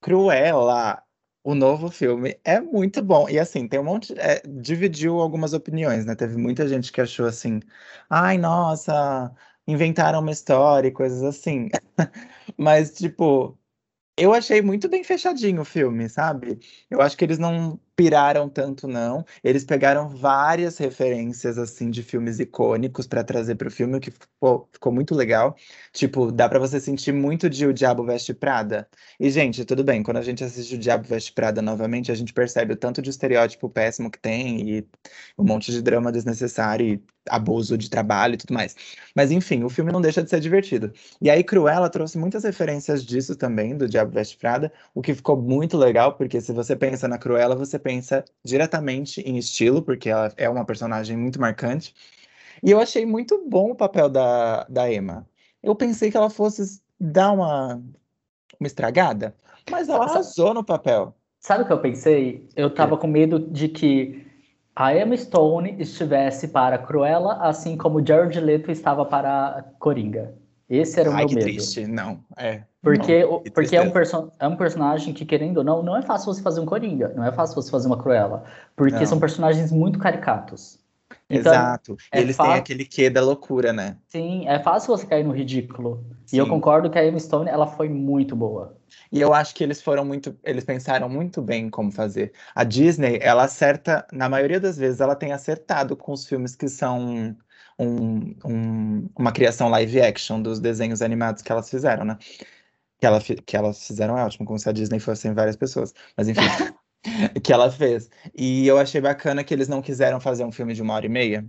[0.02, 1.02] Cruella,
[1.44, 3.30] o novo filme, é muito bom.
[3.30, 4.14] E assim, tem um monte.
[4.20, 6.16] é, dividiu algumas opiniões, né?
[6.16, 7.62] Teve muita gente que achou assim,
[8.10, 9.34] ai, nossa,
[9.68, 11.70] inventaram uma história e coisas assim.
[12.58, 13.58] Mas, tipo,
[14.18, 16.60] eu achei muito bem fechadinho o filme, sabe?
[16.90, 19.26] Eu acho que eles não piraram tanto, não.
[19.44, 24.10] Eles pegaram várias referências, assim, de filmes icônicos para trazer para o filme, o que
[24.10, 25.54] ficou, ficou muito legal.
[25.92, 28.88] Tipo, dá para você sentir muito de O Diabo Veste Prada.
[29.20, 32.32] E, gente, tudo bem, quando a gente assiste O Diabo Veste Prada novamente, a gente
[32.32, 34.88] percebe o tanto de estereótipo péssimo que tem e
[35.38, 38.76] um monte de drama desnecessário e abuso de trabalho e tudo mais.
[39.14, 40.94] Mas, enfim, o filme não deixa de ser divertido.
[41.22, 45.36] E aí, Cruella trouxe muitas referências disso também, do Diabo Veste Prada, o que ficou
[45.40, 47.89] muito legal, porque se você pensa na Cruella, você pensa
[48.44, 51.94] diretamente em estilo, porque ela é uma personagem muito marcante.
[52.64, 55.28] E eu achei muito bom o papel da, da Emma.
[55.64, 57.82] Eu pensei que ela fosse dar uma,
[58.60, 59.36] uma estragada,
[59.70, 61.16] mas ela arrasou no papel.
[61.40, 62.50] Sabe o que eu pensei?
[62.56, 64.28] Eu tava com medo de que
[64.76, 70.36] a Emma Stone estivesse para Cruella, assim como Jared Leto estava para Coringa.
[70.70, 71.48] Esse era o Ai, meu que medo.
[71.48, 71.88] triste.
[71.88, 72.64] Não, é.
[72.82, 73.92] Porque, não, porque é, um
[74.40, 77.26] é um personagem que, querendo ou não, não é fácil você fazer um Coringa, não
[77.26, 78.46] é fácil você fazer uma Cruella.
[78.76, 79.06] Porque Não.
[79.06, 80.80] são personagens muito caricatos.
[81.30, 81.98] Então, Exato.
[82.12, 83.98] é Eles têm aquele quê da loucura, né?
[84.08, 86.04] sim, é fácil você cair no ridículo.
[86.32, 86.50] E eu Sim.
[86.50, 88.78] concordo que a Emma Stone, ela foi muito boa.
[89.12, 92.34] E eu acho que eles foram muito, eles pensaram muito bem em como fazer.
[92.56, 96.68] A Disney, ela acerta, na maioria das vezes, ela tem acertado com os filmes que
[96.68, 97.36] são
[97.80, 102.18] um- um- uma criação live action dos desenhos animados que elas fizeram, né?
[103.00, 105.94] Que, ela, que elas fizeram é ótimo, como se a Disney fossem várias pessoas.
[106.18, 106.42] Mas enfim,
[107.44, 108.10] que ela fez.
[108.36, 111.10] E eu achei bacana que eles não quiseram fazer um filme de uma hora e
[111.10, 111.46] meia.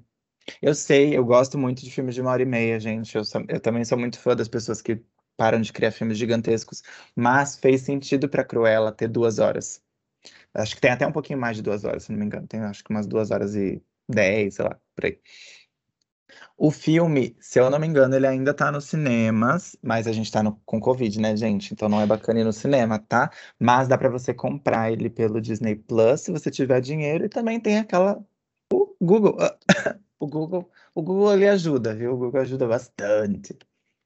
[0.62, 3.16] Eu sei, eu gosto muito de filmes de uma hora e meia, gente.
[3.16, 5.02] Eu, sou- eu também sou muito fã das pessoas que
[5.36, 6.82] param de criar filmes gigantescos.
[7.16, 9.82] Mas fez sentido pra Cruella ter duas horas.
[10.54, 12.46] Acho que tem até um pouquinho mais de duas horas, se não me engano.
[12.46, 15.20] Tem acho que umas duas horas e dez, sei lá, por aí.
[16.62, 20.30] O filme, se eu não me engano, ele ainda tá nos cinemas, mas a gente
[20.30, 21.72] tá no- com Covid, né, gente?
[21.72, 23.30] Então não é bacana ir no cinema, tá?
[23.58, 27.58] Mas dá pra você comprar ele pelo Disney Plus, se você tiver dinheiro, e também
[27.58, 28.22] tem aquela.
[28.72, 29.36] O Google.
[30.22, 32.12] O Google, o Google ele ajuda, viu?
[32.12, 33.56] O Google ajuda bastante.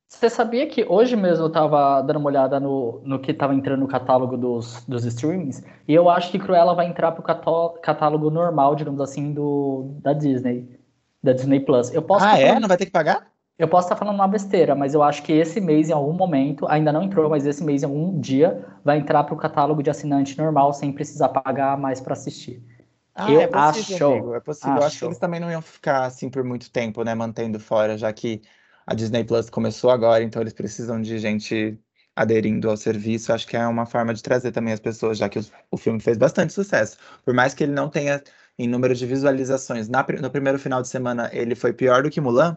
[0.08, 3.80] Você sabia que hoje mesmo eu tava dando uma olhada no, no que tava entrando
[3.80, 8.30] no catálogo dos, dos streamings, e eu acho que Cruella vai entrar pro cató- catálogo
[8.30, 10.78] normal, digamos assim, do, da Disney,
[11.24, 11.92] da Disney Plus.
[11.92, 12.46] Eu posso Ah, é?
[12.46, 13.26] falando- Não vai ter que pagar?
[13.56, 16.66] Eu posso estar falando uma besteira, mas eu acho que esse mês, em algum momento,
[16.68, 20.36] ainda não entrou, mas esse mês, em algum dia, vai entrar pro catálogo de assinante
[20.36, 22.60] normal, sem precisar pagar mais para assistir.
[23.14, 24.04] Ah, Eu é possível, acho.
[24.06, 24.74] amigo, é possível.
[24.74, 25.06] Eu acho que Acho.
[25.06, 28.42] eles também não iam ficar assim por muito tempo, né, mantendo fora, já que
[28.86, 31.78] a Disney Plus começou agora, então eles precisam de gente
[32.16, 33.32] aderindo ao serviço.
[33.32, 36.00] Acho que é uma forma de trazer também as pessoas, já que o, o filme
[36.00, 36.98] fez bastante sucesso.
[37.24, 38.20] Por mais que ele não tenha
[38.58, 42.20] em número de visualizações, na no primeiro final de semana ele foi pior do que
[42.20, 42.56] Mulan.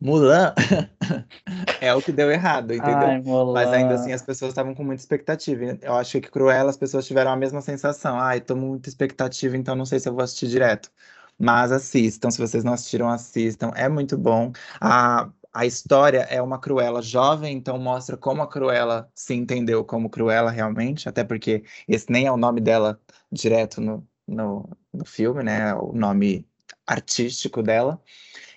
[0.00, 0.54] Mulan
[1.80, 3.08] é o que deu errado, entendeu?
[3.08, 3.22] Ai.
[3.52, 5.78] Mas ainda assim as pessoas estavam com muita expectativa.
[5.82, 8.18] Eu acho que Cruella as pessoas tiveram a mesma sensação.
[8.18, 10.90] Ai, tô com muita expectativa, então não sei se eu vou assistir direto.
[11.38, 13.72] Mas assistam, se vocês não assistiram, assistam.
[13.74, 14.52] É muito bom.
[14.80, 20.10] A, a história é uma Cruella jovem, então mostra como a Cruella se entendeu como
[20.10, 23.00] Cruella realmente, até porque esse nem é o nome dela
[23.32, 25.74] direto no, no, no filme, né?
[25.74, 26.46] O nome
[26.86, 28.02] artístico dela.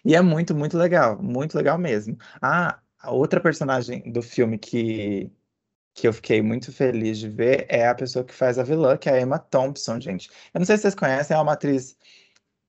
[0.05, 2.17] E é muito, muito legal, muito legal mesmo.
[2.41, 5.31] Ah, a outra personagem do filme que,
[5.93, 9.09] que eu fiquei muito feliz de ver é a pessoa que faz a vilã, que
[9.09, 10.29] é a Emma Thompson, gente.
[10.53, 11.97] Eu não sei se vocês conhecem, é uma atriz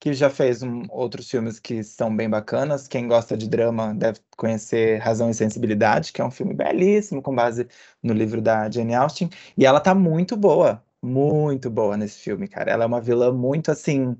[0.00, 2.88] que já fez um- outros filmes que são bem bacanas.
[2.88, 7.34] Quem gosta de drama deve conhecer Razão e Sensibilidade, que é um filme belíssimo, com
[7.34, 7.68] base
[8.02, 9.30] no livro da Jane Austen.
[9.56, 12.70] E ela tá muito boa, muito boa nesse filme, cara.
[12.72, 14.16] Ela é uma vilã muito assim.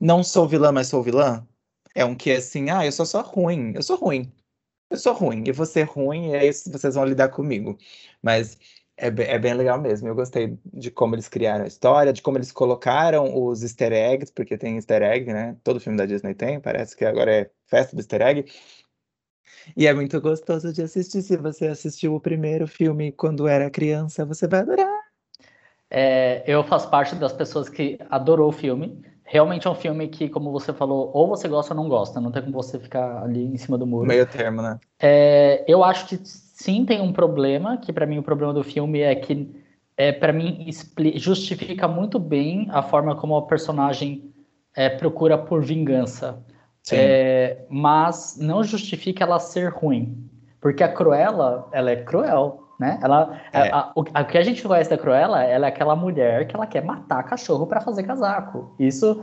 [0.00, 1.46] Não sou vilã, mas sou vilã.
[1.94, 4.32] É um que assim, ah, eu sou só ruim, eu sou ruim.
[4.90, 7.78] Eu sou ruim, eu vou ser ruim, e é isso vocês vão lidar comigo.
[8.22, 8.58] Mas
[8.96, 10.08] é, é bem legal mesmo.
[10.08, 14.32] Eu gostei de como eles criaram a história, de como eles colocaram os easter eggs,
[14.32, 15.56] porque tem easter egg, né?
[15.64, 18.44] Todo filme da Disney tem, parece que agora é festa do easter egg.
[19.76, 21.22] E é muito gostoso de assistir.
[21.22, 25.07] Se você assistiu o primeiro filme quando era criança, você vai adorar.
[25.90, 29.02] É, eu faço parte das pessoas que adorou o filme.
[29.24, 32.30] realmente é um filme que, como você falou, ou você gosta ou não gosta, não
[32.30, 34.06] tem como você ficar ali em cima do muro.
[34.06, 34.78] Meio termo, né?
[34.98, 39.00] É, eu acho que sim tem um problema, que para mim o problema do filme
[39.00, 39.54] é que,
[39.96, 40.66] é, para mim,
[41.16, 44.32] justifica muito bem a forma como a personagem
[44.74, 46.42] é, procura por vingança.
[46.90, 50.26] É, mas não justifica ela ser ruim.
[50.60, 52.98] Porque a Cruella, ela é cruel, né?
[53.02, 53.70] Ela, é.
[53.70, 56.54] a, a, o, a, que a gente conhece da Cruella, ela é aquela mulher que
[56.54, 58.74] ela quer matar cachorro para fazer casaco.
[58.78, 59.22] Isso,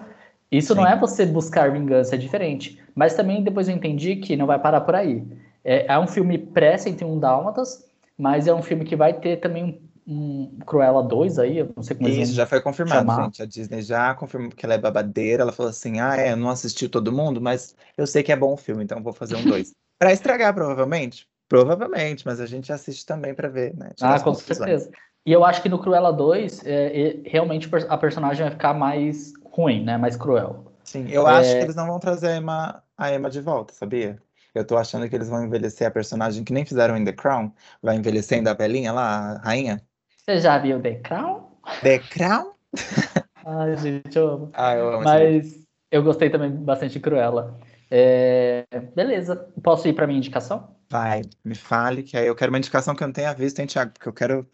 [0.52, 2.82] isso não é você buscar vingança, é diferente.
[2.94, 5.26] Mas também depois eu entendi que não vai parar por aí.
[5.64, 7.86] É, é um filme pré-101 Dálmatas,
[8.18, 11.82] mas é um filme que vai ter também um, um Cruella 2 aí, eu não
[11.82, 13.24] sei como Isso, já foi confirmado, chamar.
[13.26, 13.42] gente.
[13.42, 15.44] A Disney já confirmou que ela é babadeira.
[15.44, 18.36] Ela falou assim: ah, é, eu não assisti todo mundo, mas eu sei que é
[18.36, 19.74] bom o filme, então vou fazer um 2.
[19.98, 21.28] para estragar, provavelmente.
[21.48, 23.92] Provavelmente, mas a gente assiste também para ver, né?
[23.96, 24.90] Tirar ah, com certeza.
[25.26, 29.34] E eu acho que no Cruella 2, é, é, realmente a personagem vai ficar mais
[29.44, 29.98] ruim, né?
[29.98, 30.72] Mais cruel.
[30.84, 31.32] Sim, eu é...
[31.32, 34.20] acho que eles não vão trazer a Emma, a Emma de volta, sabia?
[34.54, 37.52] Eu tô achando que eles vão envelhecer a personagem que nem fizeram em The Crown.
[37.82, 39.82] Vai envelhecendo a velhinha lá, a rainha.
[40.18, 41.44] Você já viu The Crown?
[41.82, 42.54] The Crown?
[43.46, 44.50] Ai, gente, eu amo.
[44.54, 47.60] Ah, eu amo Mas eu gostei também bastante de Cruella.
[47.92, 48.66] É...
[48.96, 49.36] Beleza.
[49.62, 50.75] Posso ir para minha indicação?
[50.90, 53.68] Vai, me fale, que aí eu quero uma indicação que eu não tenha visto, hein,
[53.68, 53.92] Thiago?
[53.94, 54.50] Porque eu quero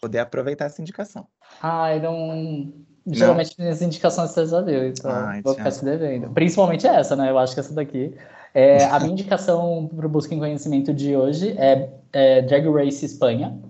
[0.00, 1.26] poder aproveitar essa indicação.
[1.60, 2.72] Ai, não.
[3.06, 6.30] Geralmente minhas indicações você já deu, então Ai, vou ficar se devendo.
[6.30, 7.30] Principalmente essa, né?
[7.30, 8.16] Eu acho que essa daqui.
[8.54, 13.04] É, a minha indicação para o Busca em Conhecimento de hoje é, é Drag Race
[13.04, 13.60] Espanha.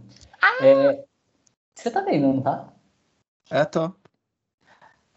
[0.41, 0.67] Ah!
[0.67, 1.05] É,
[1.75, 2.73] você tá vendo, não tá?
[3.51, 3.95] É, tô.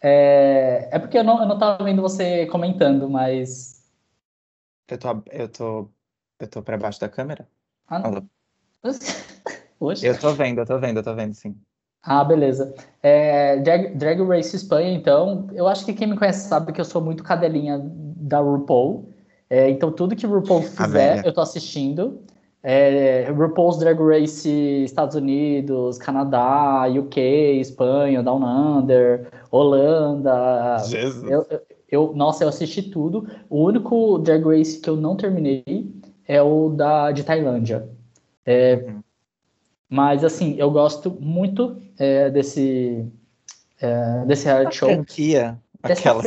[0.02, 3.84] É, é porque eu não, eu não tava vendo você comentando, mas.
[4.88, 5.90] Eu tô, eu tô
[6.40, 7.48] eu tô pra baixo da câmera?
[7.88, 8.30] Ah, não.
[9.80, 10.06] Hoje?
[10.08, 11.56] Eu tô vendo, eu tô vendo, eu tô vendo, sim.
[12.02, 12.74] Ah, beleza.
[13.04, 16.86] É, Drag, Drag Race Espanha, então, eu acho que quem me conhece sabe que eu
[16.86, 19.10] sou muito cadelinha da RuPaul.
[19.50, 22.22] É, então, tudo que RuPaul fizer, eu tô assistindo.
[22.64, 27.20] É, RuPaul's Drag Race Estados Unidos, Canadá, UK,
[27.60, 30.78] Espanha, Down Under, Holanda.
[30.88, 31.24] Jesus.
[31.30, 33.28] Eu, eu, eu, nossa, eu assisti tudo.
[33.50, 35.92] O único Drag Race que eu não terminei
[36.28, 37.88] é o da de Tailândia.
[38.46, 39.02] É, uhum.
[39.90, 43.06] Mas assim, eu gosto muito é, desse
[43.80, 44.90] é, desse reality show.
[44.90, 46.24] Franquia, aquela.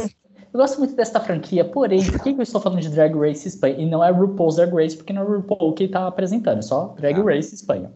[0.53, 3.77] Eu gosto muito dessa franquia, porém, por que eu estou falando de Drag Race Espanha?
[3.79, 6.95] E não é RuPaul's Drag Race, porque não é RuPaul que está apresentando, é só
[6.99, 7.23] Drag ah.
[7.23, 7.91] Race Espanha.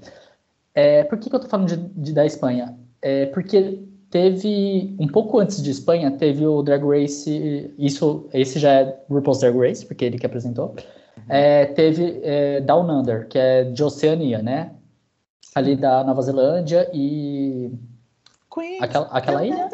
[0.75, 2.77] É, por que, que eu estou falando de, de, da Espanha?
[3.01, 8.71] É porque teve, um pouco antes de Espanha, teve o Drag Race, isso, esse já
[8.71, 10.75] é RuPaul's Drag Race, porque ele que apresentou,
[11.29, 14.73] é, teve é, Down Under, que é de Oceania, né?
[15.55, 17.73] Ali da Nova Zelândia e.
[18.53, 19.69] Queen, aquela, aquela ilha?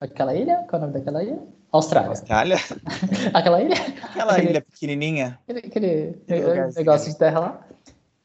[0.00, 0.64] Aquela ilha?
[0.68, 1.38] Qual é o nome daquela ilha?
[1.70, 2.10] Austrália.
[2.10, 2.56] Austrália?
[3.32, 3.76] aquela ilha?
[4.02, 5.38] Aquela aquele, ilha pequenininha.
[5.42, 7.66] Aquele, aquele negócio de terra lá.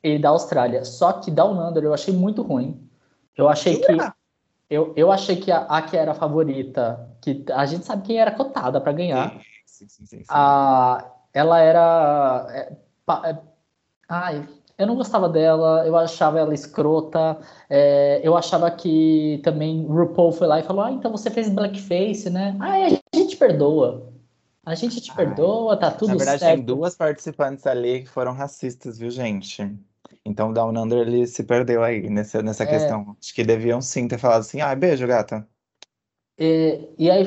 [0.03, 0.83] E da Austrália.
[0.83, 2.89] Só que Down Under eu achei muito ruim.
[3.35, 3.97] Eu achei que.
[4.69, 8.19] Eu, eu achei que a, a que era a favorita, que a gente sabe quem
[8.19, 9.39] era cotada para ganhar.
[9.65, 11.05] Sim, sim, sim, a,
[11.37, 12.47] ela era.
[12.49, 13.37] É, é,
[14.09, 14.47] ai,
[14.77, 17.39] eu não gostava dela, eu achava ela escrota,
[17.69, 22.29] é, eu achava que também RuPaul foi lá e falou: Ah, então você fez blackface,
[22.29, 22.55] né?
[22.59, 22.73] Ah,
[23.13, 24.11] a gente perdoa.
[24.65, 26.09] A gente te perdoa, tá tudo certo.
[26.09, 26.55] Na verdade, certo.
[26.57, 29.73] tem duas participantes ali que foram racistas, viu, gente?
[30.25, 32.67] Então o Down Under ele se perdeu aí nessa, nessa é...
[32.67, 33.15] questão.
[33.21, 35.47] Acho que deviam sim ter falado assim: ah, beijo, gata.
[36.37, 37.25] E, e aí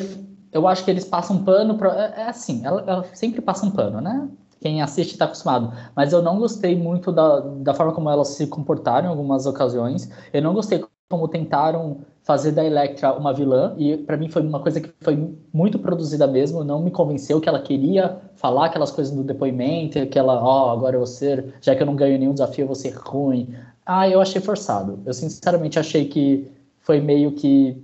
[0.53, 3.71] eu acho que eles passam pano pra, é, é assim, ela, ela, sempre passa um
[3.71, 4.29] pano, né?
[4.61, 5.73] Quem assiste está acostumado.
[5.97, 10.11] Mas eu não gostei muito da, da forma como elas se comportaram em algumas ocasiões.
[10.33, 14.61] Eu não gostei como tentaram fazer da Electra uma vilã e para mim foi uma
[14.61, 19.13] coisa que foi muito produzida mesmo, não me convenceu que ela queria falar aquelas coisas
[19.13, 22.19] do depoimento, que ela, ó, oh, agora eu vou ser, já que eu não ganho
[22.19, 23.53] nenhum desafio, eu vou ser ruim.
[23.85, 25.01] Ah, eu achei forçado.
[25.05, 26.49] Eu sinceramente achei que
[26.81, 27.83] foi meio que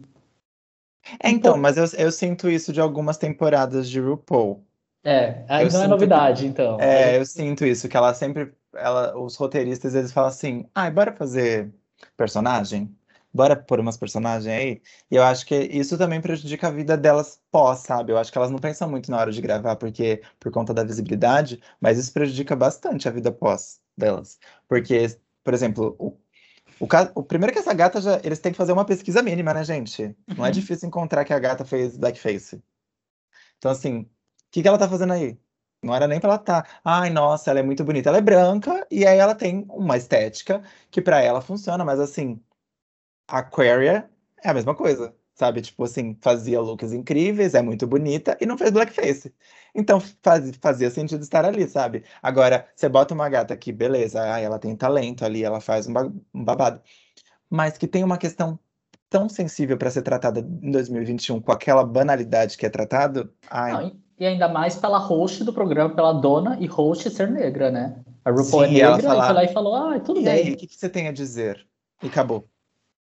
[1.20, 4.64] é, então, mas eu, eu sinto isso de algumas temporadas de RuPaul.
[5.04, 6.80] É, aí não é novidade, que, então.
[6.80, 8.52] É, eu sinto isso, que ela sempre.
[8.74, 11.72] Ela, os roteiristas, eles falam assim, ai, ah, bora fazer
[12.16, 12.94] personagem?
[13.32, 14.82] Bora pôr umas personagens aí?
[15.10, 18.12] E eu acho que isso também prejudica a vida delas pós, sabe?
[18.12, 20.82] Eu acho que elas não pensam muito na hora de gravar, porque por conta da
[20.84, 24.38] visibilidade, mas isso prejudica bastante a vida pós delas.
[24.68, 26.18] Porque, por exemplo, o
[26.78, 28.20] o, caso, o primeiro que essa gata já.
[28.22, 30.16] Eles têm que fazer uma pesquisa mínima, né, gente?
[30.36, 30.52] Não é uhum.
[30.52, 32.62] difícil encontrar que a gata fez blackface.
[33.58, 34.08] Então, assim, o
[34.50, 35.38] que, que ela tá fazendo aí?
[35.82, 36.62] Não era nem pra ela estar.
[36.62, 38.08] Tá, Ai, nossa, ela é muito bonita.
[38.08, 42.42] Ela é branca e aí ela tem uma estética que para ela funciona, mas assim,
[43.28, 44.10] a Aquaria
[44.42, 45.14] é a mesma coisa.
[45.36, 45.60] Sabe?
[45.60, 49.32] Tipo assim, fazia looks incríveis, é muito bonita e não fez blackface.
[49.74, 52.02] Então faz, fazia sentido estar ali, sabe?
[52.22, 55.92] Agora, você bota uma gata aqui, beleza, ah, ela tem talento ali, ela faz um,
[55.92, 56.80] ba um babado.
[57.48, 58.58] Mas que tem uma questão
[59.08, 63.30] tão sensível para ser tratada em 2021 com aquela banalidade que é tratado.
[63.50, 63.72] Ai.
[63.72, 68.02] Não, e ainda mais pela host do programa, pela dona e host ser negra, né?
[68.24, 70.20] A RuPaul é Sim, e ela negra, falar, e foi lá e falou, ah, tudo
[70.20, 70.32] E bem.
[70.32, 71.64] aí, o que, que você tem a dizer?
[72.02, 72.48] E acabou.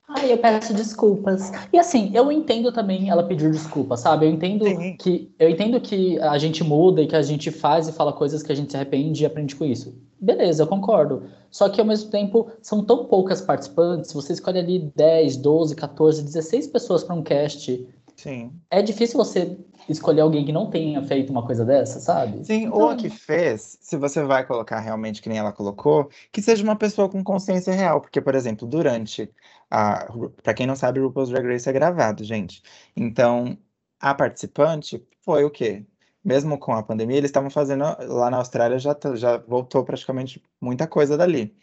[0.08, 1.52] Ai, eu peço desculpas.
[1.70, 4.24] E assim, eu entendo também ela pedir desculpas, sabe?
[4.24, 4.96] Eu entendo Sim.
[4.96, 8.42] que eu entendo que a gente muda e que a gente faz e fala coisas
[8.42, 9.94] que a gente se arrepende e aprende com isso.
[10.18, 11.24] Beleza, eu concordo.
[11.50, 16.22] Só que ao mesmo tempo, são tão poucas participantes, você escolhe ali 10, 12, 14,
[16.22, 17.86] 16 pessoas para um cast.
[18.16, 18.50] Sim.
[18.70, 19.56] É difícil você
[19.88, 22.44] escolher alguém que não tenha feito uma coisa dessa, sabe?
[22.44, 26.10] Sim, Então, ou a que fez, se você vai colocar realmente que nem ela colocou,
[26.32, 28.00] que seja uma pessoa com consciência real.
[28.00, 29.30] Porque, por exemplo, durante
[29.70, 30.06] a.
[30.42, 32.62] Pra quem não sabe, RuPaul's Drag Race é gravado, gente.
[32.96, 33.58] Então,
[34.00, 35.86] a participante foi o quê?
[36.24, 37.84] Mesmo com a pandemia, eles estavam fazendo.
[38.08, 41.56] Lá na Austrália já, tá- já voltou praticamente muita coisa dali.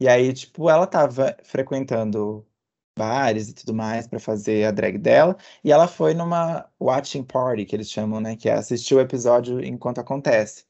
[0.00, 2.46] E aí, tipo, ela tava frequentando
[2.98, 7.64] bares e tudo mais para fazer a drag dela, e ela foi numa watching party,
[7.64, 10.64] que eles chamam, né, que é assistir o episódio enquanto acontece.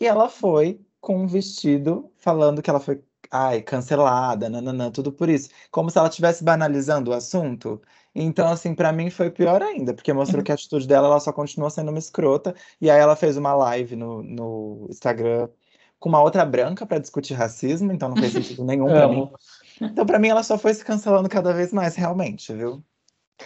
[0.00, 5.28] E ela foi com um vestido falando que ela foi, ai, cancelada, nananã, tudo por
[5.28, 7.80] isso, como se ela estivesse banalizando o assunto.
[8.14, 11.32] Então, assim, para mim foi pior ainda, porque mostrou que a atitude dela, ela só
[11.32, 15.48] continua sendo uma escrota, e aí ela fez uma live no, no Instagram
[15.98, 19.30] com uma outra branca para discutir racismo, então não fez sentido nenhum para mim.
[19.80, 22.84] Então, pra mim, ela só foi se cancelando cada vez mais, realmente, viu?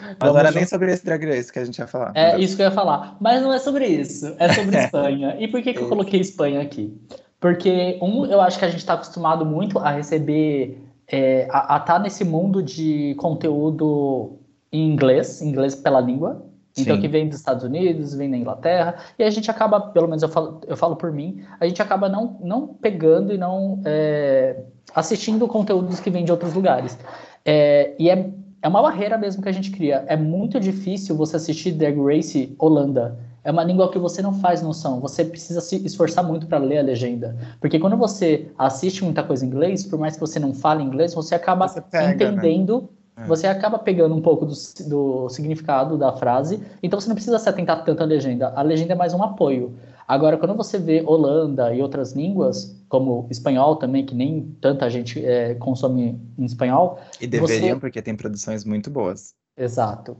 [0.00, 2.12] Mas Vamos não era nem sobre esse Drag Race que a gente ia falar.
[2.14, 3.16] É isso que eu ia falar.
[3.20, 4.34] Mas não é sobre isso.
[4.38, 5.36] É sobre Espanha.
[5.40, 6.94] E por que, que eu coloquei Espanha aqui?
[7.40, 11.98] Porque, um, eu acho que a gente está acostumado muito a receber, é, a estar
[12.00, 14.38] nesse mundo de conteúdo
[14.72, 16.44] em inglês, inglês pela língua.
[16.76, 17.02] Então, Sim.
[17.02, 20.28] que vem dos Estados Unidos, vem da Inglaterra, e a gente acaba, pelo menos eu
[20.28, 24.62] falo, eu falo por mim, a gente acaba não, não pegando e não é,
[24.94, 26.96] assistindo conteúdos que vêm de outros lugares.
[27.44, 28.30] É, e é,
[28.62, 30.04] é uma barreira mesmo que a gente cria.
[30.06, 33.18] É muito difícil você assistir Drag Race Holanda.
[33.44, 35.00] É uma língua que você não faz noção.
[35.00, 37.36] Você precisa se esforçar muito para ler a legenda.
[37.60, 41.14] Porque quando você assiste muita coisa em inglês, por mais que você não fale inglês,
[41.14, 42.14] você acaba Você pega, né?
[42.14, 43.24] entendendo É.
[43.26, 44.54] você acaba pegando um pouco do,
[44.88, 48.52] do significado da frase, então você não precisa se atentar tanto à legenda.
[48.54, 49.74] A legenda é mais um apoio.
[50.06, 55.22] Agora, quando você vê Holanda e outras línguas, como espanhol também, que nem tanta gente
[55.24, 59.34] é, consome em espanhol, E deveriam, Você- porque tem produções muito boas.
[59.56, 60.16] exato.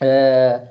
[0.00, 0.68] É,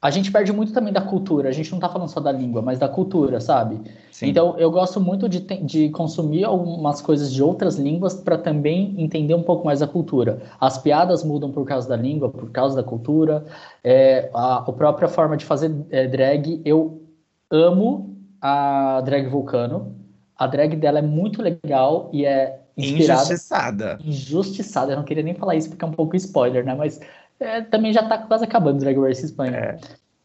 [0.00, 1.48] a gente perde muito também da cultura.
[1.48, 3.80] A gente não tá falando só da língua, mas da cultura, sabe?
[4.12, 4.28] Sim.
[4.28, 8.94] Então, eu gosto muito de, te- de consumir algumas coisas de outras línguas para também
[8.98, 10.42] entender um pouco mais a cultura.
[10.60, 13.44] As piadas mudam por causa da língua, por causa da cultura.
[13.82, 17.02] É, a, a própria forma de fazer é, drag, eu
[17.50, 19.96] amo a drag Vulcano.
[20.36, 23.98] A drag dela é muito legal e é inspirada Injustiçada.
[24.04, 24.92] injustiçada.
[24.92, 26.74] Eu não queria nem falar isso porque é um pouco spoiler, né?
[26.74, 27.00] Mas
[27.40, 29.56] é, também já tá quase acabando Drag Race Espanha.
[29.56, 29.78] É.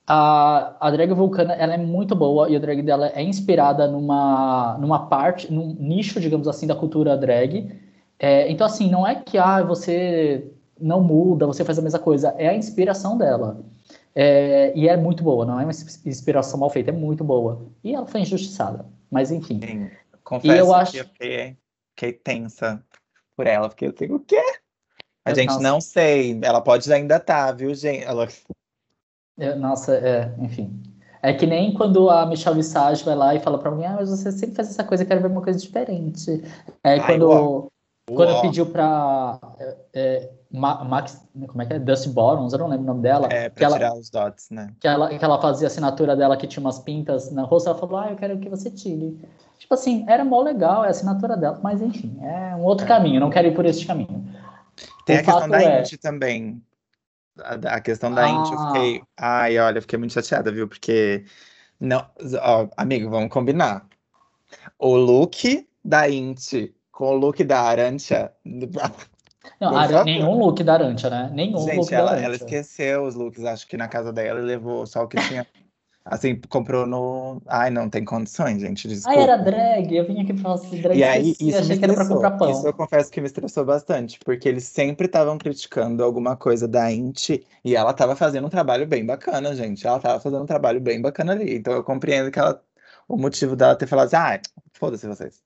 [0.07, 4.77] A, a drag Vulcana, ela é muito boa e a drag dela é inspirada numa,
[4.79, 7.71] numa parte, num nicho, digamos assim, da cultura drag.
[8.19, 12.35] É, então, assim, não é que ah, você não muda, você faz a mesma coisa.
[12.38, 13.61] É a inspiração dela.
[14.13, 17.65] É, e é muito boa, não é uma ins- inspiração mal feita, é muito boa.
[17.83, 18.85] E ela foi injustiçada.
[19.09, 19.59] Mas, enfim.
[19.63, 19.89] Sim.
[20.23, 21.57] Confesso eu que acho- eu fiquei,
[21.95, 22.83] fiquei tensa
[23.38, 24.41] por ela, porque eu tenho o quê?
[25.26, 25.60] A Eu- gente nossa.
[25.61, 26.39] não sei.
[26.43, 28.03] Ela pode ainda estar, viu, gente?
[28.03, 28.27] Ela...
[29.39, 30.81] É, nossa, é, enfim.
[31.23, 34.10] É que nem quando a Michelle Visage vai lá e fala pra mim, ah, mas
[34.10, 36.43] você sempre faz essa coisa, eu quero ver uma coisa diferente.
[36.84, 37.68] É Ai, quando, uó.
[38.07, 38.41] quando Uó.
[38.41, 41.80] pediu pra é, é, Ma- Max, como é que é?
[41.80, 43.27] Dusty Bottoms, eu não lembro o nome dela.
[43.31, 44.73] É, que, pra ela, tirar os dots, né?
[44.80, 47.77] que, ela, que ela fazia a assinatura dela que tinha umas pintas na rosto, ela
[47.77, 49.19] falou, ah, eu quero que você tire.
[49.60, 52.88] Tipo assim, era mó legal, é a assinatura dela, mas enfim, é um outro É.
[52.88, 54.20] caminho, não quero ir por esse caminho.
[55.11, 56.63] Tem O a questão da é- Inti também.
[57.39, 58.67] A, a questão da Inti, eu Ah.
[58.67, 59.01] fiquei.
[59.17, 60.67] Ai, olha, eu fiquei muito chateada, viu?
[60.67, 61.25] Porque.
[61.79, 62.05] Não,
[62.41, 63.88] ó, amigo, vamos combinar.
[64.77, 68.31] O look da Inti com o look da Arantia.
[69.59, 71.31] Não, nenhum look da Arantia, né?
[71.33, 72.25] Nenhum look Gente, da ela, Arantia.
[72.27, 75.45] ela esqueceu os looks, acho que na casa dela e levou só o que tinha.
[76.03, 77.41] Assim, comprou no.
[77.47, 78.87] Ai, não tem condições, gente.
[78.87, 79.19] Ah, Desculpa.
[79.19, 79.95] era drag?
[79.95, 82.31] Eu vim aqui pra falar assim, drag E aí, isso achei que era pra comprar
[82.31, 82.51] pão.
[82.51, 86.91] Isso eu confesso que me estressou bastante, porque eles sempre estavam criticando alguma coisa da
[86.91, 89.85] Inti e ela tava fazendo um trabalho bem bacana, gente.
[89.85, 91.55] Ela tava fazendo um trabalho bem bacana ali.
[91.55, 92.59] Então eu compreendo que ela,
[93.07, 94.41] o motivo dela ter falado assim, ah,
[94.73, 95.43] foda-se vocês.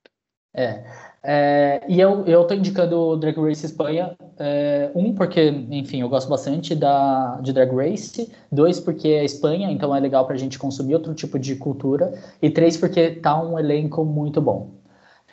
[0.55, 0.83] É.
[1.27, 5.41] É, e eu, eu tô indicando o Drag Race Espanha É, um, porque,
[5.71, 8.31] enfim, eu gosto bastante da, de Drag Race.
[8.51, 12.13] Dois, porque é Espanha, então é legal pra gente consumir outro tipo de cultura.
[12.41, 14.75] E três, porque tá um elenco muito bom.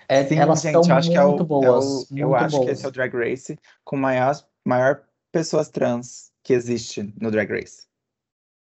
[0.09, 1.85] É, Sim, elas gente, eu acho que é muito o, é boas.
[1.85, 2.79] o- eu muito acho que boas.
[2.79, 4.35] esse é o Drag Race com maior,
[4.65, 7.87] maior pessoas trans que existe no Drag Race.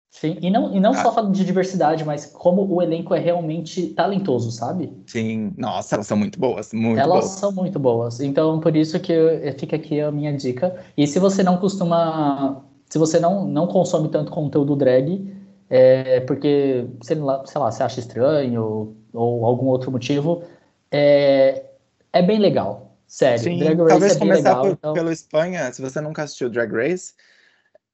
[0.09, 1.03] Sim, e não, e não Ah.
[1.03, 4.91] só falando de diversidade, mas como o elenco é realmente talentoso, sabe?
[5.05, 7.31] Sim, nossa, elas são muito boas, muito Elas boas.
[7.31, 8.19] são muito boas.
[8.19, 9.13] Então, por isso que
[9.59, 10.75] fica aqui a minha dica.
[10.97, 12.63] E se você não costuma.
[12.89, 15.29] Se você não, não consome tanto conteúdo drag,
[15.69, 20.41] é porque, sei lá, sei lá, você acha estranho ou, ou algum outro motivo,
[20.89, 21.65] é,
[22.13, 22.95] é bem legal.
[23.05, 23.39] Sério.
[23.43, 24.61] Sim, Drag Race talvez é bem começar legal.
[24.63, 24.93] por- então...
[24.93, 27.13] pelo Espanha, se você nunca assistiu Drag Race,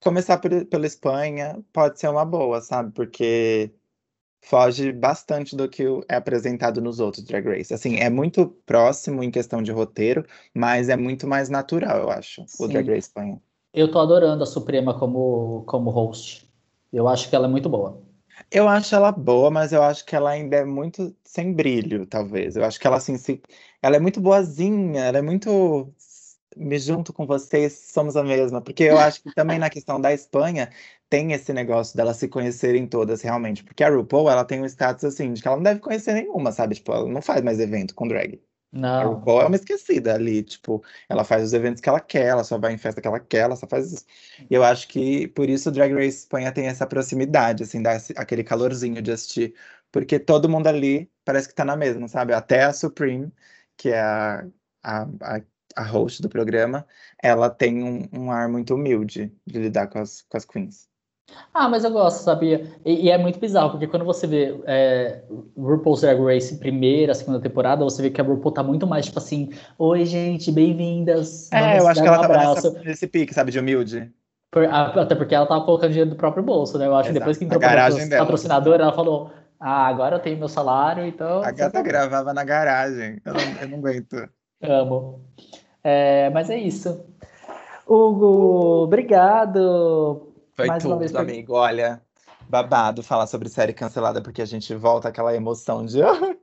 [0.03, 2.91] começar por, pela Espanha pode ser uma boa, sabe?
[2.93, 3.73] Porque
[4.41, 7.73] foge bastante do que o- é apresentado nos outros Drag Race.
[7.73, 12.47] Assim, é muito próximo em questão de roteiro, mas é muito mais natural, eu acho,
[12.59, 12.67] o Sim.
[12.67, 13.41] Drag Race Espanha.
[13.73, 16.49] Eu tô adorando a Suprema como, como host.
[16.93, 18.01] Eu acho que ela é muito boa.
[18.51, 22.55] Eu acho ela boa, mas eu acho que ela ainda é muito sem brilho, talvez.
[22.55, 23.41] Eu acho que ela assim, se...
[23.81, 25.93] ela é muito boazinha, ela é muito
[26.57, 28.61] me junto com vocês, somos a mesma.
[28.61, 30.69] Porque eu acho que também na questão da Espanha
[31.09, 33.63] tem esse negócio delas se conhecerem todas realmente.
[33.63, 36.51] Porque a RuPaul, ela tem um status assim, de que ela não deve conhecer nenhuma,
[36.51, 36.75] sabe?
[36.75, 38.41] Tipo, ela não faz mais evento com drag.
[38.97, 39.05] A Não.
[39.05, 42.57] RuPaul é uma esquecida ali, tipo, ela faz os eventos que ela quer, ela só
[42.57, 44.05] vai em festa que ela quer, ela só faz isso.
[44.49, 47.97] E eu acho que por isso o Drag Race Espanha tem essa proximidade, assim, dá
[48.15, 49.55] aquele calorzinho de assistir,
[49.91, 52.33] porque todo mundo ali parece que tá na mesma, sabe?
[52.33, 53.31] Até a Supreme,
[53.77, 54.47] que é a,
[54.83, 55.41] a, a,
[55.75, 56.85] a host do programa,
[57.21, 60.87] ela tem um, um ar muito humilde de lidar com as, com as queens.
[61.53, 62.67] Ah, mas eu gosto, sabia?
[62.85, 65.23] E, e é muito bizarro, porque quando você vê é,
[65.57, 69.19] RuPaul's Drag Race primeira, segunda temporada, você vê que a RuPaul tá muito mais tipo
[69.19, 71.51] assim: Oi, gente, bem-vindas.
[71.51, 72.71] É, eu acho que um ela tava abraço.
[72.71, 74.11] nessa, nesse pique, sabe, de humilde.
[74.51, 76.85] Por- a- até porque ela tava colocando dinheiro do próprio bolso, né?
[76.85, 78.25] Eu acho que depois que Exato, entrou dela.
[78.25, 81.41] patrocinadora, ela falou: Ah, agora eu tenho meu salário, então.
[81.43, 84.29] A gata gravava na garagem, eu não, eu não aguento.
[84.61, 85.21] Amo.
[85.83, 87.05] É, mas é isso.
[87.87, 90.33] Hugo, obrigado.
[90.55, 91.53] Foi Mais uma vez tudo, por- amigo.
[91.53, 92.01] Olha,
[92.47, 96.35] babado falar sobre série cancelada, porque a gente volta àquela emoção de "Ah,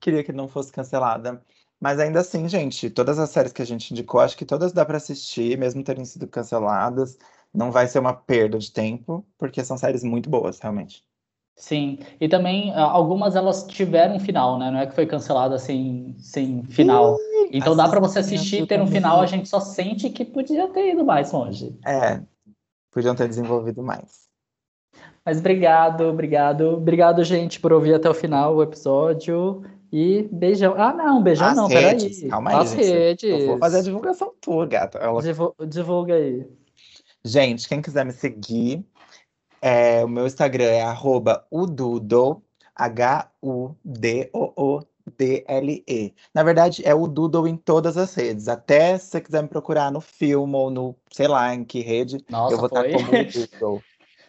[0.00, 1.42] queria que não fosse cancelada.
[1.80, 4.84] Mas ainda assim, gente, todas as séries que a gente indicou, acho que todas dá
[4.84, 7.16] pra assistir, mesmo terem sido canceladas.
[7.54, 11.04] Não vai ser uma perda de tempo, porque são séries muito boas, realmente.
[11.60, 14.70] Sim, e também ah, algumas elas tiveram um final, né?
[14.70, 17.18] Não é que foi cancelada sem, sem final.
[17.52, 20.92] Então dá pra você assistir, ter um final, a gente só sente que podia ter
[20.92, 21.78] ido mais longe.
[21.86, 22.22] É,
[22.90, 24.20] podiam ter desenvolvido mais.
[25.22, 26.62] Mas obrigado, obrigado.
[26.70, 29.62] Obrigado, gente, por ouvir até o final o episódio.
[29.92, 30.74] E beijão.
[30.78, 32.30] Ah, não, beijão As não, redes, peraí.
[32.30, 32.84] calma aí, As gente.
[32.84, 33.24] redes.
[33.40, 34.96] Eu vou fazer a divulgação tua, gata.
[34.96, 36.46] Ela Divu- Divulga aí.
[37.22, 38.82] Gente, quem quiser me seguir,
[39.60, 42.42] é, o meu Instagram é arroba udoodle,
[42.74, 43.74] H-U-D-O-O-D-L-E.
[46.34, 48.48] Na verdade, é o Doodle em todas as redes.
[48.48, 52.24] Até se você quiser me procurar no filme ou no, sei lá, em que rede,
[52.30, 52.92] Nossa, eu vou estar foi.
[52.92, 53.82] como o Doodle.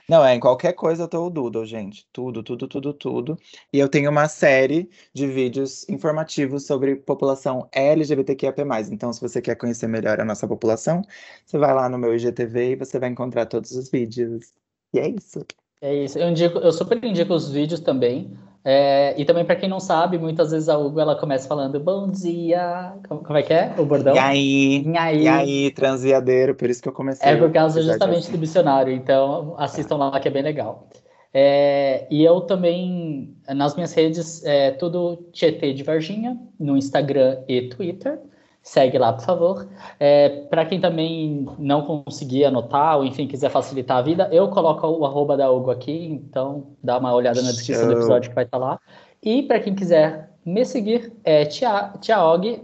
[0.09, 2.05] Não, é, em qualquer coisa eu tô o Doodle, gente.
[2.11, 3.39] Tudo, tudo, tudo, tudo.
[3.71, 8.53] E eu tenho uma série de vídeos informativos sobre população LGBTQIA+.
[8.91, 11.01] Então, se você quer conhecer melhor a nossa população,
[11.45, 14.51] você vai lá no meu IGTV e você vai encontrar todos os vídeos.
[14.93, 15.45] E é isso.
[15.81, 16.19] É isso.
[16.19, 18.31] Eu, indico, eu super indico os vídeos também.
[18.63, 22.07] É, e também, para quem não sabe, muitas vezes a Hugo ela começa falando bom
[22.09, 22.93] dia.
[23.07, 23.73] Como, como é que é?
[23.77, 24.15] O bordão?
[24.15, 24.83] E aí?
[24.85, 25.23] E aí?
[25.23, 26.53] E aí, transviadeiro?
[26.53, 27.27] Por isso que eu comecei.
[27.27, 28.31] É por causa justamente assim.
[28.33, 30.87] do missionário, então assistam lá que é bem legal.
[31.33, 37.69] É, e eu também, nas minhas redes, é tudo Tietê de Varginha, no Instagram e
[37.69, 38.19] Twitter.
[38.63, 39.67] Segue lá, por favor.
[39.99, 44.85] É, Para quem também não conseguir anotar, ou enfim, quiser facilitar a vida, eu coloco
[44.87, 48.43] o arroba da Hugo aqui, então dá uma olhada na descrição do episódio que vai
[48.43, 48.79] estar lá.
[49.23, 52.57] E para quem quiser me seguir, é Tia- Tiaog,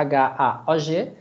[0.00, 1.12] T-I-H-A-O-G,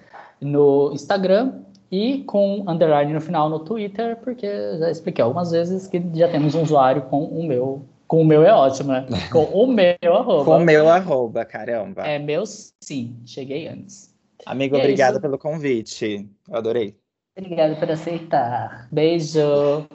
[0.42, 1.54] no Instagram
[1.92, 6.54] e com underline no final no Twitter, porque já expliquei algumas vezes que já temos
[6.56, 7.86] um usuário com o meu.
[8.08, 9.06] Com o meu é ótimo, né?
[9.32, 10.46] Com o meu arroba.
[10.46, 12.08] Com o meu arroba, caramba.
[12.08, 14.14] É meu sim, cheguei antes.
[14.46, 15.22] Amigo, é obrigada isso.
[15.22, 16.30] pelo convite.
[16.48, 16.96] Eu adorei.
[17.38, 18.88] Obrigado por aceitar.
[18.92, 19.88] Beijo.